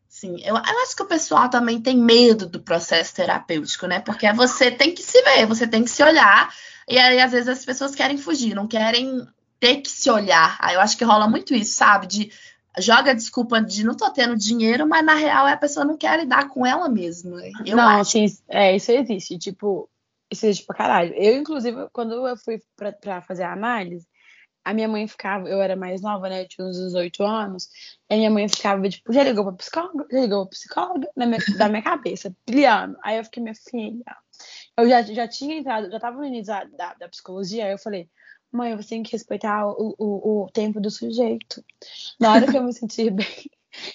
Sim, 0.10 0.38
eu, 0.44 0.56
eu, 0.56 0.82
acho 0.84 0.96
que 0.96 1.04
o 1.04 1.08
pessoal 1.08 1.50
também 1.50 1.80
tem 1.80 1.96
medo 1.96 2.48
do 2.48 2.60
processo 2.60 3.14
terapêutico, 3.14 3.86
né? 3.86 4.00
Porque 4.00 4.32
você 4.34 4.72
tem 4.72 4.94
que 4.94 5.04
se 5.04 5.22
ver, 5.22 5.46
você 5.46 5.68
tem 5.68 5.84
que 5.84 5.90
se 5.90 6.02
olhar, 6.02 6.52
e 6.90 6.98
aí 6.98 7.20
às 7.20 7.32
vezes 7.32 7.48
as 7.48 7.66
pessoas 7.66 7.96
querem 7.96 8.18
fugir, 8.18 8.56
não 8.56 8.68
querem 8.68 9.28
ter 9.60 9.78
que 9.78 9.90
se 9.90 10.10
olhar. 10.10 10.58
Aí 10.60 10.76
eu 10.76 10.82
acho 10.82 10.98
que 10.98 11.04
rola 11.04 11.28
muito 11.28 11.54
isso, 11.54 11.74
sabe? 11.74 12.08
De 12.08 12.32
joga 12.78 13.16
desculpa 13.16 13.62
de 13.62 13.84
não 13.84 13.96
tô 13.96 14.10
tendo 14.12 14.36
dinheiro, 14.36 14.88
mas 14.88 15.06
na 15.06 15.16
real 15.16 15.46
a 15.46 15.58
pessoa 15.58 15.86
não 15.86 15.98
quer 15.98 16.20
lidar 16.20 16.48
com 16.50 16.66
ela 16.66 16.88
mesma. 16.88 17.42
Eu 17.66 17.76
não, 17.78 17.88
acho. 17.88 18.12
Sim, 18.12 18.26
é, 18.48 18.76
isso 18.76 18.92
existe. 18.92 19.38
Tipo, 19.38 19.90
isso 20.32 20.46
existe 20.46 20.66
pra 20.66 20.76
caralho. 20.76 21.14
Eu, 21.16 21.38
inclusive, 21.38 21.88
quando 21.92 22.28
eu 22.28 22.38
fui 22.38 22.62
pra, 22.76 22.92
pra 22.92 23.22
fazer 23.22 23.44
a 23.44 23.54
análise, 23.54 24.08
a 24.64 24.74
minha 24.74 24.88
mãe 24.88 25.08
ficava, 25.08 25.48
eu 25.48 25.62
era 25.62 25.76
mais 25.76 26.02
nova, 26.02 26.30
né? 26.30 26.44
Eu 26.44 26.48
tinha 26.48 26.68
uns 26.68 26.78
18 26.78 27.24
anos, 27.24 27.70
e 28.10 28.14
a 28.14 28.18
minha 28.18 28.30
mãe 28.30 28.48
ficava, 28.48 28.88
tipo, 28.88 29.12
já 29.12 29.24
ligou 29.24 29.46
pra 29.46 29.54
psicóloga? 29.54 30.06
Já 30.12 30.22
ligou 30.22 30.46
pra 30.46 30.52
psicóloga? 30.52 31.10
Na 31.16 31.26
minha, 31.26 31.40
da 31.58 31.70
minha 31.70 31.82
cabeça, 31.82 32.36
pilhando. 32.46 32.98
Aí 33.04 33.18
eu 33.18 33.24
fiquei, 33.24 33.42
minha 33.42 33.56
filha. 33.56 34.18
Eu 34.80 34.90
já, 34.90 35.02
já 35.02 35.28
tinha 35.28 35.58
entrado, 35.58 35.92
já 35.92 36.00
tava 36.00 36.18
no 36.18 36.26
início 36.26 36.54
da, 36.54 36.64
da, 36.64 36.94
da 36.94 37.10
psicologia, 37.10 37.66
aí 37.66 37.72
eu 37.72 37.78
falei, 37.78 38.10
mãe, 38.52 38.76
você 38.76 38.90
tem 38.90 39.04
que 39.04 39.12
respeitar 39.12 39.68
o, 39.68 39.96
o, 39.98 40.44
o 40.44 40.50
tempo 40.52 40.80
do 40.80 40.90
sujeito. 40.90 41.64
Na 42.20 42.34
hora 42.34 42.48
que 42.48 42.58
eu 42.58 42.64
me 42.64 42.74
sentir 42.74 43.12
bem, 43.12 43.50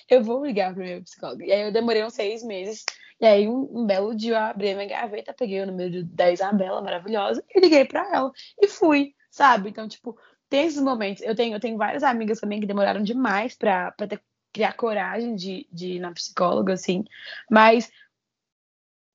eu 0.08 0.22
vou 0.22 0.44
ligar 0.44 0.74
pra 0.74 0.84
minha 0.84 1.02
psicóloga. 1.02 1.44
E 1.44 1.52
aí 1.52 1.62
eu 1.62 1.72
demorei 1.72 2.04
uns 2.04 2.14
seis 2.14 2.42
meses. 2.42 2.84
E 3.20 3.26
aí, 3.26 3.48
um, 3.48 3.68
um 3.72 3.86
belo 3.86 4.14
dia, 4.14 4.32
eu 4.32 4.38
abri 4.38 4.70
a 4.70 4.74
minha 4.74 4.88
gaveta, 4.88 5.32
peguei 5.32 5.60
o 5.62 5.66
número 5.66 6.04
da 6.04 6.30
Isabela, 6.30 6.82
maravilhosa, 6.82 7.42
e 7.54 7.60
liguei 7.60 7.84
pra 7.84 8.08
ela. 8.12 8.32
E 8.60 8.66
fui, 8.68 9.14
sabe? 9.30 9.70
Então, 9.70 9.88
tipo, 9.88 10.18
tem 10.48 10.66
esses 10.66 10.82
momentos. 10.82 11.22
Eu 11.22 11.34
tenho, 11.34 11.54
eu 11.56 11.60
tenho 11.60 11.78
várias 11.78 12.02
amigas 12.02 12.40
também 12.40 12.60
que 12.60 12.66
demoraram 12.66 13.02
demais 13.02 13.56
pra 13.56 13.92
ter, 13.92 14.20
criar 14.52 14.72
coragem 14.74 15.34
de, 15.34 15.66
de 15.72 15.94
ir 15.94 16.00
na 16.00 16.12
psicóloga, 16.12 16.72
assim. 16.72 17.04
Mas 17.50 17.90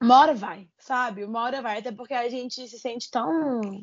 uma 0.01 0.19
hora 0.19 0.33
vai, 0.33 0.69
sabe? 0.77 1.23
Uma 1.23 1.41
hora 1.43 1.61
vai, 1.61 1.79
até 1.79 1.91
porque 1.91 2.13
a 2.13 2.29
gente 2.29 2.67
se 2.67 2.79
sente 2.79 3.09
tão 3.11 3.79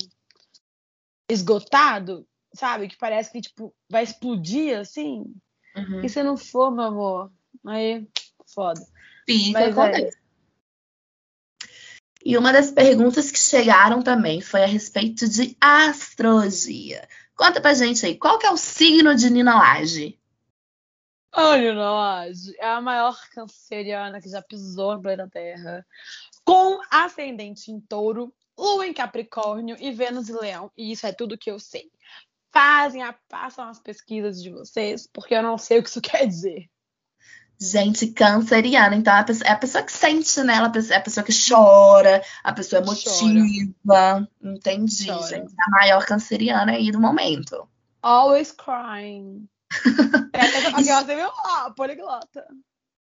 esgotado, 1.28 2.26
sabe? 2.54 2.88
Que 2.88 2.96
parece 2.96 3.30
que, 3.32 3.40
tipo, 3.40 3.74
vai 3.90 4.02
explodir, 4.02 4.78
assim. 4.78 5.24
Uhum. 5.76 6.04
E 6.04 6.08
se 6.08 6.22
não 6.22 6.36
for, 6.36 6.70
meu 6.70 6.84
amor, 6.84 7.32
aí, 7.66 8.08
foda. 8.54 8.80
Fica, 9.26 9.60
é. 9.60 10.10
E 12.24 12.36
uma 12.36 12.52
das 12.52 12.72
perguntas 12.72 13.30
que 13.30 13.38
chegaram 13.38 14.02
também 14.02 14.40
foi 14.40 14.64
a 14.64 14.66
respeito 14.66 15.28
de 15.28 15.56
astrologia. 15.60 17.06
Conta 17.36 17.60
pra 17.60 17.74
gente 17.74 18.04
aí, 18.04 18.16
qual 18.16 18.38
que 18.38 18.46
é 18.46 18.50
o 18.50 18.56
signo 18.56 19.14
de 19.14 19.30
Nina 19.30 19.54
Laje? 19.54 20.18
A 21.36 21.54
Nina 21.58 21.92
Laje 21.92 22.56
é 22.58 22.66
a 22.66 22.80
maior 22.80 23.14
canceriana 23.28 24.22
que 24.22 24.28
já 24.30 24.40
pisou 24.40 24.94
no 24.94 25.02
planeta 25.02 25.28
Terra. 25.30 25.86
Com 26.42 26.80
ascendente 26.90 27.70
em 27.70 27.78
touro, 27.78 28.32
lua 28.58 28.86
em 28.86 28.94
Capricórnio 28.94 29.76
e 29.78 29.92
Vênus 29.92 30.30
em 30.30 30.40
Leão. 30.40 30.72
E 30.74 30.90
isso 30.92 31.06
é 31.06 31.12
tudo 31.12 31.36
que 31.36 31.50
eu 31.50 31.58
sei. 31.58 31.90
Fazem, 32.50 33.02
passam 33.28 33.68
as 33.68 33.78
pesquisas 33.78 34.42
de 34.42 34.48
vocês, 34.48 35.06
porque 35.12 35.34
eu 35.34 35.42
não 35.42 35.58
sei 35.58 35.78
o 35.78 35.82
que 35.82 35.90
isso 35.90 36.00
quer 36.00 36.26
dizer. 36.26 36.70
Gente, 37.60 38.06
canceriana, 38.08 38.96
então 38.96 39.14
é 39.14 39.20
a 39.20 39.24
pessoa, 39.24 39.48
é 39.48 39.52
a 39.52 39.58
pessoa 39.58 39.84
que 39.84 39.92
sente, 39.92 40.42
né? 40.42 40.54
Ela 40.54 40.72
é 40.90 40.96
a 40.96 41.00
pessoa 41.02 41.24
que 41.24 41.32
chora, 41.32 42.22
a 42.42 42.52
pessoa 42.54 42.80
emotiva. 42.80 43.74
Chora. 43.86 44.28
Entendi, 44.42 45.06
chora. 45.06 45.26
gente. 45.26 45.52
A 45.60 45.70
maior 45.70 46.06
canceriana 46.06 46.72
aí 46.72 46.90
do 46.90 47.00
momento. 47.00 47.68
Always 48.00 48.52
crying. 48.52 49.46
É, 50.32 50.68
aqui, 50.68 50.84
você 50.84 51.16
viu? 51.16 51.28
Ah, 51.44 51.72
poliglota. 51.76 52.46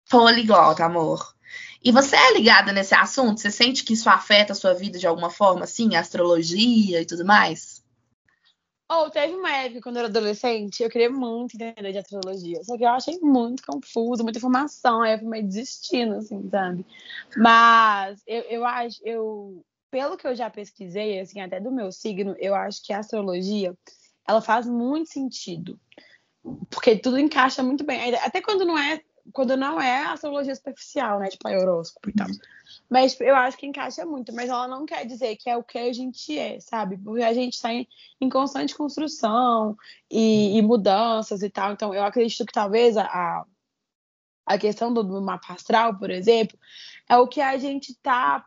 Poliglota, 0.09 0.85
amor. 0.85 1.35
E 1.83 1.91
você 1.91 2.15
é 2.15 2.33
ligada 2.33 2.71
nesse 2.71 2.95
assunto? 2.95 3.39
Você 3.39 3.51
sente 3.51 3.83
que 3.83 3.93
isso 3.93 4.09
afeta 4.09 4.53
a 4.53 4.55
sua 4.55 4.73
vida 4.73 4.97
de 4.97 5.07
alguma 5.07 5.29
forma, 5.29 5.65
assim, 5.65 5.95
astrologia 5.95 7.01
e 7.01 7.05
tudo 7.05 7.25
mais? 7.25 7.85
Ou 8.87 9.07
oh, 9.07 9.09
teve 9.09 9.33
uma 9.33 9.51
época 9.51 9.81
quando 9.81 9.95
eu 9.95 10.01
era 10.01 10.09
adolescente, 10.09 10.83
eu 10.83 10.89
queria 10.89 11.09
muito 11.09 11.55
entender 11.55 11.91
de 11.91 11.97
astrologia. 11.97 12.63
Só 12.63 12.77
que 12.77 12.83
eu 12.83 12.89
achei 12.89 13.19
muito 13.19 13.63
confuso, 13.65 14.23
muita 14.23 14.37
informação, 14.37 15.01
aí 15.01 15.13
eu 15.13 15.19
fui 15.19 15.27
meio 15.27 15.47
desistindo, 15.47 16.15
assim, 16.15 16.47
sabe? 16.49 16.85
Mas 17.35 18.21
eu, 18.27 18.41
eu 18.43 18.65
acho, 18.65 19.01
eu, 19.03 19.65
pelo 19.89 20.15
que 20.15 20.27
eu 20.27 20.35
já 20.35 20.51
pesquisei, 20.51 21.19
assim, 21.19 21.41
até 21.41 21.59
do 21.59 21.71
meu 21.71 21.91
signo, 21.91 22.35
eu 22.37 22.53
acho 22.53 22.83
que 22.83 22.93
a 22.93 22.99
astrologia 22.99 23.75
ela 24.27 24.39
faz 24.39 24.67
muito 24.67 25.11
sentido. 25.11 25.79
Porque 26.69 26.95
tudo 26.97 27.19
encaixa 27.19 27.63
muito 27.63 27.83
bem. 27.83 28.15
Até 28.15 28.41
quando 28.41 28.65
não 28.65 28.77
é, 28.77 29.01
quando 29.31 29.57
não 29.57 29.81
é 29.81 30.05
astrologia 30.05 30.55
superficial, 30.55 31.19
né? 31.19 31.27
Tipo 31.27 31.47
a 31.47 31.51
horóscopo 31.51 32.09
e 32.09 32.13
tal. 32.13 32.27
Mas 32.89 33.19
eu 33.19 33.35
acho 33.35 33.57
que 33.57 33.65
encaixa 33.65 34.05
muito, 34.05 34.33
mas 34.33 34.49
ela 34.49 34.67
não 34.67 34.85
quer 34.85 35.05
dizer 35.05 35.35
que 35.37 35.49
é 35.49 35.57
o 35.57 35.63
que 35.63 35.77
a 35.77 35.91
gente 35.91 36.37
é, 36.37 36.59
sabe? 36.59 36.97
Porque 36.97 37.23
a 37.23 37.33
gente 37.33 37.53
está 37.53 37.73
em, 37.73 37.87
em, 38.21 38.29
constante 38.29 38.75
construção 38.75 39.75
e, 40.09 40.57
e, 40.57 40.61
mudanças 40.61 41.41
e 41.41 41.49
tal. 41.49 41.73
Então, 41.73 41.93
eu 41.93 42.03
acredito 42.03 42.45
que 42.45 42.53
talvez 42.53 42.95
a, 42.95 43.43
a 44.45 44.57
questão 44.57 44.93
do, 44.93 45.03
do 45.03 45.21
mapa 45.21 45.53
astral, 45.53 45.97
por 45.97 46.11
exemplo, 46.11 46.57
é 47.09 47.17
o 47.17 47.27
que 47.27 47.41
a 47.41 47.57
gente 47.57 47.91
está 47.91 48.45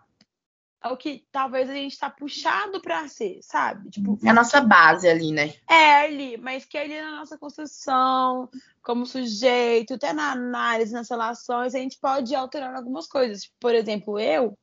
é 0.83 0.89
o 0.89 0.97
que 0.97 1.27
talvez 1.33 1.69
a 1.69 1.75
gente 1.75 1.93
está 1.93 2.09
puxado 2.09 2.81
para 2.81 3.09
ser, 3.09 3.41
sabe? 3.43 3.91
Tipo, 3.91 4.19
é 4.25 4.31
a 4.31 4.35
nossa 4.35 4.61
base 4.61 5.09
ali, 5.09 5.33
né? 5.33 5.55
É 5.69 6.05
ali, 6.05 6.37
mas 6.37 6.65
que 6.65 6.79
ali 6.79 7.01
na 7.01 7.19
nossa 7.19 7.37
construção, 7.37 8.49
como 8.83 9.05
sujeito, 9.05 9.95
até 9.95 10.13
na 10.13 10.33
análise, 10.33 10.93
nas 10.93 11.11
relações, 11.11 11.75
a 11.75 11.79
gente 11.79 11.99
pode 11.99 12.33
ir 12.33 12.37
alterando 12.37 12.77
algumas 12.77 13.07
coisas. 13.07 13.51
Por 13.61 13.75
exemplo, 13.75 14.19
eu 14.19 14.57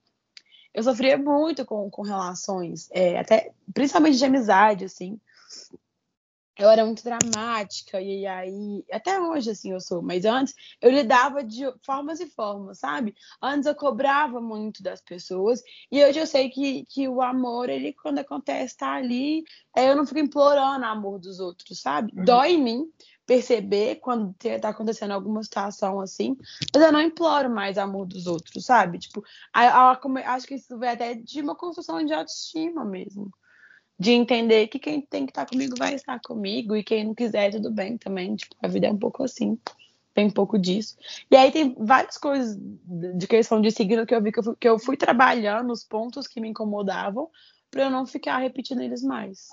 eu 0.73 0.83
sofria 0.83 1.17
muito 1.17 1.65
com, 1.65 1.89
com 1.89 2.01
relações, 2.01 2.89
é, 2.91 3.17
até 3.17 3.53
principalmente 3.73 4.17
de 4.17 4.25
amizade, 4.25 4.85
assim 4.85 5.19
eu 6.57 6.69
era 6.69 6.85
muito 6.85 7.03
dramática, 7.03 7.99
e 7.99 8.25
aí, 8.25 8.83
até 8.91 9.19
hoje, 9.19 9.51
assim, 9.51 9.71
eu 9.71 9.81
sou, 9.81 10.01
mas 10.01 10.23
antes 10.23 10.53
eu 10.81 10.89
lidava 10.89 11.43
de 11.43 11.65
formas 11.85 12.19
e 12.19 12.27
formas, 12.27 12.79
sabe? 12.79 13.13
Antes 13.41 13.65
eu 13.65 13.75
cobrava 13.75 14.39
muito 14.39 14.81
das 14.81 15.01
pessoas, 15.01 15.61
e 15.91 16.03
hoje 16.03 16.19
eu 16.19 16.27
sei 16.27 16.49
que, 16.49 16.85
que 16.85 17.07
o 17.07 17.21
amor, 17.21 17.69
ele, 17.69 17.93
quando 17.93 18.19
acontece, 18.19 18.77
tá 18.77 18.93
ali, 18.93 19.43
eu 19.75 19.95
não 19.95 20.05
fico 20.05 20.19
implorando 20.19 20.85
o 20.85 20.89
amor 20.89 21.19
dos 21.19 21.39
outros, 21.39 21.81
sabe? 21.81 22.13
Uhum. 22.15 22.23
Dói 22.23 22.51
em 22.53 22.63
mim 22.63 22.91
perceber 23.25 23.95
quando 23.95 24.35
tá 24.61 24.69
acontecendo 24.69 25.11
alguma 25.11 25.41
situação 25.43 25.99
assim, 25.99 26.37
mas 26.73 26.83
eu 26.83 26.91
não 26.91 27.01
imploro 27.01 27.49
mais 27.49 27.77
amor 27.77 28.05
dos 28.05 28.27
outros, 28.27 28.65
sabe? 28.65 28.99
Tipo, 28.99 29.23
acho 29.51 30.47
que 30.47 30.55
isso 30.55 30.77
vem 30.77 30.89
até 30.89 31.15
de 31.15 31.41
uma 31.41 31.55
construção 31.55 32.05
de 32.05 32.13
autoestima 32.13 32.85
mesmo 32.85 33.31
de 33.97 34.11
entender 34.11 34.67
que 34.67 34.77
quem 34.77 35.01
tem 35.01 35.25
que 35.25 35.31
estar 35.31 35.45
comigo 35.45 35.75
vai 35.77 35.95
estar 35.95 36.19
comigo 36.19 36.75
e 36.75 36.83
quem 36.83 37.05
não 37.05 37.15
quiser, 37.15 37.51
tudo 37.51 37.71
bem 37.71 37.97
também. 37.97 38.35
Tipo, 38.35 38.55
a 38.61 38.67
vida 38.67 38.87
é 38.87 38.91
um 38.91 38.97
pouco 38.97 39.23
assim. 39.23 39.57
Tem 40.13 40.27
um 40.27 40.31
pouco 40.31 40.57
disso. 40.57 40.95
E 41.29 41.35
aí 41.35 41.51
tem 41.51 41.75
várias 41.77 42.17
coisas 42.17 42.57
de 42.57 43.27
questão 43.27 43.61
de 43.61 43.71
signo 43.71 44.05
que 44.05 44.15
eu 44.15 44.21
vi 44.21 44.31
que 44.31 44.39
eu 44.39 44.43
fui, 44.43 44.55
que 44.59 44.69
eu 44.69 44.79
fui 44.79 44.97
trabalhando 44.97 45.71
os 45.71 45.83
pontos 45.83 46.27
que 46.27 46.39
me 46.39 46.49
incomodavam 46.49 47.29
para 47.69 47.83
eu 47.83 47.89
não 47.89 48.05
ficar 48.05 48.37
repetindo 48.37 48.81
eles 48.81 49.03
mais. 49.03 49.49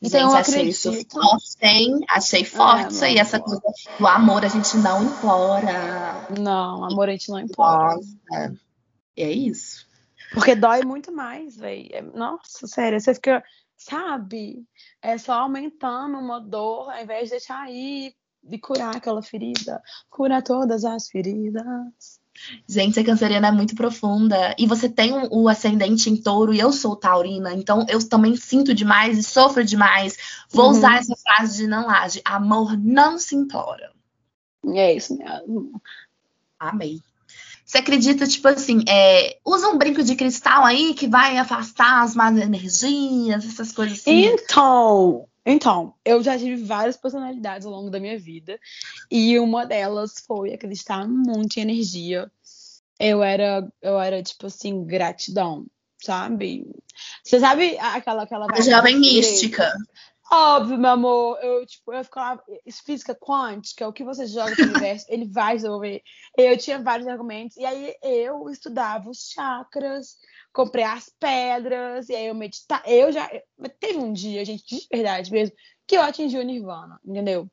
Então, 0.00 0.20
gente, 0.20 0.30
eu 0.30 0.36
achei 0.36 0.68
isso 0.68 0.92
forte, 1.10 1.56
hein? 1.62 2.00
Achei 2.08 2.44
forte 2.44 2.84
é, 2.84 2.88
isso 2.88 3.04
aí, 3.04 3.18
essa 3.18 3.40
coisa 3.40 3.60
do 3.98 4.06
amor 4.06 4.44
a 4.44 4.48
gente 4.48 4.76
não 4.76 5.02
implora. 5.04 6.28
Não, 6.38 6.84
amor 6.84 7.08
a 7.08 7.12
gente 7.12 7.28
não 7.30 7.40
implora. 7.40 7.96
Nossa, 7.96 8.54
é 9.16 9.30
isso. 9.30 9.86
Porque 10.32 10.54
dói 10.54 10.82
muito 10.84 11.12
mais, 11.12 11.56
velho. 11.56 11.88
É, 11.92 12.02
nossa, 12.02 12.66
sério, 12.66 13.00
você 13.00 13.14
fica, 13.14 13.42
sabe? 13.76 14.64
É 15.02 15.18
só 15.18 15.34
aumentando 15.34 16.18
uma 16.18 16.40
dor, 16.40 16.90
ao 16.90 17.02
invés 17.02 17.24
de 17.24 17.30
deixar 17.30 17.60
aí 17.60 18.14
e 18.50 18.58
curar 18.58 18.96
aquela 18.96 19.22
ferida. 19.22 19.82
Cura 20.10 20.42
todas 20.42 20.84
as 20.84 21.08
feridas. 21.08 22.20
Gente, 22.68 22.98
a 22.98 23.04
canceriana 23.04 23.48
é 23.48 23.52
muito 23.52 23.74
profunda. 23.74 24.54
E 24.58 24.66
você 24.66 24.88
tem 24.88 25.12
o 25.30 25.48
ascendente 25.48 26.10
em 26.10 26.16
touro 26.16 26.52
e 26.52 26.60
eu 26.60 26.72
sou 26.72 26.96
taurina. 26.96 27.54
Então 27.54 27.86
eu 27.88 28.06
também 28.08 28.36
sinto 28.36 28.74
demais 28.74 29.18
e 29.18 29.22
sofro 29.22 29.64
demais. 29.64 30.16
Vou 30.50 30.66
uhum. 30.66 30.70
usar 30.72 30.98
essa 30.98 31.14
frase 31.16 31.58
de 31.58 31.66
não 31.66 31.88
age. 31.88 32.20
Amor 32.24 32.76
não 32.76 33.18
se 33.18 33.36
implora. 33.36 33.92
É 34.66 34.94
isso 34.94 35.16
mesmo. 35.16 35.80
Amei. 36.58 37.00
Você 37.64 37.78
acredita, 37.78 38.26
tipo 38.26 38.46
assim, 38.48 38.84
é, 38.88 39.38
usa 39.44 39.68
um 39.68 39.78
brinco 39.78 40.02
de 40.02 40.14
cristal 40.14 40.64
aí 40.64 40.92
que 40.94 41.08
vai 41.08 41.38
afastar 41.38 42.02
as 42.02 42.14
más 42.14 42.36
energias, 42.36 43.44
essas 43.44 43.72
coisas 43.72 43.98
assim? 44.00 44.26
Então, 44.26 45.26
então, 45.46 45.94
eu 46.04 46.22
já 46.22 46.38
tive 46.38 46.62
várias 46.62 46.96
personalidades 46.96 47.66
ao 47.66 47.72
longo 47.72 47.90
da 47.90 48.00
minha 48.00 48.18
vida. 48.18 48.58
E 49.10 49.38
uma 49.38 49.66
delas 49.66 50.22
foi 50.26 50.52
acreditar 50.52 51.06
muito 51.06 51.58
em 51.58 51.62
energia. 51.62 52.30
Eu 52.98 53.22
era, 53.22 53.66
eu 53.82 53.98
era 54.00 54.22
tipo 54.22 54.46
assim, 54.46 54.84
gratidão, 54.84 55.66
sabe? 56.02 56.66
Você 57.22 57.40
sabe 57.40 57.76
aquela 57.78 58.22
aquela 58.22 58.46
a 58.50 58.60
jovem 58.60 58.98
mística. 58.98 59.70
Óbvio, 60.30 60.78
meu 60.78 60.90
amor. 60.90 61.38
Eu, 61.42 61.66
tipo, 61.66 61.92
eu 61.92 62.02
ficava. 62.02 62.42
Física 62.84 63.14
quântica, 63.14 63.86
o 63.86 63.92
que 63.92 64.04
você 64.04 64.26
joga 64.26 64.54
no 64.56 64.64
universo, 64.72 65.06
ele 65.08 65.26
vai 65.26 65.54
resolver. 65.54 66.02
Eu 66.36 66.56
tinha 66.56 66.82
vários 66.82 67.06
argumentos. 67.06 67.56
E 67.56 67.64
aí 67.64 67.94
eu 68.02 68.48
estudava 68.48 69.10
os 69.10 69.30
chakras, 69.30 70.16
comprei 70.52 70.84
as 70.84 71.10
pedras, 71.20 72.08
e 72.08 72.14
aí 72.14 72.26
eu 72.26 72.34
meditava. 72.34 72.82
Eu 72.88 73.12
já. 73.12 73.28
Teve 73.78 73.98
um 73.98 74.12
dia, 74.12 74.44
gente, 74.44 74.64
de 74.66 74.86
verdade 74.90 75.30
mesmo, 75.30 75.54
que 75.86 75.96
eu 75.96 76.02
atingi 76.02 76.38
o 76.38 76.42
Nirvana, 76.42 76.98
entendeu? 77.04 77.46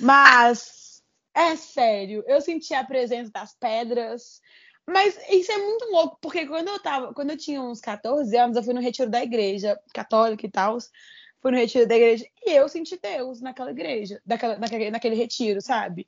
Mas, 0.00 1.02
é 1.34 1.56
sério, 1.56 2.22
eu 2.26 2.40
senti 2.40 2.74
a 2.74 2.84
presença 2.84 3.30
das 3.32 3.54
pedras. 3.58 4.40
Mas 4.86 5.18
isso 5.28 5.52
é 5.52 5.58
muito 5.58 5.84
louco, 5.90 6.18
porque 6.22 6.46
quando 6.46 6.68
eu 6.68 6.80
tava, 6.80 7.12
quando 7.12 7.30
eu 7.30 7.36
tinha 7.36 7.60
uns 7.60 7.78
14 7.78 8.34
anos, 8.38 8.56
eu 8.56 8.62
fui 8.62 8.72
no 8.72 8.80
retiro 8.80 9.10
da 9.10 9.22
igreja 9.22 9.78
católica 9.92 10.46
e 10.46 10.50
tal 10.50 10.78
fui 11.40 11.50
no 11.50 11.56
retiro 11.56 11.86
da 11.86 11.96
igreja 11.96 12.24
e 12.44 12.50
eu 12.50 12.68
senti 12.68 12.98
Deus 13.00 13.40
naquela 13.40 13.70
igreja, 13.70 14.20
daquela, 14.24 14.58
naquele, 14.58 14.90
naquele 14.90 15.14
retiro, 15.14 15.60
sabe? 15.60 16.06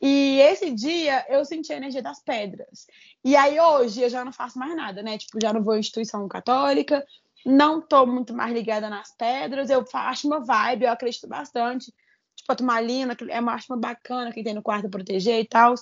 E 0.00 0.40
esse 0.40 0.70
dia 0.70 1.26
eu 1.28 1.44
senti 1.44 1.72
a 1.72 1.76
energia 1.76 2.02
das 2.02 2.22
pedras. 2.22 2.86
E 3.22 3.36
aí 3.36 3.60
hoje 3.60 4.00
eu 4.00 4.08
já 4.08 4.24
não 4.24 4.32
faço 4.32 4.58
mais 4.58 4.74
nada, 4.74 5.02
né? 5.02 5.18
Tipo, 5.18 5.38
já 5.40 5.52
não 5.52 5.62
vou 5.62 5.76
em 5.76 5.80
instituição 5.80 6.26
católica, 6.26 7.04
não 7.44 7.80
tô 7.80 8.06
muito 8.06 8.32
mais 8.32 8.52
ligada 8.52 8.88
nas 8.88 9.14
pedras, 9.14 9.68
eu 9.68 9.84
acho 9.92 10.26
uma 10.26 10.40
vibe, 10.40 10.84
eu 10.84 10.90
acredito 10.90 11.28
bastante. 11.28 11.92
Tipo, 12.34 12.52
a 12.52 12.56
turmalina, 12.56 13.16
é 13.28 13.40
uma, 13.40 13.54
acho 13.54 13.70
uma 13.70 13.78
bacana 13.78 14.32
que 14.32 14.42
tem 14.42 14.54
no 14.54 14.62
quarto 14.62 14.88
proteger 14.88 15.38
e 15.38 15.44
tal. 15.44 15.74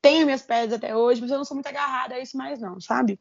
Tenho 0.00 0.24
minhas 0.24 0.42
pedras 0.42 0.74
até 0.74 0.96
hoje, 0.96 1.20
mas 1.20 1.30
eu 1.30 1.36
não 1.36 1.44
sou 1.44 1.54
muito 1.54 1.66
agarrada 1.66 2.14
a 2.14 2.20
isso 2.20 2.36
mais 2.36 2.58
não, 2.58 2.80
sabe? 2.80 3.20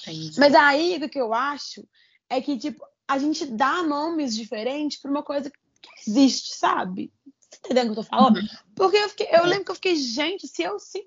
Entendi. 0.00 0.38
Mas 0.38 0.54
aí 0.54 1.00
o 1.02 1.08
que 1.08 1.20
eu 1.20 1.34
acho 1.34 1.86
é 2.28 2.40
que, 2.40 2.56
tipo, 2.56 2.84
a 3.12 3.18
gente 3.18 3.44
dá 3.46 3.82
nomes 3.82 4.34
diferentes 4.34 4.98
para 4.98 5.10
uma 5.10 5.22
coisa 5.22 5.50
que 5.50 6.10
existe, 6.10 6.54
sabe? 6.54 7.12
Você 7.26 7.50
tá 7.50 7.58
entendendo 7.66 7.90
o 7.90 7.92
que 7.92 8.00
eu 8.00 8.04
tô 8.04 8.08
falando? 8.08 8.36
Uhum. 8.38 8.48
Porque 8.74 8.96
eu, 8.96 9.08
fiquei, 9.10 9.28
eu 9.30 9.44
lembro 9.44 9.66
que 9.66 9.70
eu 9.70 9.74
fiquei, 9.74 9.96
gente, 9.96 10.48
se 10.48 10.62
eu 10.62 10.78
sim. 10.78 11.04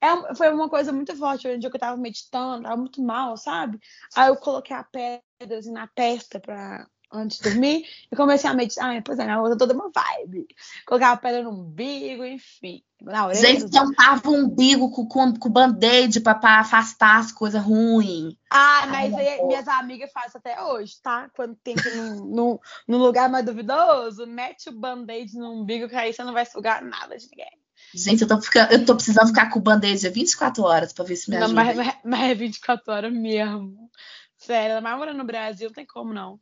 É, 0.00 0.34
foi 0.34 0.52
uma 0.52 0.68
coisa 0.68 0.92
muito 0.92 1.16
forte. 1.16 1.48
Um 1.48 1.58
dia 1.58 1.68
que 1.68 1.76
eu 1.76 1.80
tava 1.80 1.96
meditando, 1.96 2.62
tava 2.62 2.76
muito 2.76 3.02
mal, 3.02 3.36
sabe? 3.36 3.80
Aí 4.14 4.28
eu 4.28 4.36
coloquei 4.36 4.76
a 4.76 4.84
pedra 4.84 5.58
assim, 5.58 5.72
na 5.72 5.88
testa 5.88 6.38
pra, 6.38 6.86
antes 7.12 7.38
de 7.38 7.50
dormir 7.50 7.84
e 8.10 8.16
comecei 8.16 8.48
a 8.48 8.54
meditar. 8.54 8.96
Ah, 8.96 9.02
pois 9.04 9.18
é, 9.18 9.26
na 9.26 9.40
outra 9.40 9.56
toda 9.56 9.74
uma 9.74 9.90
vibe. 9.90 10.46
Colocava 10.86 11.20
pedra 11.20 11.42
no 11.42 11.50
umbigo, 11.50 12.24
enfim. 12.24 12.82
Na 13.00 13.26
orelha, 13.26 13.40
Gente, 13.40 13.70
tampava 13.70 14.28
o 14.28 14.34
umbigo 14.34 14.90
com, 14.90 15.06
com, 15.06 15.34
com 15.34 15.50
band-aid 15.50 16.20
pra, 16.20 16.34
pra, 16.34 16.60
afastar 16.60 17.18
as 17.18 17.32
coisas 17.32 17.62
ruins. 17.62 18.34
Ah, 18.48 18.86
mas 18.88 19.12
Ai, 19.12 19.28
aí, 19.28 19.46
minhas 19.46 19.66
amigas 19.66 20.10
fazem 20.12 20.32
até 20.38 20.62
hoje, 20.62 20.94
tá? 21.02 21.28
Quando 21.34 21.56
tem 21.56 21.74
que 21.74 21.88
ir 21.88 21.96
num, 21.96 22.58
num, 22.86 22.98
lugar 22.98 23.28
mais 23.28 23.44
duvidoso, 23.44 24.26
mete 24.26 24.68
o 24.68 24.78
band-aid 24.78 25.36
no 25.36 25.62
umbigo 25.62 25.88
que 25.88 25.96
aí 25.96 26.12
você 26.12 26.22
não 26.22 26.32
vai 26.32 26.46
sugar 26.46 26.82
nada 26.82 27.16
de 27.16 27.28
ninguém. 27.28 27.58
Gente, 27.94 28.22
eu 28.22 28.28
tô, 28.28 28.40
ficando, 28.40 28.72
eu 28.72 28.86
tô 28.86 28.94
precisando 28.94 29.28
ficar 29.28 29.50
com 29.50 29.58
o 29.58 29.62
band-aid 29.62 30.08
24 30.08 30.62
horas 30.62 30.92
pra 30.92 31.04
ver 31.04 31.16
se 31.16 31.28
me 31.28 31.36
ajuda. 31.36 31.52
Não, 31.52 31.74
mas, 31.74 31.96
mas 32.04 32.30
é 32.30 32.34
24 32.34 32.92
horas 32.92 33.12
mesmo. 33.12 33.90
Sério, 34.38 34.82
mas 34.82 34.96
morando 34.96 35.18
no 35.18 35.24
Brasil 35.24 35.68
não 35.68 35.74
tem 35.74 35.86
como 35.86 36.12
não. 36.12 36.40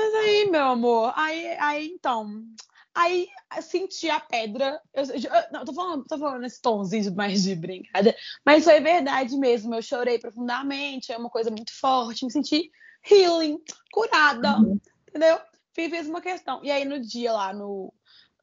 Mas 0.00 0.14
aí, 0.14 0.50
meu 0.50 0.64
amor, 0.64 1.12
aí, 1.14 1.46
aí 1.58 1.88
então. 1.88 2.42
Aí 2.94 3.28
senti 3.60 4.08
a 4.08 4.18
pedra. 4.18 4.80
Eu, 4.94 5.04
eu, 5.04 5.52
não, 5.52 5.64
tô 5.64 5.72
falando, 5.72 6.04
tô 6.04 6.18
falando 6.18 6.40
nesse 6.40 6.60
tomzinho 6.60 7.14
mais 7.14 7.42
de 7.42 7.54
brincadeira. 7.54 8.16
Mas 8.44 8.64
foi 8.64 8.80
verdade 8.80 9.36
mesmo. 9.36 9.74
Eu 9.74 9.82
chorei 9.82 10.18
profundamente. 10.18 11.12
É 11.12 11.18
uma 11.18 11.30
coisa 11.30 11.50
muito 11.50 11.72
forte. 11.78 12.24
Me 12.24 12.32
senti 12.32 12.70
healing, 13.08 13.58
curada. 13.92 14.58
Uhum. 14.58 14.80
Entendeu? 15.08 15.38
Fiz 15.74 16.08
uma 16.08 16.20
questão. 16.20 16.64
E 16.64 16.70
aí, 16.70 16.84
no 16.84 16.98
dia 16.98 17.32
lá 17.32 17.52
no, 17.52 17.92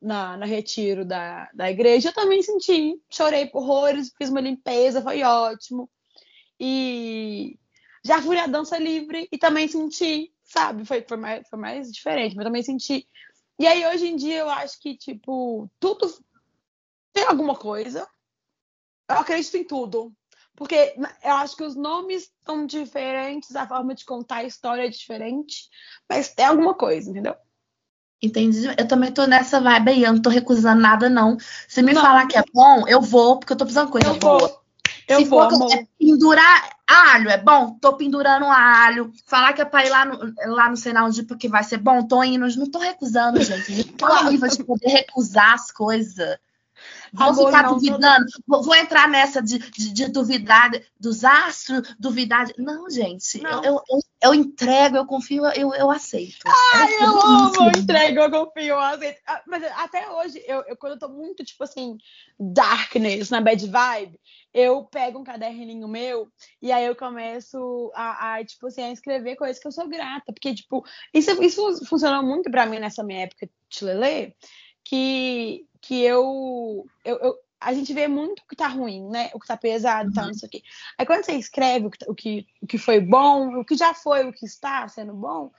na, 0.02 0.38
na 0.38 0.46
retiro 0.46 1.04
da, 1.04 1.50
da 1.54 1.70
igreja, 1.70 2.10
eu 2.10 2.14
também 2.14 2.42
senti. 2.42 3.02
Chorei 3.12 3.48
por 3.48 3.64
horrores, 3.64 4.14
fiz 4.18 4.30
uma 4.30 4.42
limpeza, 4.42 5.02
foi 5.02 5.24
ótimo. 5.24 5.90
E 6.60 7.60
já 8.04 8.22
fui 8.22 8.38
à 8.38 8.48
dança 8.48 8.78
livre 8.78 9.28
e 9.32 9.38
também 9.38 9.68
senti 9.68 10.32
sabe? 10.58 10.86
Foi, 10.86 11.06
foi, 11.08 11.18
mais, 11.18 11.48
foi 11.48 11.60
mais 11.60 11.92
diferente, 11.92 12.36
mas 12.36 12.46
também 12.46 12.64
senti. 12.64 13.08
E 13.60 13.68
aí, 13.68 13.86
hoje 13.86 14.08
em 14.08 14.16
dia, 14.16 14.40
eu 14.40 14.50
acho 14.50 14.80
que, 14.80 14.98
tipo, 14.98 15.70
tudo 15.80 16.08
tem 17.14 17.26
alguma 17.26 17.56
coisa. 17.56 18.08
Eu 19.10 19.18
acredito 19.18 19.58
em 19.58 19.64
tudo. 19.64 20.14
Porque 20.56 20.96
eu 21.24 21.34
acho 21.36 21.56
que 21.56 21.64
os 21.64 21.76
nomes 21.76 22.24
estão 22.24 22.66
diferentes, 22.66 23.56
a 23.56 23.68
forma 23.68 23.94
de 23.94 24.04
contar 24.04 24.38
a 24.38 24.44
história 24.44 24.88
é 24.88 24.90
diferente, 24.90 25.70
mas 26.10 26.34
tem 26.34 26.48
alguma 26.48 26.74
coisa, 26.74 27.12
entendeu? 27.12 27.36
Entendi. 28.20 28.66
Eu 28.76 28.88
também 28.88 29.12
tô 29.12 29.28
nessa 29.28 29.62
vibe 29.62 29.90
aí, 29.92 30.04
eu 30.04 30.14
não 30.14 30.22
tô 30.22 30.32
recusando 30.32 30.82
nada, 30.82 31.08
não. 31.08 31.38
Se 31.68 31.84
me 31.84 31.94
não. 31.94 32.02
falar 32.02 32.26
que 32.26 32.36
é 32.36 32.44
bom, 32.52 32.88
eu 32.88 33.00
vou, 33.00 33.38
porque 33.38 33.54
eu 33.54 33.58
tô 33.58 33.66
precisando 33.66 33.86
de 33.86 33.92
coisa 33.92 34.08
eu 34.08 34.18
boa. 34.18 34.40
Vou. 34.40 34.57
Eu 35.08 35.20
Se 35.20 35.26
vou, 35.26 35.72
é 35.72 35.88
pendurar 35.98 36.70
alho, 36.86 37.30
é 37.30 37.38
bom? 37.38 37.78
Tô 37.80 37.94
pendurando 37.94 38.46
alho. 38.46 39.12
Falar 39.26 39.54
que 39.54 39.62
é 39.62 39.66
pra 39.66 39.86
ir 39.86 39.90
lá 39.90 40.06
no, 40.06 40.34
lá 40.48 40.70
no 40.70 40.76
Senal 40.76 41.10
de 41.10 41.24
porque 41.24 41.48
vai 41.48 41.64
ser 41.64 41.78
bom, 41.78 42.06
tô 42.06 42.24
indo. 42.24 42.46
Não 42.58 42.70
tô 42.70 42.80
recusando, 42.80 43.42
gente. 43.42 43.86
Tô 43.94 44.06
raiva 44.06 44.50
de 44.50 44.64
poder 44.64 44.90
recusar 44.90 45.54
as 45.54 45.72
coisas. 45.72 46.38
Vou 47.12 47.30
Amor, 47.30 47.46
ficar 47.48 47.64
não, 47.64 47.74
duvidando, 47.74 48.26
não... 48.48 48.62
Vou, 48.62 48.76
entrar 48.76 49.08
nessa 49.08 49.42
de, 49.42 49.58
de, 49.58 49.94
de, 49.94 50.08
duvidar 50.10 50.72
dos 51.00 51.24
astros, 51.24 51.96
duvidar. 51.98 52.48
Não, 52.58 52.90
gente, 52.90 53.42
não. 53.42 53.64
Eu, 53.64 53.82
eu, 53.90 54.00
eu, 54.22 54.34
entrego, 54.34 54.98
eu 54.98 55.06
confio, 55.06 55.46
eu, 55.48 55.74
eu 55.74 55.92
aceito. 55.92 56.40
Ai, 56.46 56.96
eu, 56.96 57.02
eu 57.02 57.22
amo, 57.22 57.56
eu 57.62 57.82
entrego, 57.82 58.20
eu 58.20 58.32
confio, 58.32 58.68
eu 58.70 58.80
aceito. 58.80 59.20
Ah, 59.28 59.42
mas 59.46 59.64
até 59.64 60.10
hoje, 60.10 60.44
eu, 60.48 60.64
eu, 60.68 60.76
quando 60.76 60.94
eu 60.94 61.00
tô 61.00 61.10
muito, 61.10 61.44
tipo 61.44 61.64
assim, 61.64 61.98
darkness, 62.40 63.30
na 63.30 63.42
bad 63.42 63.66
vibe, 63.68 64.20
eu 64.54 64.84
pego 64.86 65.20
um 65.20 65.24
caderninho 65.24 65.88
meu 65.88 66.28
e 66.62 66.72
aí 66.72 66.86
eu 66.86 66.96
começo 66.96 67.92
a, 67.94 68.36
a, 68.36 68.46
tipo 68.46 68.68
assim, 68.68 68.82
a 68.82 68.92
escrever 68.92 69.36
coisas 69.36 69.60
que 69.60 69.68
eu 69.68 69.72
sou 69.72 69.88
grata. 69.88 70.34
Porque, 70.34 70.54
tipo, 70.56 70.84
isso, 71.14 71.44
isso 71.44 71.86
funcionou 71.86 72.24
muito 72.24 72.50
para 72.50 72.66
mim 72.66 72.80
nessa 72.80 73.04
minha 73.04 73.22
época 73.22 73.48
de 73.70 73.86
Lelê, 73.86 74.34
que, 74.84 75.66
que 75.82 76.02
eu, 76.02 76.86
eu, 77.06 77.18
eu, 77.18 77.36
a 77.60 77.74
gente 77.74 77.94
vê 77.94 78.08
muito 78.08 78.40
o 78.40 78.48
que 78.48 78.56
tá 78.56 78.68
ruim, 78.68 79.10
né? 79.10 79.30
O 79.34 79.40
que 79.40 79.48
tá 79.48 79.58
pesado, 79.58 80.14
tá, 80.14 80.22
uhum. 80.22 80.28
não 80.28 80.34
sei 80.34 80.48
o 80.48 80.50
quê. 80.52 80.64
Aí 80.98 81.06
quando 81.06 81.24
você 81.24 81.34
escreve 81.34 81.88
o 81.88 81.90
que, 81.90 82.10
o 82.10 82.16
que, 82.16 82.48
o 82.62 82.68
que 82.68 82.78
foi 82.78 83.00
bom, 83.00 83.60
o 83.60 83.66
que 83.66 83.76
já 83.76 83.94
foi, 83.94 84.26
o 84.26 84.34
que 84.34 84.46
está 84.46 84.88
sendo 84.88 85.14
bom, 85.14 85.52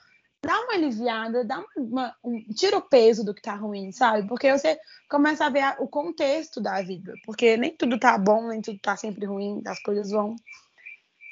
dá 0.42 0.58
uma 0.60 0.74
aliviada, 0.74 1.44
dá 1.44 1.58
uma, 1.58 1.68
uma, 1.76 2.16
um, 2.22 2.44
tira 2.54 2.76
o 2.76 2.82
peso 2.82 3.24
do 3.24 3.34
que 3.34 3.42
tá 3.42 3.54
ruim, 3.54 3.90
sabe? 3.90 4.26
Porque 4.28 4.50
você 4.52 4.78
começa 5.08 5.44
a 5.44 5.50
ver 5.50 5.62
a, 5.62 5.76
o 5.80 5.88
contexto 5.88 6.60
da 6.60 6.80
vida. 6.82 7.14
Porque 7.24 7.56
nem 7.56 7.76
tudo 7.76 7.98
tá 7.98 8.16
bom, 8.16 8.48
nem 8.48 8.60
tudo 8.60 8.78
tá 8.78 8.96
sempre 8.96 9.26
ruim, 9.26 9.60
as 9.66 9.80
coisas 9.82 10.10
vão 10.10 10.36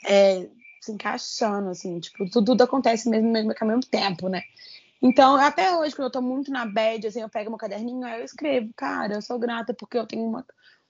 é, 0.05 0.49
se 0.81 0.93
encaixando, 0.93 1.71
assim, 1.71 2.01
tipo, 2.01 2.29
tudo, 2.31 2.47
tudo 2.47 2.63
acontece 2.63 3.09
mesmo, 3.09 3.31
mesmo 3.31 3.55
ao 3.61 3.69
mesmo 3.69 3.87
tempo, 3.87 4.29
né? 4.29 4.43
Então, 5.03 5.37
até 5.37 5.77
hoje, 5.77 5.95
quando 5.95 6.07
eu 6.07 6.13
tô 6.13 6.23
muito 6.23 6.51
na 6.51 6.65
bad, 6.65 7.07
assim, 7.07 7.21
eu 7.21 7.29
pego 7.29 7.51
meu 7.51 7.59
caderninho, 7.59 8.05
aí 8.05 8.21
eu 8.21 8.25
escrevo, 8.25 8.71
cara, 8.75 9.15
eu 9.15 9.23
sou 9.23 9.39
grata 9.39 9.75
porque 9.75 9.99
eu 9.99 10.07
tenho 10.07 10.25
uma, 10.25 10.45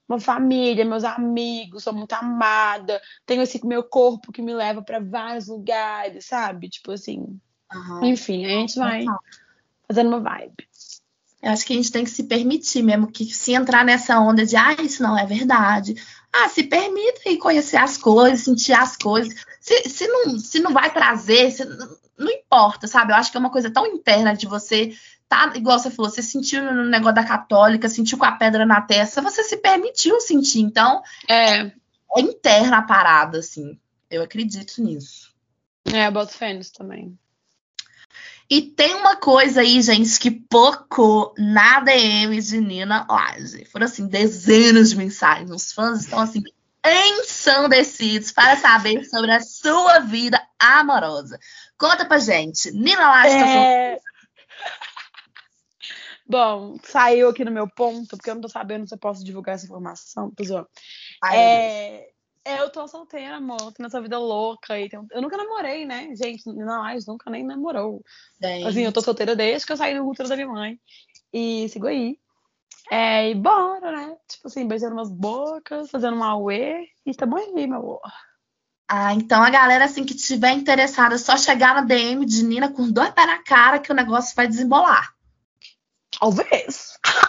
uma 0.09 0.21
família, 0.21 0.85
meus 0.85 1.05
amigos, 1.05 1.83
sou 1.83 1.93
muito 1.93 2.13
amada, 2.13 3.01
tenho 3.25 3.43
esse 3.43 3.65
meu 3.67 3.83
corpo 3.83 4.33
que 4.33 4.43
me 4.43 4.55
leva 4.55 4.83
para 4.83 5.01
vários 5.01 5.49
lugares, 5.49 6.27
sabe? 6.27 6.69
Tipo 6.69 6.93
assim. 6.93 7.39
Uhum. 7.75 8.05
Enfim, 8.05 8.45
a 8.45 8.49
gente 8.49 8.79
vai 8.79 9.05
fazendo 9.89 10.09
uma 10.09 10.21
vibe. 10.21 10.67
Eu 11.43 11.51
acho 11.51 11.67
que 11.67 11.73
a 11.73 11.77
gente 11.77 11.93
tem 11.93 12.05
que 12.05 12.11
se 12.11 12.25
permitir 12.25 12.83
mesmo 12.83 13.11
que 13.11 13.25
se 13.27 13.53
entrar 13.53 13.85
nessa 13.85 14.19
onda 14.19 14.45
de 14.45 14.57
ah, 14.57 14.75
isso 14.81 15.03
não 15.03 15.17
é 15.19 15.27
verdade. 15.27 15.95
Ah, 16.33 16.49
se 16.49 16.65
permita 16.65 17.29
e 17.29 17.39
conhecer 17.39 17.77
as 17.77 17.97
coisas, 17.97 18.41
sentir 18.41 18.73
as 18.73 18.97
coisas. 18.97 19.35
Se, 19.61 19.89
se, 19.89 20.07
não, 20.09 20.39
se 20.39 20.59
não 20.61 20.73
vai 20.73 20.93
trazer, 20.93 21.51
se, 21.51 21.65
não 22.19 22.31
importa, 22.31 22.87
sabe? 22.87 23.13
Eu 23.13 23.17
acho 23.17 23.31
que 23.31 23.37
é 23.37 23.41
uma 23.41 23.51
coisa 23.51 23.71
tão 23.71 23.87
interna 23.87 24.35
de 24.35 24.47
você 24.47 24.97
tá, 25.29 25.53
igual 25.57 25.79
você 25.79 25.91
falou, 25.91 26.11
você 26.11 26.23
sentiu 26.23 26.63
no 26.63 26.85
negócio 26.85 27.17
da 27.17 27.25
católica, 27.25 27.89
sentiu 27.89 28.19
com 28.19 28.25
a 28.25 28.33
pedra 28.33 28.65
na 28.65 28.81
testa, 28.81 29.23
você 29.23 29.43
se 29.43 29.57
permitiu 29.57 30.21
sentir. 30.21 30.61
Então, 30.61 31.03
é, 31.29 31.61
é 32.17 32.21
interna 32.21 32.79
a 32.79 32.83
parada, 32.83 33.39
assim. 33.39 33.79
Eu 34.11 34.23
acredito 34.23 34.83
nisso. 34.83 35.35
É, 35.93 36.07
eu 36.07 36.13
boto 36.13 36.33
nisso 36.45 36.73
também. 36.73 37.19
E 38.49 38.63
tem 38.63 38.95
uma 38.95 39.17
coisa 39.17 39.61
aí, 39.61 39.83
gente, 39.83 40.21
que 40.21 40.31
pouco 40.31 41.35
na 41.37 41.81
DM 41.81 42.41
de 42.41 42.61
Nina 42.61 43.05
Laje. 43.09 43.65
Foram, 43.65 43.87
assim, 43.87 44.07
dezenas 44.07 44.91
de 44.91 44.97
mensagens. 44.97 45.51
Os 45.51 45.73
fãs 45.73 46.03
estão, 46.03 46.21
assim, 46.21 46.41
ensandecidos 46.93 48.33
para 48.33 48.57
saber 48.57 49.05
sobre 49.05 49.33
a 49.33 49.41
sua 49.41 50.01
vida 50.01 50.41
amorosa. 50.59 51.39
Conta 51.79 52.05
pra 52.05 52.19
gente. 52.19 52.71
Nina 52.73 52.97
tá 52.97 53.29
é... 53.29 53.99
Bom, 56.29 56.77
saiu 56.83 57.29
aqui 57.29 57.45
no 57.45 57.53
meu 57.53 57.69
ponto, 57.69 58.17
porque 58.17 58.31
eu 58.31 58.35
não 58.35 58.43
tô 58.43 58.49
sabendo 58.49 58.87
se 58.87 58.95
eu 58.95 58.99
posso 58.99 59.25
divulgar 59.25 59.55
essa 59.55 59.65
informação. 59.65 60.33
Ai, 61.23 61.39
é, 61.39 62.09
é, 62.45 62.61
eu 62.61 62.71
tô 62.71 62.87
solteira, 62.87 63.37
amor. 63.37 63.73
Tô 63.73 63.83
nessa 63.83 64.01
vida 64.01 64.19
louca. 64.19 64.79
E. 64.79 64.89
Eu 65.13 65.23
nunca 65.23 65.37
namorei, 65.37 65.85
né? 65.85 66.15
Gente, 66.15 66.47
não, 66.47 66.83
mais 66.83 67.07
nunca 67.07 67.31
nem 67.31 67.45
namorou. 67.45 68.05
Bem. 68.41 68.67
Assim, 68.67 68.83
eu 68.83 68.93
tô 68.93 69.01
solteira 69.01 69.35
desde 69.35 69.67
que 69.67 69.73
eu 69.73 69.77
saí 69.77 69.97
do 69.97 70.07
útero 70.07 70.29
da 70.29 70.37
minha 70.37 70.49
mãe. 70.49 70.81
E 71.33 71.69
sigo 71.69 71.87
aí. 71.87 72.19
É, 72.91 73.31
e 73.31 73.35
bora, 73.35 73.91
né? 73.91 74.17
Tipo 74.29 74.49
assim, 74.49 74.67
beijando 74.67 74.95
umas 74.95 75.11
bocas, 75.11 75.91
fazendo 75.91 76.17
um 76.17 76.25
auê. 76.25 76.89
E 77.05 77.15
tá 77.15 77.27
bom 77.27 77.37
aí, 77.37 77.67
meu 77.67 77.79
amor. 77.79 78.01
Ah, 78.89 79.13
então 79.15 79.43
a 79.43 79.51
galera, 79.51 79.85
assim, 79.85 80.05
que 80.05 80.15
tiver 80.15 80.53
interessada, 80.53 81.17
é 81.17 81.19
só 81.19 81.37
chegar 81.37 81.75
na 81.75 81.81
DM 81.81 82.25
de 82.25 82.45
Nina 82.45 82.69
com 82.71 82.91
dois 82.91 83.11
pés 83.11 83.27
na 83.27 83.43
cara 83.43 83.81
que 83.81 83.91
o 83.91 83.95
negócio 83.95 84.35
vai 84.37 84.47
desembolar. 84.47 85.13
Talvez. 86.19 86.97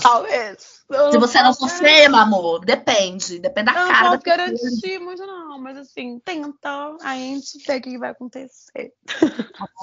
Talvez. 0.00 0.84
Talvez. 0.88 1.12
Se 1.12 1.18
você 1.18 1.42
não 1.42 1.52
for 1.52 1.68
feia, 1.68 2.08
meu 2.08 2.18
amor, 2.18 2.64
depende. 2.64 3.38
Depende 3.38 3.72
da 3.72 3.80
eu 3.80 3.88
cara. 3.88 4.04
Não 4.04 4.10
posso 4.12 4.22
garantir 4.24 4.98
muito, 5.00 5.26
não. 5.26 5.58
Mas 5.58 5.76
assim, 5.76 6.20
tenta. 6.20 6.96
Aí 7.02 7.32
a 7.32 7.34
gente 7.34 7.58
vê 7.66 7.76
o 7.76 7.80
que 7.80 7.98
vai 7.98 8.10
acontecer. 8.10 8.92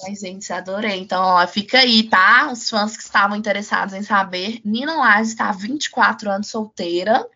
Ai, 0.05 0.15
gente, 0.15 0.51
adorei. 0.53 0.99
Então, 0.99 1.21
ó, 1.21 1.45
fica 1.45 1.80
aí, 1.80 2.03
tá? 2.03 2.49
Os 2.51 2.69
fãs 2.69 2.95
que 2.95 3.03
estavam 3.03 3.36
interessados 3.36 3.93
em 3.93 4.03
saber. 4.03 4.61
Nina 4.63 4.95
Laje 4.95 5.32
está 5.32 5.49
há 5.49 5.53
24 5.53 6.30
anos 6.30 6.47
solteira. 6.47 7.28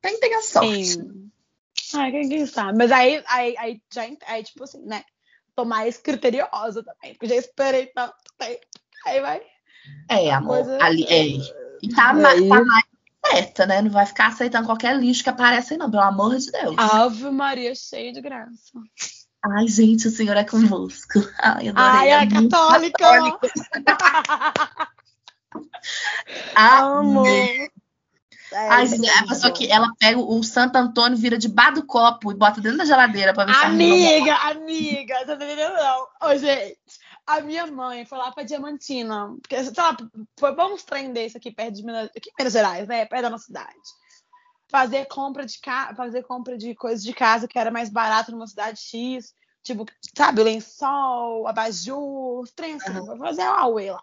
Tentem 0.00 0.34
a 0.34 0.42
sorte. 0.42 0.84
Sim. 0.84 1.30
Ai, 1.94 2.12
quem, 2.12 2.46
sabe? 2.46 2.78
Mas 2.78 2.92
aí, 2.92 3.22
aí, 3.26 3.56
aí, 3.58 3.82
já, 3.92 4.02
aí, 4.26 4.44
tipo 4.44 4.62
assim, 4.62 4.82
né? 4.84 5.04
Tô 5.56 5.64
mais 5.64 5.96
criteriosa 5.96 6.84
também. 6.84 7.14
Porque 7.14 7.28
já 7.28 7.34
esperei 7.34 7.86
tanto 7.86 8.14
tempo. 8.38 8.60
Aí 9.06 9.20
vai 9.20 9.42
é, 10.08 10.30
amor. 10.30 10.64
Coisa... 10.64 10.82
Ali, 10.82 11.04
é. 11.04 11.57
E 11.82 11.88
tá, 11.88 12.10
aí... 12.10 12.48
tá 12.48 12.64
mais 12.64 12.84
certa, 13.26 13.66
né? 13.66 13.82
Não 13.82 13.90
vai 13.90 14.06
ficar 14.06 14.28
aceitando 14.28 14.66
qualquer 14.66 14.96
lixo 14.96 15.22
que 15.22 15.30
aparece 15.30 15.74
aí, 15.74 15.78
não, 15.78 15.90
pelo 15.90 16.02
amor 16.02 16.36
de 16.36 16.50
Deus. 16.50 16.76
Ave 16.78 17.30
Maria, 17.30 17.74
cheia 17.74 18.12
de 18.12 18.20
graça. 18.20 18.72
Ai, 19.44 19.68
gente, 19.68 20.08
o 20.08 20.10
Senhor 20.10 20.36
é 20.36 20.44
convosco. 20.44 21.20
Ai, 21.38 21.68
adorei. 21.68 21.90
Ai, 21.90 22.10
é 22.10 22.26
católica. 22.26 22.98
católica. 22.98 23.48
Amo. 26.56 27.26
É, 27.26 27.68
Ai, 28.52 28.86
gente, 28.86 29.08
a 29.10 29.26
pessoa 29.26 29.52
que 29.52 29.70
ela 29.70 29.88
pega 29.98 30.18
o 30.18 30.42
Santo 30.42 30.76
Antônio, 30.76 31.18
vira 31.18 31.36
debaixo 31.36 31.74
do 31.74 31.86
copo 31.86 32.32
e 32.32 32.34
bota 32.34 32.60
dentro 32.60 32.78
da 32.78 32.84
geladeira 32.84 33.34
pra 33.34 33.44
ver 33.44 33.54
se 33.54 33.64
Amiga, 33.64 34.34
amiga, 34.36 35.26
tá 35.26 35.34
entendendo? 35.34 35.74
Não. 35.74 36.06
Ô, 36.28 36.36
gente, 36.36 36.78
a 37.28 37.42
minha 37.42 37.66
mãe 37.66 38.06
foi 38.06 38.16
lá 38.16 38.32
pra 38.32 38.42
Diamantina, 38.42 39.36
porque, 39.42 39.62
sei 39.62 39.72
lá, 39.76 39.94
foi 40.40 40.54
bom 40.54 40.72
uns 40.72 40.82
trem 40.82 41.12
desse 41.12 41.36
aqui 41.36 41.52
perto 41.52 41.74
de 41.74 41.84
Minas, 41.84 42.08
aqui 42.16 42.32
Minas 42.38 42.54
Gerais, 42.54 42.88
né? 42.88 43.04
Perto 43.04 43.22
da 43.22 43.30
nossa 43.30 43.44
cidade. 43.44 43.76
Fazer 44.70 45.04
compra 45.04 45.44
de 45.44 45.60
ca... 45.60 45.94
fazer 45.94 46.22
compra 46.22 46.56
de 46.56 46.74
coisas 46.74 47.04
de 47.04 47.12
casa 47.12 47.46
que 47.46 47.58
era 47.58 47.70
mais 47.70 47.90
barato 47.90 48.32
numa 48.32 48.46
cidade 48.46 48.80
X, 48.80 49.34
tipo, 49.62 49.84
sabe, 50.16 50.42
lençol, 50.42 51.46
abajur, 51.46 52.48
trem 52.56 52.76
assim, 52.76 52.98
uhum. 52.98 53.18
fazer 53.18 53.42
o 53.42 53.52
Aue 53.52 53.90
lá. 53.90 54.02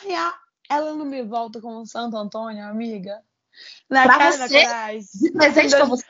Aí 0.00 0.14
a... 0.14 0.32
ela 0.68 0.94
não 0.94 1.04
me 1.04 1.24
volta 1.24 1.60
com 1.60 1.78
o 1.78 1.86
Santo 1.86 2.16
Antônio, 2.16 2.64
amiga. 2.64 3.20
Na 3.90 4.04
pra 4.04 4.18
cara 4.18 4.48
você? 4.48 4.64
De 5.20 5.32
presente 5.32 5.70
pra 5.70 5.84
você? 5.84 6.06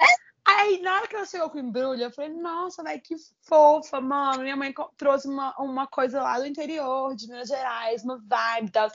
Aí, 0.53 0.81
na 0.83 0.97
hora 0.97 1.07
que 1.07 1.15
ela 1.15 1.27
chegou 1.27 1.49
com 1.49 1.59
o 1.59 1.61
embrulho, 1.61 2.03
eu 2.03 2.11
falei, 2.11 2.31
nossa, 2.33 2.83
velho, 2.83 3.01
que 3.01 3.15
fofa, 3.43 4.01
mano. 4.01 4.43
Minha 4.43 4.57
mãe 4.57 4.75
trouxe 4.97 5.29
uma, 5.29 5.55
uma 5.59 5.87
coisa 5.87 6.21
lá 6.21 6.39
do 6.39 6.47
interior, 6.47 7.15
de 7.15 7.29
Minas 7.29 7.49
Gerais, 7.49 8.03
uma 8.03 8.19
vibe 8.19 8.67
e 8.67 8.71
tal. 8.71 8.91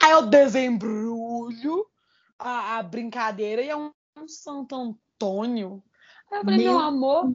Aí 0.00 0.12
eu 0.12 0.26
desembrulho 0.26 1.84
a, 2.38 2.78
a 2.78 2.82
brincadeira 2.82 3.60
e 3.60 3.68
é 3.68 3.76
um, 3.76 3.92
um, 4.16 4.28
Santo 4.28 4.76
Antônio. 4.76 5.82
Aí 6.30 6.38
eu 6.38 6.44
falei, 6.44 6.58
meu, 6.58 6.74
meu 6.74 6.80
amor. 6.80 7.34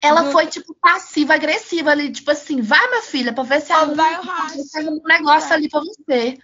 Ela 0.00 0.30
foi, 0.30 0.46
tipo, 0.46 0.74
passiva-agressiva 0.74 1.90
ali, 1.90 2.12
tipo 2.12 2.30
assim, 2.30 2.62
vai, 2.62 2.86
minha 2.88 3.02
filha, 3.02 3.32
pra 3.32 3.42
ver 3.42 3.60
se 3.60 3.72
ela 3.72 3.92
vai 3.92 4.20
um 4.20 5.02
negócio 5.02 5.52
ali 5.52 5.68
pra 5.68 5.80
você. 5.80 6.38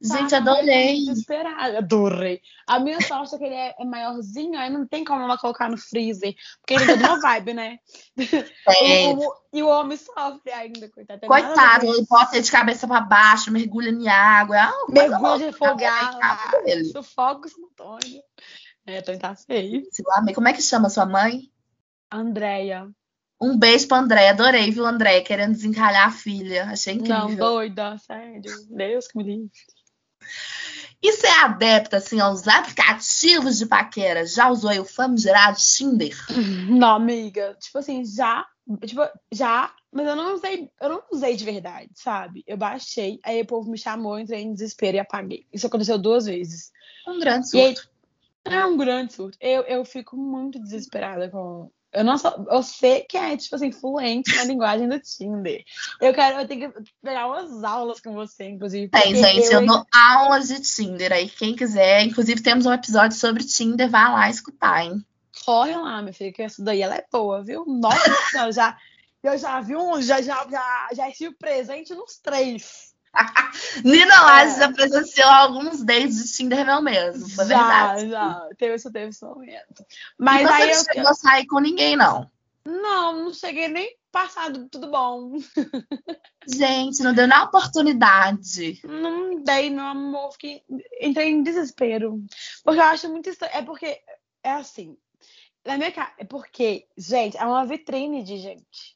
Gente, 0.00 0.34
adorei. 0.34 1.04
Desesperada. 1.06 1.78
Adorei. 1.78 2.42
A 2.66 2.78
minha 2.78 3.00
sorte 3.00 3.34
é 3.34 3.38
que 3.38 3.44
ele 3.44 3.54
é, 3.54 3.74
é, 3.78 3.84
maiorzinho, 3.84 4.58
aí 4.58 4.68
não 4.68 4.86
tem 4.86 5.04
como 5.04 5.22
ela 5.22 5.38
colocar 5.38 5.70
no 5.70 5.78
freezer. 5.78 6.34
Porque 6.60 6.74
ele 6.74 6.86
tem 6.86 6.96
uma 6.96 7.20
vibe, 7.20 7.54
né? 7.54 7.78
É. 8.68 9.08
O, 9.08 9.18
o, 9.18 9.34
e 9.52 9.62
o 9.62 9.68
homem 9.68 9.96
sofre 9.96 10.52
ainda, 10.52 10.88
coitado. 10.90 11.26
Coitado, 11.26 11.86
ele 11.86 12.06
bota 12.08 12.40
de 12.40 12.50
cabeça 12.50 12.86
pra 12.86 13.00
baixo, 13.00 13.50
mergulha 13.50 13.90
em 13.90 14.08
água. 14.08 14.56
Ah, 14.56 14.86
mergulha 14.88 15.38
de 15.38 15.44
refogar. 15.44 16.18
Sufoca 16.92 17.48
o 17.48 17.66
Antônio. 17.66 18.22
É, 18.86 18.98
então 18.98 19.18
tá 19.18 19.34
feio. 19.34 19.82
Como 20.34 20.48
é 20.48 20.52
que 20.52 20.62
chama 20.62 20.90
sua 20.90 21.06
mãe? 21.06 21.50
Andréia. 22.10 22.88
Um 23.40 23.58
beijo 23.58 23.86
pra 23.86 23.98
André, 23.98 24.30
adorei, 24.30 24.70
viu, 24.70 24.86
André? 24.86 25.20
Querendo 25.20 25.52
desencalhar 25.52 26.08
a 26.08 26.10
filha. 26.10 26.64
Achei 26.64 26.94
incrível. 26.94 27.28
Não, 27.28 27.34
doida, 27.36 27.98
sério. 27.98 28.50
Deus 28.70 29.08
que 29.08 29.18
me 29.18 29.24
livre. 29.24 29.50
E 31.02 31.12
você 31.12 31.26
é 31.26 31.40
adepta, 31.40 31.98
assim, 31.98 32.20
aos 32.20 32.46
aplicativos 32.48 33.58
de 33.58 33.66
paquera? 33.66 34.26
Já 34.26 34.48
usou 34.48 34.70
aí 34.70 34.80
o 34.80 34.84
famigerado 34.84 35.58
Tinder? 35.58 36.16
Não, 36.68 36.96
amiga. 36.96 37.56
Tipo 37.60 37.78
assim, 37.78 38.04
já. 38.04 38.46
Tipo, 38.84 39.02
já. 39.32 39.72
Mas 39.92 40.06
eu 40.08 40.16
não 40.16 40.34
usei, 40.34 40.70
eu 40.78 40.88
não 40.90 41.02
usei 41.10 41.36
de 41.36 41.44
verdade, 41.44 41.90
sabe? 41.94 42.44
Eu 42.46 42.58
baixei, 42.58 43.18
aí 43.22 43.40
o 43.40 43.46
povo 43.46 43.70
me 43.70 43.78
chamou, 43.78 44.18
entrei 44.18 44.42
em 44.42 44.52
desespero 44.52 44.98
e 44.98 45.00
apaguei. 45.00 45.46
Isso 45.50 45.66
aconteceu 45.66 45.96
duas 45.96 46.26
vezes. 46.26 46.70
Um 47.08 47.18
grande 47.18 47.48
surto. 47.48 47.88
Aí, 48.44 48.54
é 48.54 48.66
um 48.66 48.76
grande 48.76 49.14
surto. 49.14 49.38
Eu, 49.40 49.62
eu 49.62 49.84
fico 49.86 50.14
muito 50.14 50.60
desesperada 50.60 51.30
com, 51.30 51.70
eu 51.96 52.04
não 52.04 52.18
sou, 52.18 52.46
eu 52.50 52.62
sei 52.62 53.00
que 53.00 53.16
é, 53.16 53.34
tipo 53.38 53.56
assim, 53.56 53.72
fluente 53.72 54.36
na 54.36 54.44
linguagem 54.44 54.86
do 54.86 55.00
Tinder. 55.00 55.64
Eu 55.98 56.12
quero, 56.12 56.40
eu 56.40 56.46
tenho 56.46 56.70
que 56.70 56.92
pegar 57.02 57.26
umas 57.26 57.64
aulas 57.64 58.00
com 58.00 58.12
você, 58.12 58.44
inclusive. 58.44 58.88
Tem, 58.90 59.14
gente, 59.14 59.46
eu, 59.46 59.62
eu 59.62 59.66
dou 59.66 59.82
aulas 59.90 60.48
de 60.48 60.60
Tinder 60.60 61.10
aí. 61.10 61.26
Quem 61.26 61.56
quiser, 61.56 62.02
inclusive 62.02 62.42
temos 62.42 62.66
um 62.66 62.72
episódio 62.72 63.16
sobre 63.16 63.44
Tinder, 63.44 63.88
vá 63.88 64.10
lá 64.10 64.28
escutar, 64.28 64.84
hein? 64.84 65.02
Corre 65.42 65.74
lá, 65.74 66.02
minha 66.02 66.12
filha, 66.12 66.32
que 66.32 66.42
essa 66.42 66.62
daí 66.62 66.82
ela 66.82 66.96
é 66.96 67.04
boa, 67.10 67.42
viu? 67.42 67.64
Nossa, 67.64 67.96
eu 68.44 68.52
já, 68.52 68.76
eu 69.22 69.38
já 69.38 69.58
vi 69.62 69.74
um, 69.74 70.02
já, 70.02 70.20
já, 70.20 70.46
já, 70.50 70.88
já 70.92 71.08
estive 71.08 71.34
presente 71.34 71.94
nos 71.94 72.18
três. 72.18 72.85
Nina 73.84 74.22
Lages 74.22 74.56
é. 74.56 74.60
já 74.60 74.72
presenciou 74.72 75.28
alguns 75.28 75.84
dates 75.84 76.22
de 76.22 76.32
Tinder 76.32 76.64
meu 76.64 76.82
mesmo, 76.82 77.28
foi 77.30 77.46
já, 77.46 77.94
verdade. 77.94 78.10
Já, 78.10 78.48
teve 78.58 78.74
esse, 78.74 78.92
teve 78.92 79.08
esse 79.08 79.24
momento. 79.24 79.84
Mas 80.18 80.46
aí 80.48 80.74
você 80.74 80.74
não 80.74 80.78
eu 80.78 80.94
chegou 80.94 81.10
a 81.10 81.14
sair 81.14 81.46
com 81.46 81.58
ninguém, 81.58 81.96
não? 81.96 82.30
Não, 82.64 83.24
não 83.24 83.32
cheguei 83.32 83.68
nem 83.68 83.96
passado, 84.10 84.68
tudo 84.68 84.90
bom. 84.90 85.32
Gente, 86.48 87.02
não 87.02 87.14
deu 87.14 87.28
nem 87.28 87.38
oportunidade. 87.38 88.80
Não 88.84 89.42
dei, 89.42 89.70
meu 89.70 89.84
amor, 89.84 90.32
fiquei, 90.32 90.62
entrei 91.00 91.28
em 91.28 91.42
desespero. 91.42 92.24
Porque 92.64 92.80
eu 92.80 92.84
acho 92.84 93.08
muito 93.08 93.28
estranho. 93.28 93.54
É 93.54 93.62
porque, 93.62 94.00
é 94.42 94.52
assim, 94.52 94.96
Na 95.64 95.76
minha 95.76 95.92
casa. 95.92 96.12
É 96.18 96.24
porque, 96.24 96.86
gente, 96.96 97.36
é 97.36 97.44
uma 97.44 97.66
vitrine 97.66 98.22
de 98.22 98.38
gente. 98.38 98.95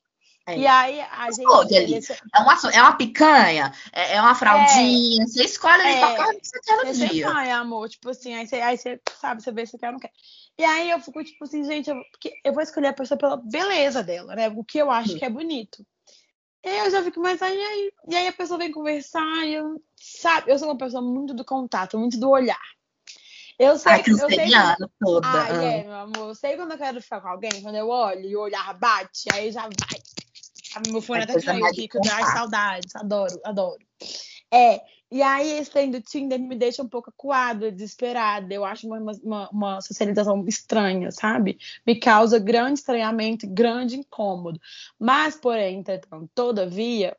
É. 0.51 0.59
E 0.59 0.67
aí 0.67 1.01
a 1.01 1.31
gente. 1.31 2.13
Ali. 2.13 2.21
É 2.35 2.41
uma, 2.41 2.55
é 2.73 2.83
uma 2.83 2.97
picanha, 2.97 3.73
é, 3.93 4.17
é 4.17 4.21
uma 4.21 4.35
fraldinha. 4.35 5.27
Você 5.27 5.45
escolhe 5.45 5.81
ali 5.83 5.95
É. 5.95 5.99
qualquer 6.01 6.41
que 6.41 6.47
você 6.47 6.61
quer 6.61 6.77
no 6.77 6.95
Você 6.95 7.09
dia. 7.09 7.33
vai, 7.33 7.51
amor. 7.51 7.89
Tipo 7.89 8.11
assim, 8.11 8.35
aí 8.35 8.47
você, 8.47 8.57
aí 8.57 8.77
você 8.77 9.01
sabe, 9.21 9.43
você 9.43 9.53
vê 9.53 9.67
se 9.67 9.79
quer 9.79 9.87
ou 9.87 9.93
não 9.93 10.01
quer. 10.01 10.13
E 10.59 10.65
aí 10.65 10.91
eu 10.91 11.01
fico, 11.01 11.23
tipo 11.25 11.45
assim, 11.45 11.65
gente, 11.65 11.89
eu, 11.89 11.97
porque 12.11 12.35
eu 12.45 12.53
vou 12.53 12.63
escolher 12.63 12.89
a 12.89 12.93
pessoa 12.93 13.17
pela 13.17 13.37
beleza 13.37 14.03
dela, 14.03 14.35
né? 14.35 14.49
O 14.49 14.65
que 14.65 14.79
eu 14.79 14.91
acho 14.91 15.11
Sim. 15.11 15.19
que 15.19 15.25
é 15.25 15.31
bonito. 15.31 15.85
E 16.63 16.69
aí 16.69 16.79
eu 16.81 16.91
já 16.91 17.03
fico, 17.03 17.21
mas 17.21 17.41
aí, 17.41 17.59
aí, 17.59 17.93
e 18.09 18.17
aí 18.17 18.29
a 18.29 18.33
pessoa 18.33 18.59
vem 18.59 18.71
conversar 18.71 19.47
e 19.47 19.55
eu, 19.55 19.83
sabe, 19.97 20.51
eu 20.51 20.59
sou 20.59 20.69
uma 20.69 20.77
pessoa 20.77 21.03
muito 21.03 21.33
do 21.33 21.45
contato, 21.45 21.99
muito 21.99 22.21
do 22.21 22.29
olhar. 22.29 22.61
Eu 23.59 23.79
sei, 23.79 23.93
Ai, 23.93 24.01
eu 24.01 24.05
sei 24.05 24.17
canceriana 24.17 24.91
toda. 24.99 25.29
Ai, 25.29 25.51
ah. 25.51 25.63
é, 25.63 25.85
meu 25.85 25.95
amor. 25.95 26.29
Eu 26.29 26.35
sei 26.35 26.57
quando 26.57 26.73
eu 26.73 26.79
quero 26.79 27.03
ficar 27.03 27.21
com 27.21 27.29
alguém, 27.29 27.63
quando 27.63 27.77
eu 27.77 27.89
olho 27.89 28.25
e 28.27 28.35
o 28.35 28.41
olhar 28.41 28.73
bate, 28.79 29.29
aí 29.35 29.53
já 29.53 29.63
vai. 29.63 30.01
Ah, 30.75 30.81
Meu 30.89 31.03
fone 31.03 31.21
É 31.21 31.25
até 31.25 31.41
caiu 31.41 31.65
aqui, 31.67 31.89
que 31.89 31.97
eu 31.97 32.03
dá 32.03 32.25
saudades. 32.27 32.95
Adoro, 32.97 33.41
adoro. 33.45 33.79
É, 34.53 34.81
e 35.13 35.23
aí 35.23 35.59
esse 35.59 35.71
trem 35.71 35.91
do 35.91 36.01
Tinder 36.01 36.39
me 36.39 36.55
deixa 36.55 36.83
um 36.83 36.89
pouco 36.89 37.11
acuada, 37.11 37.73
desesperada. 37.73 38.53
Eu 38.55 38.65
acho 38.65 38.87
uma, 38.87 38.99
uma, 39.23 39.51
uma 39.51 39.81
socialização 39.81 40.45
estranha, 40.47 41.11
sabe? 41.11 41.59
Me 41.85 41.99
causa 41.99 42.39
grande 42.39 42.79
estranhamento, 42.79 43.47
grande 43.49 43.97
incômodo. 43.97 44.61
Mas, 44.99 45.35
porém, 45.35 45.79
entretanto, 45.79 46.31
todavia, 46.33 47.17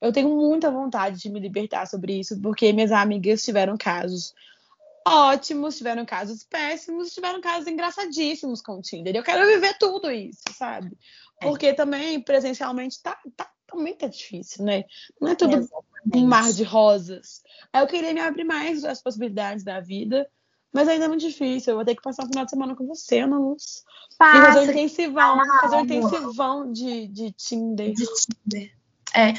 eu 0.00 0.10
tenho 0.10 0.30
muita 0.30 0.70
vontade 0.70 1.18
de 1.20 1.28
me 1.28 1.38
libertar 1.38 1.86
sobre 1.86 2.18
isso, 2.18 2.40
porque 2.40 2.72
minhas 2.72 2.92
amigas 2.92 3.44
tiveram 3.44 3.76
casos 3.76 4.34
ótimos, 5.06 5.76
tiveram 5.76 6.04
casos 6.04 6.44
péssimos, 6.44 7.12
tiveram 7.12 7.40
casos 7.40 7.66
engraçadíssimos 7.66 8.62
com 8.62 8.78
o 8.78 8.82
Tinder. 8.82 9.14
Eu 9.14 9.22
quero 9.22 9.46
viver 9.46 9.76
tudo 9.78 10.10
isso, 10.10 10.42
sabe? 10.56 10.96
É. 11.40 11.46
Porque 11.46 11.74
também 11.74 12.20
presencialmente 12.20 13.02
tá, 13.02 13.18
tá, 13.36 13.50
também 13.66 13.94
tá 13.94 14.06
difícil, 14.06 14.64
né? 14.64 14.84
Não 15.20 15.30
é 15.30 15.34
tudo 15.34 15.56
Exatamente. 15.56 16.16
um 16.16 16.26
mar 16.26 16.52
de 16.52 16.62
rosas. 16.62 17.42
Aí 17.72 17.82
eu 17.82 17.86
queria 17.86 18.14
me 18.14 18.20
abrir 18.20 18.44
mais 18.44 18.84
às 18.84 19.02
possibilidades 19.02 19.64
da 19.64 19.80
vida, 19.80 20.28
mas 20.72 20.88
ainda 20.88 21.04
é 21.04 21.08
muito 21.08 21.26
difícil. 21.26 21.72
Eu 21.72 21.76
vou 21.76 21.84
ter 21.84 21.94
que 21.94 22.02
passar 22.02 22.24
um 22.24 22.28
final 22.28 22.44
de 22.44 22.50
semana 22.50 22.74
com 22.74 22.86
você, 22.86 23.20
Ana 23.20 23.38
Luz. 23.38 23.84
E 24.12 24.16
fazer 24.16 24.60
um 24.60 24.66
Passa 24.66 24.72
intensivão, 24.72 25.38
fazer 25.60 25.76
um 25.76 25.80
intensivão 25.80 26.72
de, 26.72 27.08
de 27.08 27.32
Tinder. 27.32 27.92
de 27.92 28.06
Tinder. 28.06 28.83
É, 29.14 29.32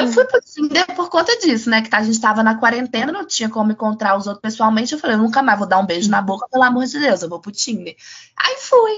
eu- 0.00 0.08
fui 0.12 0.24
pro 0.26 0.40
Tinder 0.42 0.86
por 0.94 1.08
conta 1.08 1.36
disso, 1.38 1.70
né? 1.70 1.80
Que 1.82 1.88
tá- 1.88 1.98
a 1.98 2.02
gente 2.02 2.20
tava 2.20 2.42
na 2.42 2.56
quarentena, 2.58 3.10
não 3.10 3.26
tinha 3.26 3.48
como 3.48 3.72
encontrar 3.72 4.16
os 4.16 4.26
outros 4.26 4.42
pessoalmente. 4.42 4.92
Eu 4.92 4.98
falei, 4.98 5.16
eu 5.16 5.20
nunca 5.22 5.42
mais 5.42 5.58
vou 5.58 5.66
dar 5.66 5.78
um 5.78 5.86
beijo 5.86 6.10
na 6.10 6.20
boca, 6.20 6.46
pelo 6.50 6.64
amor 6.64 6.84
de 6.84 6.98
Deus, 6.98 7.22
eu 7.22 7.28
vou 7.28 7.40
pro 7.40 7.50
Tinder. 7.50 7.96
Aí 8.36 8.56
fui. 8.60 8.92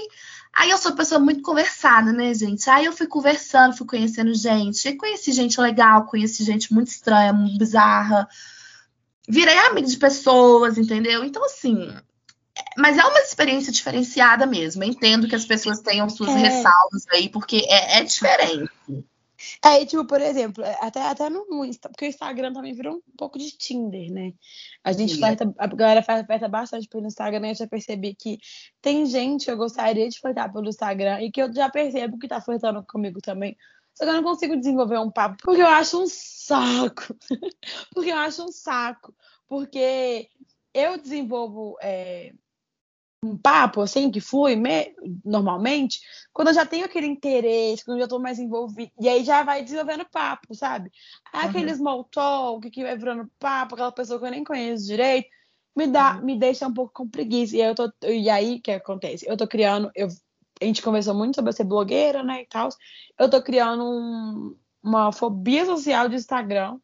Aí 0.57 0.69
eu 0.69 0.77
sou 0.77 0.91
uma 0.91 0.97
pessoa 0.97 1.19
muito 1.19 1.41
conversada, 1.41 2.13
né, 2.13 2.33
gente? 2.33 2.69
Aí 2.69 2.85
eu 2.85 2.93
fui 2.93 3.07
conversando, 3.07 3.75
fui 3.75 3.85
conhecendo 3.85 4.33
gente. 4.33 4.87
E 4.87 4.95
conheci 4.97 5.31
gente 5.33 5.59
legal, 5.59 6.05
conheci 6.05 6.43
gente 6.43 6.73
muito 6.73 6.87
estranha, 6.87 7.33
muito 7.33 7.57
bizarra. 7.57 8.27
Virei 9.27 9.57
amiga 9.57 9.87
de 9.87 9.97
pessoas, 9.97 10.77
entendeu? 10.77 11.23
Então, 11.23 11.43
assim. 11.45 11.93
Mas 12.77 12.97
é 12.97 13.03
uma 13.03 13.19
experiência 13.19 13.71
diferenciada 13.71 14.45
mesmo. 14.45 14.83
Eu 14.83 14.87
entendo 14.87 15.27
que 15.27 15.35
as 15.35 15.43
pessoas 15.45 15.79
tenham 15.81 16.09
suas 16.09 16.29
É. 16.29 16.37
ressalvas 16.37 17.03
aí, 17.11 17.27
porque 17.27 17.65
é, 17.67 17.99
é 17.99 18.03
diferente. 18.03 18.69
É, 19.63 19.81
e, 19.81 19.85
tipo, 19.85 20.05
por 20.05 20.21
exemplo, 20.21 20.63
até, 20.81 21.01
até 21.01 21.29
no 21.29 21.65
Insta, 21.65 21.89
porque 21.89 22.05
o 22.05 22.07
Instagram 22.07 22.53
também 22.53 22.73
virou 22.73 22.95
um 22.95 23.17
pouco 23.17 23.37
de 23.37 23.51
Tinder, 23.51 24.11
né? 24.11 24.33
A 24.83 24.91
gente 24.91 25.17
flerta, 25.17 25.53
a 25.57 25.67
galera 25.67 26.03
flerta 26.03 26.47
bastante 26.47 26.87
pelo 26.87 27.07
Instagram, 27.07 27.47
e 27.47 27.51
eu 27.51 27.55
já 27.55 27.67
percebi 27.67 28.15
que 28.15 28.37
tem 28.81 29.05
gente 29.05 29.45
que 29.45 29.51
eu 29.51 29.57
gostaria 29.57 30.07
de 30.07 30.19
flertar 30.19 30.51
pelo 30.51 30.69
Instagram 30.69 31.21
e 31.21 31.31
que 31.31 31.41
eu 31.41 31.53
já 31.53 31.69
percebo 31.69 32.17
que 32.17 32.27
tá 32.27 32.41
flertando 32.41 32.83
comigo 32.83 33.19
também. 33.21 33.57
Só 33.93 34.03
que 34.03 34.09
eu 34.09 34.15
não 34.15 34.23
consigo 34.23 34.57
desenvolver 34.57 34.99
um 34.99 35.09
papo, 35.09 35.37
porque 35.41 35.61
eu 35.61 35.67
acho 35.67 36.03
um 36.03 36.07
saco. 36.07 37.15
porque 37.93 38.11
eu 38.11 38.17
acho 38.17 38.43
um 38.43 38.51
saco. 38.51 39.15
Porque 39.47 40.29
eu 40.73 40.97
desenvolvo 40.97 41.77
é, 41.81 42.33
um 43.35 43.37
papo, 43.37 43.81
assim, 43.81 44.09
que 44.09 44.19
flui 44.21 44.55
me- 44.55 44.93
normalmente, 45.23 45.99
quando 46.33 46.47
eu 46.49 46.53
já 46.53 46.65
tenho 46.65 46.85
aquele 46.85 47.07
interesse, 47.07 47.83
quando 47.83 47.97
eu 47.97 48.03
já 48.03 48.07
tô 48.07 48.19
mais 48.19 48.39
envolvida, 48.39 48.91
e 48.99 49.09
aí 49.09 49.23
já 49.23 49.43
vai 49.43 49.63
desenvolvendo 49.63 50.05
papo, 50.11 50.55
sabe? 50.55 50.89
Uhum. 51.33 51.41
Aquele 51.41 51.75
small 51.75 52.03
talk 52.05 52.69
que 52.69 52.83
vai 52.83 52.97
virando 52.97 53.29
papo, 53.39 53.75
aquela 53.75 53.91
pessoa 53.91 54.19
que 54.19 54.25
eu 54.25 54.31
nem 54.31 54.43
conheço 54.43 54.85
direito, 54.85 55.27
me 55.75 55.87
dá, 55.87 56.13
me 56.21 56.37
deixa 56.39 56.65
um 56.67 56.73
pouco 56.73 56.93
com 56.93 57.07
preguiça. 57.09 57.55
E 57.55 57.61
aí, 57.61 57.67
eu 57.67 57.75
tô, 57.75 57.91
e 58.07 58.29
aí 58.29 58.59
que 58.61 58.71
acontece? 58.71 59.25
Eu 59.27 59.35
tô 59.35 59.45
criando, 59.45 59.91
eu, 59.93 60.07
a 60.61 60.65
gente 60.65 60.81
conversou 60.81 61.13
muito 61.13 61.35
sobre 61.35 61.51
ser 61.51 61.65
blogueira, 61.65 62.23
né, 62.23 62.43
e 62.43 62.47
tal. 62.47 62.69
Eu 63.19 63.29
tô 63.29 63.41
criando 63.41 63.83
um- 63.83 64.55
uma 64.81 65.11
fobia 65.11 65.65
social 65.65 66.07
de 66.07 66.15
Instagram. 66.15 66.77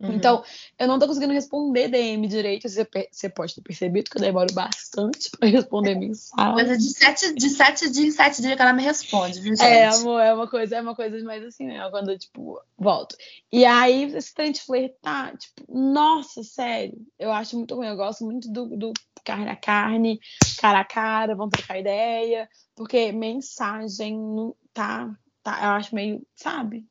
Uhum. 0.00 0.12
Então, 0.12 0.44
eu 0.78 0.86
não 0.86 0.98
tô 0.98 1.08
conseguindo 1.08 1.32
responder 1.32 1.88
DM 1.88 2.28
direito. 2.28 2.68
Você, 2.68 2.88
você 3.10 3.28
pode 3.28 3.54
ter 3.54 3.62
percebido 3.62 4.08
que 4.08 4.16
eu 4.16 4.20
demoro 4.20 4.52
bastante 4.54 5.28
pra 5.30 5.48
responder 5.48 5.96
mensagem. 5.96 6.54
Coisa 6.54 6.78
de 6.78 6.88
sete, 6.94 7.34
de 7.34 7.50
sete 7.50 7.90
dias 7.90 8.06
em 8.06 8.10
sete 8.12 8.40
dias 8.40 8.54
que 8.54 8.62
ela 8.62 8.72
me 8.72 8.82
responde, 8.82 9.40
viu, 9.40 9.56
gente? 9.56 9.66
É, 9.66 9.88
amor, 9.88 10.20
é 10.20 10.32
uma 10.32 10.46
coisa, 10.46 10.76
é 10.76 10.80
uma 10.80 10.94
coisa 10.94 11.18
mais 11.24 11.44
assim, 11.44 11.66
né? 11.66 11.88
Quando 11.90 12.12
eu, 12.12 12.18
tipo, 12.18 12.60
volto. 12.76 13.16
E 13.50 13.64
aí, 13.64 14.04
esse 14.14 14.32
trem 14.32 14.52
de 14.52 14.60
flertar, 14.60 15.36
tipo, 15.36 15.64
nossa, 15.68 16.44
sério, 16.44 16.96
eu 17.18 17.32
acho 17.32 17.56
muito 17.56 17.74
ruim. 17.74 17.88
Eu 17.88 17.96
gosto 17.96 18.24
muito 18.24 18.48
do, 18.52 18.66
do 18.76 18.92
carne 19.24 19.50
a 19.50 19.56
carne, 19.56 20.20
cara 20.60 20.80
a 20.80 20.84
cara, 20.84 21.34
vamos 21.34 21.50
trocar 21.50 21.78
ideia, 21.78 22.48
porque 22.74 23.10
mensagem 23.10 24.16
não 24.16 24.54
tá, 24.72 25.12
tá, 25.42 25.58
eu 25.60 25.70
acho 25.70 25.94
meio, 25.94 26.24
sabe? 26.36 26.86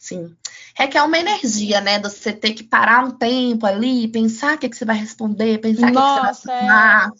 Sim. 0.00 0.34
Requer 0.74 1.02
uma 1.02 1.18
energia, 1.18 1.78
né? 1.82 1.98
De 1.98 2.08
você 2.08 2.32
ter 2.32 2.54
que 2.54 2.64
parar 2.64 3.04
um 3.04 3.10
tempo 3.10 3.66
ali, 3.66 4.08
pensar 4.08 4.56
o 4.56 4.58
que, 4.58 4.66
que 4.70 4.74
você 4.74 4.86
vai 4.86 4.96
responder, 4.96 5.58
pensar 5.60 5.82
o 5.82 5.86
que, 5.86 5.92
que 5.92 5.94
Nossa, 5.94 6.34
você 6.34 6.46
vai 6.46 6.56
é. 6.56 6.68
falar. 6.68 7.10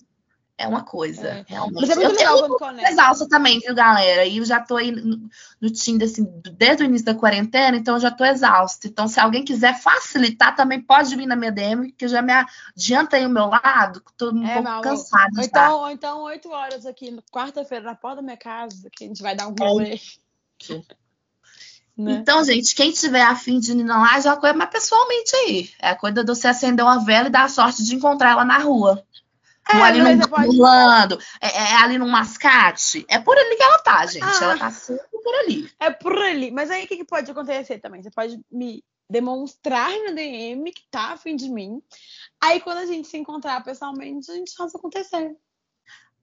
É 0.56 0.66
uma 0.66 0.82
coisa, 0.82 1.26
É. 1.26 1.44
realmente. 1.46 1.80
Mas 1.80 1.90
é 1.90 1.94
muito 1.94 2.10
eu, 2.10 2.16
legal 2.16 2.36
eu 2.36 2.40
quando 2.48 2.58
conecta. 2.58 2.90
exausta 2.92 3.28
também, 3.28 3.60
viu, 3.60 3.74
galera? 3.74 4.24
E 4.24 4.38
eu 4.38 4.44
já 4.44 4.60
tô 4.60 4.76
aí 4.76 4.92
no, 4.92 5.28
no 5.60 5.70
Tinder, 5.70 6.08
assim, 6.08 6.26
desde 6.54 6.82
o 6.82 6.86
início 6.86 7.04
da 7.06 7.14
quarentena, 7.14 7.76
então 7.76 7.94
eu 7.94 8.00
já 8.00 8.10
tô 8.10 8.24
exausta. 8.24 8.86
Então, 8.86 9.08
se 9.08 9.18
alguém 9.20 9.42
quiser 9.44 9.78
facilitar, 9.80 10.54
também 10.54 10.80
pode 10.80 11.16
vir 11.16 11.26
na 11.26 11.36
minha 11.36 11.52
DM, 11.52 11.92
que 11.92 12.04
eu 12.04 12.08
já 12.10 12.20
me 12.20 12.32
adianta 12.76 13.16
aí 13.16 13.24
o 13.24 13.30
meu 13.30 13.46
lado, 13.46 14.02
que 14.02 14.12
tô 14.14 14.32
um 14.32 14.46
É, 14.46 14.54
pouco 14.54 14.80
cansada 14.82 15.30
Ou 15.36 15.42
então, 15.44 15.78
ou 15.78 15.90
então, 15.90 16.22
oito 16.24 16.50
horas 16.50 16.84
aqui, 16.84 17.14
quarta-feira, 17.30 17.84
na 17.84 17.94
porta 17.94 18.16
da 18.16 18.22
minha 18.22 18.36
casa, 18.36 18.88
que 18.90 19.04
a 19.04 19.06
gente 19.06 19.22
vai 19.22 19.34
dar 19.34 19.48
um 19.48 19.54
rolê. 19.58 19.98
Né? 22.04 22.12
Então, 22.12 22.42
gente, 22.44 22.74
quem 22.74 22.90
tiver 22.92 23.22
afim 23.22 23.58
de 23.60 23.72
ir 23.72 23.84
lá, 23.84 24.18
já 24.20 24.36
coisa 24.36 24.56
mais 24.56 24.70
pessoalmente 24.70 25.34
aí. 25.36 25.70
É 25.80 25.90
a 25.90 25.96
coisa 25.96 26.24
de 26.24 26.26
você 26.26 26.48
acender 26.48 26.84
uma 26.84 27.04
vela 27.04 27.28
e 27.28 27.30
dar 27.30 27.44
a 27.44 27.48
sorte 27.48 27.84
de 27.84 27.94
encontrar 27.94 28.30
ela 28.30 28.44
na 28.44 28.58
rua. 28.58 29.04
É, 29.68 29.74
Não 29.74 29.84
ali 29.84 30.02
mas 30.02 30.18
no 30.18 30.28
pode- 30.28 30.48
Orlando, 30.48 31.18
é, 31.40 31.46
é 31.48 31.74
ali 31.76 31.98
no 31.98 32.08
mascate. 32.08 33.04
É 33.08 33.18
por 33.18 33.36
ali 33.38 33.56
que 33.56 33.62
ela 33.62 33.78
tá, 33.78 34.04
gente. 34.06 34.24
Ah. 34.24 34.38
Ela 34.42 34.58
tá 34.58 34.70
sempre 34.70 35.06
por 35.22 35.34
ali. 35.34 35.70
É 35.78 35.90
por 35.90 36.16
ali. 36.18 36.50
Mas 36.50 36.70
aí 36.70 36.84
o 36.84 36.88
que, 36.88 36.96
que 36.96 37.04
pode 37.04 37.30
acontecer 37.30 37.78
também? 37.78 38.02
Você 38.02 38.10
pode 38.10 38.40
me 38.50 38.82
demonstrar 39.08 39.90
na 40.04 40.12
DM 40.12 40.72
que 40.72 40.82
tá 40.90 41.12
afim 41.12 41.36
de 41.36 41.48
mim. 41.48 41.80
Aí 42.42 42.60
quando 42.60 42.78
a 42.78 42.86
gente 42.86 43.06
se 43.08 43.18
encontrar 43.18 43.62
pessoalmente, 43.62 44.30
a 44.30 44.34
gente 44.34 44.54
faz 44.56 44.74
acontecer. 44.74 45.36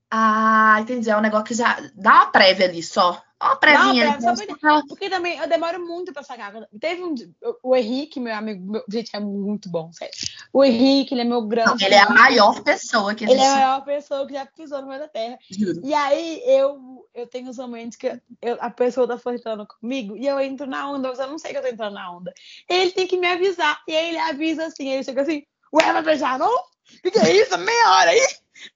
Ah, 0.10 0.78
entendi. 0.80 1.10
É 1.10 1.18
um 1.18 1.22
negócio 1.22 1.45
que 1.45 1.53
já 1.53 1.78
dá 1.93 2.14
uma 2.14 2.26
prévia 2.28 2.66
ali 2.66 2.82
só. 2.82 3.22
Uma 3.39 3.55
prévia, 3.55 4.20
só 4.20 4.82
Porque 4.88 5.10
também 5.12 5.38
eu 5.38 5.47
demoro 5.47 5.80
muito 5.86 6.12
pra 6.12 6.24
sacar. 6.24 6.51
Teve 6.80 7.03
um. 7.03 7.14
O 7.62 7.76
Henrique, 7.76 8.20
meu 8.20 8.34
amigo, 8.34 8.72
meu- 8.72 8.84
gente, 8.89 9.12
é 9.14 9.20
muito 9.20 9.70
bom, 9.70 9.91
sério. 9.93 10.14
O 10.51 10.64
Henrique, 10.64 11.14
ele 11.14 11.22
é 11.22 11.24
meu 11.24 11.43
grande. 11.43 11.70
Não, 11.70 11.86
ele 11.86 11.93
é 11.93 11.99
a 11.99 12.10
maior 12.10 12.64
pessoa 12.64 13.14
que 13.14 13.26
Ele 13.26 13.34
é 13.34 13.36
a 13.36 13.38
existe. 13.38 13.55
maior 13.60 13.86
pessoa 13.86 14.26
que 14.26 14.34
já 14.34 14.45
pisou 14.45 14.82
no 14.82 14.88
meio 14.88 15.01
da 15.01 15.08
terra. 15.08 15.38
Juro. 15.51 15.82
E 15.84 15.93
aí 15.93 16.41
eu, 16.47 17.05
eu 17.14 17.28
tenho 17.28 17.49
os 17.49 17.58
momentos 17.58 17.95
que 17.95 18.08
eu- 18.41 18.58
a 18.60 18.72
pessoa 18.72 19.08
tá 19.08 19.20
flertando 19.20 19.68
comigo 19.68 20.18
e 20.18 20.26
eu 20.26 20.39
entro 20.39 20.66
na 20.66 20.89
onda, 20.89 21.10
mas 21.10 21.20
eu 21.20 21.28
não 21.28 21.38
sei 21.38 21.51
que 21.51 21.58
eu 21.58 21.62
tô 21.62 21.68
entrando 21.68 21.93
na 21.93 22.12
onda. 22.12 22.34
Ele 22.68 22.91
tem 22.91 23.05
que 23.05 23.18
me 23.18 23.28
avisar. 23.28 23.80
E 23.88 23.95
aí 23.95 24.08
ele 24.10 24.18
avisa 24.20 24.66
assim, 24.66 24.89
ele 24.89 25.03
chega 25.03 25.22
assim, 25.22 25.43
ué, 25.72 25.93
vai 25.93 26.01
beijar 26.01 26.39
não? 26.39 26.51
O 26.55 27.01
que, 27.03 27.12
que 27.12 27.20
é 27.20 27.36
isso? 27.36 27.55
Meia 27.58 27.91
hora 27.91 28.10
aí? 28.12 28.28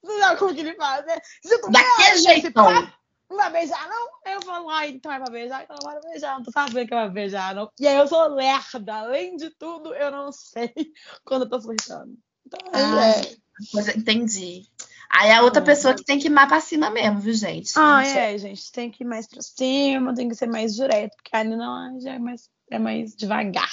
Você 0.02 0.18
sabe 0.20 0.38
como 0.38 0.54
que 0.54 0.60
ele 0.60 0.74
faz, 0.74 1.04
né? 1.06 1.16
Se 1.42 1.54
hora 1.54 1.70
Daquele 1.70 2.18
jeitão. 2.18 2.64
papo, 2.66 2.92
Não 3.30 3.36
vai 3.36 3.50
beijar, 3.52 3.88
não? 3.88 4.08
Aí 4.26 4.32
eu 4.34 4.42
falo, 4.42 4.68
ai, 4.70 4.90
então 4.90 5.10
é 5.12 5.18
pra 5.18 5.30
beijar, 5.32 5.62
então 5.64 5.76
bora 5.82 6.00
beijar, 6.00 6.36
não 6.36 6.42
tô 6.44 6.50
sabendo 6.50 6.86
que 6.88 6.94
vai 6.94 7.08
beijar, 7.10 7.54
não. 7.54 7.70
E 7.80 7.86
aí 7.88 7.96
eu 7.96 8.06
sou 8.06 8.26
lerda, 8.28 8.94
além 8.94 9.36
de 9.36 9.50
tudo, 9.50 9.94
eu 9.94 10.10
não 10.10 10.30
sei 10.32 10.72
quando 11.24 11.42
eu 11.44 11.48
tô 11.50 11.60
flertando. 11.60 12.14
Então, 12.46 12.58
Ah, 12.72 13.06
é. 13.06 13.36
Coisa- 13.70 13.96
entendi. 13.96 14.66
Aí 15.14 15.28
é 15.28 15.34
a 15.34 15.42
outra 15.42 15.60
É. 15.60 15.64
pessoa 15.64 15.94
que 15.94 16.04
tem 16.04 16.18
que 16.18 16.26
ir 16.28 16.30
mais 16.30 16.48
pra 16.48 16.58
cima 16.60 16.88
mesmo, 16.90 17.20
viu, 17.20 17.34
gente? 17.34 17.70
Ah, 17.76 18.02
é, 18.06 18.36
gente, 18.38 18.72
tem 18.72 18.90
que 18.90 19.04
ir 19.04 19.06
mais 19.06 19.26
pra 19.26 19.42
cima, 19.42 20.14
tem 20.14 20.26
que 20.28 20.34
ser 20.34 20.46
mais 20.48 20.74
direto, 20.74 21.14
porque 21.16 21.36
ali 21.36 21.54
não 21.54 22.00
já 22.00 22.14
é 22.14 22.18
mais, 22.18 22.48
é 22.70 22.78
mais 22.78 23.14
devagar. 23.14 23.70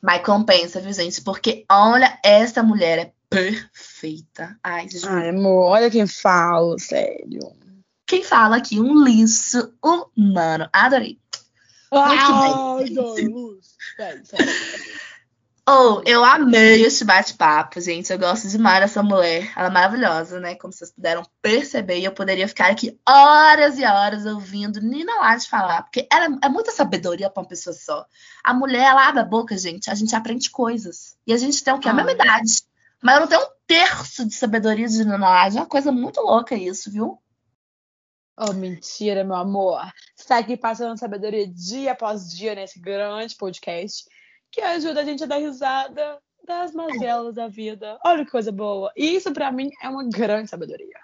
Mas 0.00 0.24
compensa, 0.24 0.80
viu, 0.80 0.92
gente? 0.92 1.20
Porque 1.22 1.64
olha, 1.70 2.18
essa 2.24 2.62
mulher 2.62 2.98
é 2.98 3.12
perfeita. 3.30 4.58
Ai. 4.62 4.88
Ai, 5.06 5.28
amor, 5.30 5.70
olha 5.70 5.90
quem 5.90 6.06
fala, 6.06 6.76
sério. 6.78 7.40
Quem 8.04 8.24
fala 8.24 8.56
aqui, 8.56 8.80
um 8.80 9.04
lixo 9.04 9.72
humano. 9.82 10.68
Adorei. 10.72 11.20
Muito 11.92 13.14
bem. 13.14 13.28
Luz. 13.28 13.76
Oh, 15.68 16.02
eu 16.04 16.24
amei 16.24 16.82
esse 16.82 17.04
bate-papo, 17.04 17.80
gente. 17.80 18.12
Eu 18.12 18.18
gosto 18.18 18.48
demais 18.48 18.80
dessa 18.80 19.04
mulher. 19.04 19.52
Ela 19.56 19.68
é 19.68 19.70
maravilhosa, 19.70 20.40
né? 20.40 20.56
Como 20.56 20.72
vocês 20.72 20.90
puderam 20.90 21.22
perceber. 21.40 22.00
E 22.00 22.04
eu 22.04 22.10
poderia 22.10 22.48
ficar 22.48 22.72
aqui 22.72 22.98
horas 23.08 23.78
e 23.78 23.84
horas 23.84 24.26
ouvindo 24.26 24.80
Nina 24.80 25.14
Lade 25.20 25.48
falar. 25.48 25.82
Porque 25.82 26.08
ela 26.12 26.38
é 26.42 26.48
muita 26.48 26.72
sabedoria 26.72 27.30
para 27.30 27.42
uma 27.42 27.48
pessoa 27.48 27.72
só. 27.72 28.04
A 28.42 28.52
mulher, 28.52 28.82
ela 28.84 29.06
abre 29.06 29.20
a 29.20 29.24
boca, 29.24 29.56
gente. 29.56 29.88
A 29.88 29.94
gente 29.94 30.16
aprende 30.16 30.50
coisas. 30.50 31.16
E 31.24 31.32
a 31.32 31.36
gente 31.36 31.62
tem 31.62 31.72
o 31.72 31.78
quê? 31.78 31.88
A 31.88 31.94
mesma 31.94 32.12
idade. 32.12 32.62
Mas 33.02 33.14
eu 33.14 33.20
não 33.20 33.28
tenho 33.28 33.42
um 33.42 33.54
terço 33.66 34.26
de 34.26 34.34
sabedoria 34.34 34.86
de 34.86 34.98
Nina 34.98 35.16
Lade. 35.16 35.56
É 35.56 35.60
uma 35.60 35.66
coisa 35.66 35.90
muito 35.90 36.20
louca 36.20 36.54
isso, 36.54 36.90
viu? 36.90 37.18
Oh, 38.38 38.52
mentira, 38.52 39.22
meu 39.22 39.36
amor. 39.36 39.80
Você 40.16 40.28
tá 40.28 40.38
aqui 40.38 40.56
passando 40.56 40.98
sabedoria 40.98 41.46
dia 41.46 41.92
após 41.92 42.30
dia 42.30 42.54
nesse 42.54 42.80
grande 42.80 43.36
podcast 43.36 44.04
que 44.50 44.60
ajuda 44.60 45.00
a 45.00 45.04
gente 45.04 45.22
a 45.22 45.26
dar 45.26 45.36
risada 45.36 46.18
das 46.44 46.72
mazelas 46.72 47.34
da 47.34 47.48
vida. 47.48 47.98
Olha 48.04 48.24
que 48.24 48.30
coisa 48.30 48.50
boa. 48.50 48.92
E 48.96 49.14
isso, 49.14 49.32
para 49.32 49.52
mim, 49.52 49.70
é 49.82 49.88
uma 49.88 50.08
grande 50.08 50.48
sabedoria. 50.48 50.98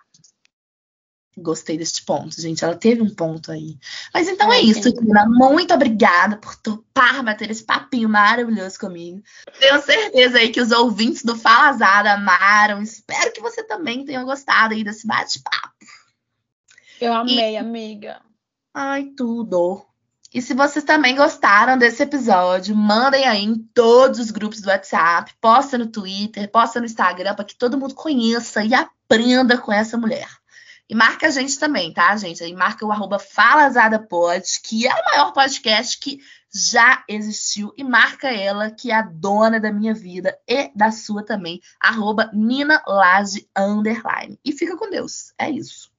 Gostei 1.39 1.77
deste 1.77 2.03
ponto, 2.03 2.41
gente. 2.41 2.65
Ela 2.65 2.75
teve 2.75 3.03
um 3.03 3.15
ponto 3.15 3.53
aí. 3.53 3.77
Mas 4.15 4.27
então 4.27 4.51
é, 4.51 4.57
é 4.57 4.61
isso, 4.63 4.91
Tina. 4.91 5.27
Muito 5.29 5.75
obrigada 5.75 6.39
por 6.39 6.57
topar 6.57 7.23
bater 7.23 7.51
esse 7.51 7.63
papinho 7.63 8.09
maravilhoso 8.09 8.79
comigo. 8.79 9.23
Tenho 9.61 9.83
certeza 9.83 10.39
aí 10.39 10.49
que 10.49 10.61
os 10.61 10.71
ouvintes 10.71 11.23
do 11.23 11.37
Falazada 11.37 12.15
amaram. 12.15 12.81
Espero 12.81 13.33
que 13.33 13.43
você 13.43 13.63
também 13.63 14.05
tenha 14.07 14.25
gostado 14.25 14.73
aí 14.73 14.83
desse 14.83 15.07
bate-papo. 15.07 15.75
Eu 16.99 17.13
amei, 17.13 17.53
e... 17.53 17.57
amiga. 17.59 18.23
Ai, 18.73 19.05
tudo. 19.15 19.85
E 20.33 20.41
se 20.41 20.55
vocês 20.55 20.85
também 20.85 21.15
gostaram 21.17 21.79
desse 21.79 22.03
episódio, 22.03 22.75
mandem 22.75 23.27
aí 23.27 23.45
em 23.45 23.57
todos 23.75 24.19
os 24.19 24.31
grupos 24.31 24.61
do 24.61 24.69
WhatsApp, 24.69 25.33
posta 25.41 25.79
no 25.79 25.87
Twitter, 25.87 26.51
posta 26.51 26.81
no 26.81 26.87
Instagram, 26.87 27.35
para 27.35 27.45
que 27.45 27.57
todo 27.57 27.79
mundo 27.79 27.95
conheça 27.95 28.65
e 28.65 28.75
aprenda 28.75 29.57
com 29.59 29.73
essa 29.73 29.97
mulher. 29.97 30.29
E 30.89 30.95
marca 30.95 31.27
a 31.27 31.31
gente 31.31 31.59
também, 31.59 31.93
tá, 31.93 32.17
gente? 32.17 32.43
Aí 32.45 32.53
marca 32.55 32.87
o 32.87 32.93
arroba 32.93 33.19
FalazadaPod, 33.19 34.45
que 34.63 34.87
é 34.87 34.95
o 34.95 35.05
maior 35.05 35.33
podcast 35.33 35.99
que 35.99 36.21
já 36.55 37.05
existiu. 37.09 37.73
E 37.77 37.83
marca 37.83 38.29
ela, 38.29 38.71
que 38.71 38.91
é 38.91 38.95
a 38.95 39.03
dona 39.03 39.59
da 39.59 39.73
minha 39.73 39.93
vida 39.93 40.39
e 40.47 40.71
da 40.75 40.93
sua 40.93 41.25
também, 41.25 41.61
arroba 41.81 42.31
Nina 42.33 42.83
Underline. 43.57 44.39
E 44.45 44.53
fica 44.53 44.77
com 44.77 44.89
Deus. 44.89 45.33
É 45.39 45.51
isso. 45.51 45.91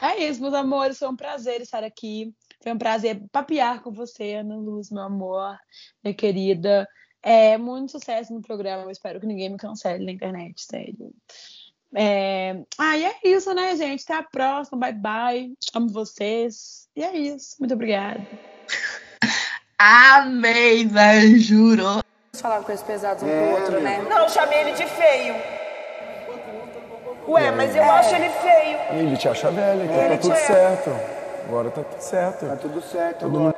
É 0.00 0.16
isso, 0.28 0.40
meus 0.40 0.54
amores. 0.54 0.98
Foi 0.98 1.08
um 1.08 1.16
prazer 1.16 1.60
estar 1.60 1.84
aqui. 1.84 2.34
Foi 2.60 2.72
um 2.72 2.78
prazer 2.78 3.22
papear 3.30 3.82
com 3.82 3.92
você, 3.92 4.34
Ana 4.34 4.56
Luz, 4.56 4.90
meu 4.90 5.02
amor, 5.02 5.56
minha 6.02 6.14
querida. 6.14 6.88
É, 7.22 7.56
muito 7.56 7.92
sucesso 7.92 8.32
no 8.32 8.42
programa. 8.42 8.82
Eu 8.82 8.90
espero 8.90 9.20
que 9.20 9.26
ninguém 9.26 9.50
me 9.50 9.56
cancele 9.56 10.04
na 10.04 10.12
internet, 10.12 10.60
sério. 10.62 11.12
É... 11.94 12.56
Ah, 12.78 12.96
e 12.96 13.04
é 13.04 13.14
isso, 13.24 13.52
né, 13.54 13.74
gente? 13.76 14.04
Até 14.04 14.14
a 14.14 14.22
próxima. 14.22 14.78
Bye, 14.78 14.92
bye. 14.92 15.52
Amo 15.74 15.88
vocês. 15.88 16.88
E 16.94 17.02
é 17.02 17.16
isso. 17.16 17.56
Muito 17.58 17.74
obrigada. 17.74 18.20
Amei, 19.78 20.84
velho, 20.86 21.38
juro. 21.38 22.02
Falar 22.34 22.62
coisas 22.62 22.84
pesadas 22.84 23.22
um 23.22 23.28
é, 23.28 23.52
pro 23.52 23.60
outro, 23.60 23.80
né? 23.80 24.04
Não, 24.08 24.18
eu 24.18 24.28
chamei 24.28 24.60
ele 24.60 24.72
de 24.72 24.86
feio. 24.86 25.34
Ué, 27.28 27.50
mas 27.50 27.76
eu 27.76 27.82
acho 27.82 28.14
ele 28.14 28.30
feio. 28.30 28.78
Ele 28.90 29.16
te 29.16 29.28
acha 29.28 29.50
velho, 29.50 29.84
então 29.84 30.08
tá 30.08 30.16
tudo 30.18 30.36
certo. 30.36 30.90
Agora 31.46 31.70
tá 31.70 31.82
tudo 31.82 32.00
certo. 32.00 32.46
Tá 32.46 32.56
tudo 32.56 32.80
certo. 32.82 33.20
Todo 33.20 33.30
mundo 33.30 33.44